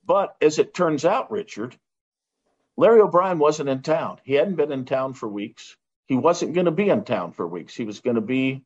But 0.05 0.35
as 0.41 0.59
it 0.59 0.73
turns 0.73 1.05
out, 1.05 1.31
Richard, 1.31 1.77
Larry 2.77 3.01
O'Brien 3.01 3.39
wasn't 3.39 3.69
in 3.69 3.81
town. 3.81 4.19
He 4.23 4.33
hadn't 4.33 4.55
been 4.55 4.71
in 4.71 4.85
town 4.85 5.13
for 5.13 5.27
weeks. 5.27 5.75
He 6.07 6.15
wasn't 6.15 6.53
going 6.53 6.65
to 6.65 6.71
be 6.71 6.89
in 6.89 7.03
town 7.03 7.33
for 7.33 7.47
weeks. 7.47 7.75
He 7.75 7.85
was 7.85 7.99
going 7.99 8.15
to 8.15 8.21
be 8.21 8.63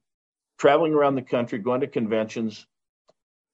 traveling 0.58 0.94
around 0.94 1.16
the 1.16 1.22
country, 1.22 1.60
going 1.60 1.82
to 1.82 1.88
conventions, 1.88 2.66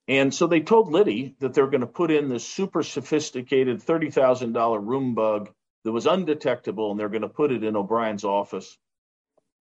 and 0.09 0.33
so 0.33 0.47
they 0.47 0.61
told 0.61 0.91
Liddy 0.91 1.35
that 1.39 1.53
they're 1.53 1.67
going 1.67 1.81
to 1.81 1.87
put 1.87 2.09
in 2.09 2.29
this 2.29 2.43
super 2.43 2.81
sophisticated 2.81 3.79
$30,000 3.79 4.87
room 4.87 5.13
bug 5.13 5.51
that 5.83 5.91
was 5.91 6.07
undetectable, 6.07 6.89
and 6.89 6.99
they're 6.99 7.09
going 7.09 7.21
to 7.21 7.29
put 7.29 7.51
it 7.51 7.63
in 7.63 7.75
O'Brien's 7.75 8.23
office. 8.25 8.75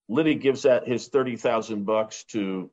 Liddy 0.09 0.33
gives 0.33 0.63
that 0.63 0.87
his 0.87 1.09
30,000 1.09 1.85
bucks 1.85 2.23
to 2.31 2.71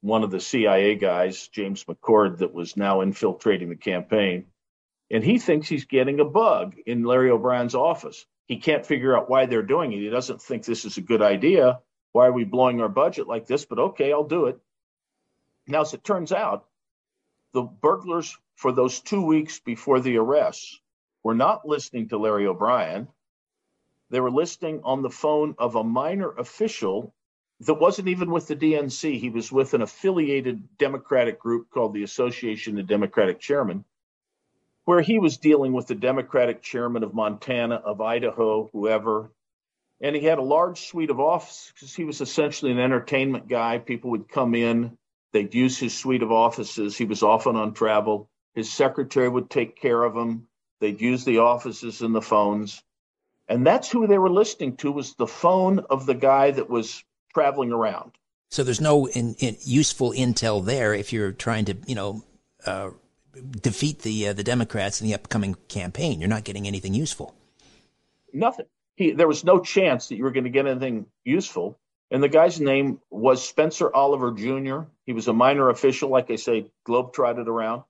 one 0.00 0.22
of 0.22 0.30
the 0.30 0.38
CIA 0.38 0.94
guys, 0.94 1.48
James 1.48 1.84
McCord, 1.84 2.38
that 2.38 2.54
was 2.54 2.76
now 2.76 3.00
infiltrating 3.00 3.68
the 3.68 3.74
campaign. 3.74 4.46
And 5.10 5.24
he 5.24 5.38
thinks 5.38 5.68
he's 5.68 5.86
getting 5.86 6.20
a 6.20 6.24
bug 6.24 6.76
in 6.86 7.02
Larry 7.02 7.30
O'Brien's 7.30 7.74
office. 7.74 8.24
He 8.46 8.58
can't 8.58 8.86
figure 8.86 9.16
out 9.16 9.28
why 9.28 9.46
they're 9.46 9.62
doing 9.62 9.92
it. 9.92 9.98
He 9.98 10.08
doesn't 10.08 10.40
think 10.40 10.64
this 10.64 10.84
is 10.84 10.98
a 10.98 11.02
good 11.02 11.20
idea. 11.20 11.80
Why 12.12 12.28
are 12.28 12.32
we 12.32 12.44
blowing 12.44 12.80
our 12.80 12.88
budget 12.88 13.26
like 13.26 13.46
this? 13.48 13.64
But 13.64 13.80
okay, 13.80 14.12
I'll 14.12 14.22
do 14.22 14.46
it. 14.46 14.60
Now, 15.66 15.80
as 15.80 15.94
it 15.94 16.04
turns 16.04 16.30
out, 16.30 16.64
the 17.52 17.62
burglars 17.62 18.36
for 18.56 18.72
those 18.72 19.00
two 19.00 19.24
weeks 19.24 19.60
before 19.60 20.00
the 20.00 20.16
arrests 20.16 20.80
were 21.22 21.34
not 21.34 21.66
listening 21.66 22.08
to 22.08 22.18
Larry 22.18 22.46
O'Brien. 22.46 23.08
They 24.10 24.20
were 24.20 24.30
listening 24.30 24.80
on 24.84 25.02
the 25.02 25.10
phone 25.10 25.54
of 25.58 25.74
a 25.74 25.84
minor 25.84 26.30
official 26.30 27.14
that 27.60 27.74
wasn't 27.74 28.08
even 28.08 28.30
with 28.30 28.46
the 28.46 28.56
DNC. 28.56 29.18
He 29.18 29.30
was 29.30 29.50
with 29.50 29.74
an 29.74 29.82
affiliated 29.82 30.78
Democratic 30.78 31.38
group 31.38 31.70
called 31.70 31.92
the 31.92 32.04
Association 32.04 32.78
of 32.78 32.86
Democratic 32.86 33.40
Chairmen, 33.40 33.84
where 34.84 35.00
he 35.00 35.18
was 35.18 35.38
dealing 35.38 35.72
with 35.72 35.86
the 35.86 35.94
Democratic 35.94 36.62
chairman 36.62 37.02
of 37.02 37.14
Montana, 37.14 37.76
of 37.76 38.00
Idaho, 38.00 38.70
whoever. 38.72 39.30
And 40.00 40.14
he 40.14 40.22
had 40.22 40.38
a 40.38 40.42
large 40.42 40.86
suite 40.86 41.10
of 41.10 41.18
offices 41.18 41.94
he 41.94 42.04
was 42.04 42.20
essentially 42.20 42.70
an 42.70 42.78
entertainment 42.78 43.48
guy. 43.48 43.78
People 43.78 44.10
would 44.10 44.28
come 44.28 44.54
in 44.54 44.96
They'd 45.32 45.54
use 45.54 45.78
his 45.78 45.96
suite 45.96 46.22
of 46.22 46.32
offices. 46.32 46.96
He 46.96 47.04
was 47.04 47.22
often 47.22 47.56
on 47.56 47.74
travel. 47.74 48.30
His 48.54 48.72
secretary 48.72 49.28
would 49.28 49.50
take 49.50 49.80
care 49.80 50.02
of 50.02 50.16
him. 50.16 50.48
They'd 50.80 51.00
use 51.00 51.24
the 51.24 51.38
offices 51.38 52.00
and 52.00 52.14
the 52.14 52.22
phones. 52.22 52.82
And 53.48 53.66
that's 53.66 53.90
who 53.90 54.06
they 54.06 54.18
were 54.18 54.30
listening 54.30 54.76
to 54.78 54.92
was 54.92 55.14
the 55.14 55.26
phone 55.26 55.80
of 55.90 56.06
the 56.06 56.14
guy 56.14 56.50
that 56.50 56.68
was 56.68 57.02
traveling 57.32 57.72
around. 57.72 58.12
So 58.50 58.64
there's 58.64 58.80
no 58.80 59.06
in, 59.08 59.34
in 59.38 59.56
useful 59.60 60.12
intel 60.12 60.64
there 60.64 60.94
if 60.94 61.12
you're 61.12 61.32
trying 61.32 61.66
to, 61.66 61.76
you 61.86 61.94
know, 61.94 62.24
uh, 62.64 62.90
defeat 63.60 64.00
the 64.00 64.28
uh, 64.28 64.32
the 64.32 64.44
Democrats 64.44 65.00
in 65.00 65.06
the 65.06 65.14
upcoming 65.14 65.54
campaign. 65.68 66.20
You're 66.20 66.28
not 66.28 66.44
getting 66.44 66.66
anything 66.66 66.94
useful. 66.94 67.34
Nothing. 68.32 68.66
He, 68.96 69.12
there 69.12 69.28
was 69.28 69.44
no 69.44 69.60
chance 69.60 70.08
that 70.08 70.16
you 70.16 70.24
were 70.24 70.30
going 70.30 70.44
to 70.44 70.50
get 70.50 70.66
anything 70.66 71.06
useful. 71.24 71.78
And 72.10 72.22
the 72.22 72.28
guy's 72.28 72.60
name 72.60 73.00
was 73.10 73.46
Spencer 73.46 73.94
Oliver 73.94 74.32
Jr. 74.32 74.88
He 75.04 75.12
was 75.12 75.28
a 75.28 75.32
minor 75.32 75.68
official, 75.68 76.08
like 76.08 76.30
I 76.30 76.36
say, 76.36 76.70
globe 76.84 77.12
trotted 77.12 77.48
around. 77.48 77.82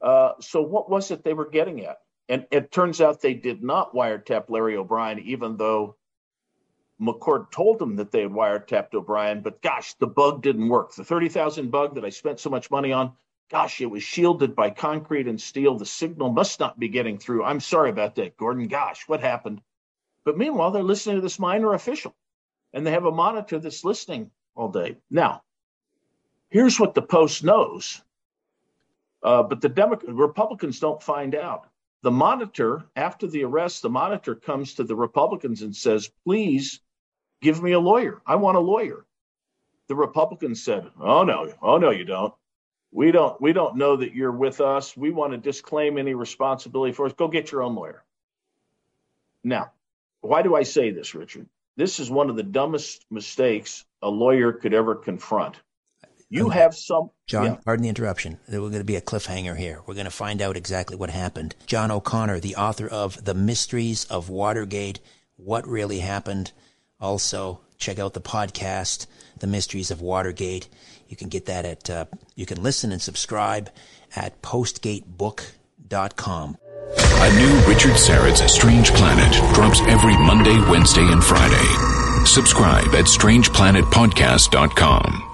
Uh, 0.00 0.32
so, 0.40 0.62
what 0.62 0.88
was 0.88 1.10
it 1.10 1.22
they 1.22 1.34
were 1.34 1.48
getting 1.48 1.84
at? 1.84 1.98
And 2.28 2.46
it 2.50 2.72
turns 2.72 3.00
out 3.00 3.20
they 3.20 3.34
did 3.34 3.62
not 3.62 3.94
wiretap 3.94 4.48
Larry 4.48 4.76
O'Brien, 4.76 5.18
even 5.20 5.58
though 5.58 5.96
McCord 7.00 7.50
told 7.50 7.78
them 7.78 7.96
that 7.96 8.10
they 8.10 8.22
had 8.22 8.30
wiretapped 8.30 8.94
O'Brien, 8.94 9.42
but 9.42 9.60
gosh, 9.60 9.94
the 9.94 10.06
bug 10.06 10.42
didn't 10.42 10.68
work. 10.68 10.94
The 10.94 11.04
30,000 11.04 11.70
bug 11.70 11.96
that 11.96 12.04
I 12.04 12.10
spent 12.10 12.40
so 12.40 12.48
much 12.48 12.70
money 12.70 12.92
on, 12.92 13.12
gosh, 13.50 13.80
it 13.80 13.90
was 13.90 14.02
shielded 14.02 14.54
by 14.54 14.70
concrete 14.70 15.26
and 15.26 15.40
steel. 15.40 15.76
The 15.76 15.84
signal 15.84 16.30
must 16.30 16.60
not 16.60 16.78
be 16.78 16.88
getting 16.88 17.18
through. 17.18 17.44
I'm 17.44 17.60
sorry 17.60 17.90
about 17.90 18.14
that, 18.14 18.36
Gordon. 18.36 18.68
Gosh, 18.68 19.06
what 19.08 19.20
happened? 19.20 19.60
But 20.24 20.38
meanwhile, 20.38 20.70
they're 20.70 20.82
listening 20.82 21.16
to 21.16 21.22
this 21.22 21.40
minor 21.40 21.74
official 21.74 22.14
and 22.72 22.86
they 22.86 22.90
have 22.90 23.04
a 23.04 23.12
monitor 23.12 23.58
that's 23.58 23.84
listening 23.84 24.30
all 24.54 24.68
day. 24.68 24.96
Now, 25.10 25.42
here's 26.48 26.78
what 26.78 26.94
the 26.94 27.02
Post 27.02 27.44
knows, 27.44 28.02
uh, 29.22 29.42
but 29.42 29.60
the 29.60 29.68
Democrat 29.68 30.14
Republicans 30.14 30.80
don't 30.80 31.02
find 31.02 31.34
out. 31.34 31.68
The 32.02 32.10
monitor, 32.10 32.84
after 32.96 33.26
the 33.28 33.44
arrest, 33.44 33.82
the 33.82 33.90
monitor 33.90 34.34
comes 34.34 34.74
to 34.74 34.84
the 34.84 34.96
Republicans 34.96 35.62
and 35.62 35.74
says, 35.74 36.10
please 36.24 36.80
give 37.40 37.62
me 37.62 37.72
a 37.72 37.80
lawyer. 37.80 38.20
I 38.26 38.36
want 38.36 38.56
a 38.56 38.60
lawyer. 38.60 39.06
The 39.88 39.94
Republicans 39.94 40.64
said, 40.64 40.90
oh 41.00 41.22
no, 41.22 41.52
oh 41.62 41.78
no, 41.78 41.90
you 41.90 42.04
don't. 42.04 42.34
We 42.90 43.10
don't 43.10 43.40
we 43.40 43.52
don't 43.52 43.76
know 43.76 43.96
that 43.96 44.14
you're 44.14 44.32
with 44.32 44.60
us. 44.60 44.96
We 44.96 45.10
want 45.10 45.32
to 45.32 45.38
disclaim 45.38 45.96
any 45.96 46.14
responsibility 46.14 46.92
for 46.92 47.06
us. 47.06 47.12
Go 47.14 47.28
get 47.28 47.50
your 47.50 47.62
own 47.62 47.74
lawyer. 47.74 48.04
Now, 49.42 49.72
why 50.20 50.42
do 50.42 50.54
I 50.54 50.62
say 50.62 50.90
this, 50.90 51.14
Richard? 51.14 51.46
This 51.76 52.00
is 52.00 52.10
one 52.10 52.30
of 52.30 52.36
the 52.36 52.42
dumbest 52.42 53.04
mistakes 53.10 53.84
a 54.02 54.08
lawyer 54.08 54.52
could 54.52 54.72
ever 54.74 54.94
confront. 54.94 55.56
You 56.28 56.46
okay. 56.46 56.60
have 56.60 56.74
some. 56.74 57.10
John, 57.26 57.44
yeah. 57.44 57.56
pardon 57.62 57.82
the 57.82 57.90
interruption. 57.90 58.38
There 58.48 58.62
we're 58.62 58.70
going 58.70 58.80
to 58.80 58.84
be 58.84 58.96
a 58.96 59.02
cliffhanger 59.02 59.56
here. 59.56 59.82
We're 59.86 59.94
going 59.94 60.06
to 60.06 60.10
find 60.10 60.40
out 60.40 60.56
exactly 60.56 60.96
what 60.96 61.10
happened. 61.10 61.54
John 61.66 61.90
O'Connor, 61.90 62.40
the 62.40 62.56
author 62.56 62.88
of 62.88 63.22
The 63.24 63.34
Mysteries 63.34 64.06
of 64.06 64.30
Watergate, 64.30 65.00
What 65.36 65.68
Really 65.68 65.98
Happened. 65.98 66.52
Also, 66.98 67.60
check 67.76 67.98
out 67.98 68.14
the 68.14 68.22
podcast, 68.22 69.06
The 69.40 69.46
Mysteries 69.46 69.90
of 69.90 70.00
Watergate. 70.00 70.70
You 71.06 71.16
can 71.16 71.28
get 71.28 71.44
that 71.46 71.66
at, 71.66 71.90
uh, 71.90 72.06
you 72.34 72.46
can 72.46 72.62
listen 72.62 72.92
and 72.92 73.02
subscribe 73.02 73.70
at 74.16 74.40
postgatebook.com. 74.40 76.56
A 76.98 77.36
new 77.36 77.58
Richard 77.66 77.96
Syrett's 77.96 78.52
Strange 78.52 78.92
Planet 78.92 79.32
drops 79.54 79.80
every 79.82 80.16
Monday, 80.18 80.58
Wednesday, 80.70 81.10
and 81.10 81.24
Friday. 81.24 81.64
Subscribe 82.26 82.94
at 82.94 83.06
strangeplanetpodcast.com. 83.06 85.31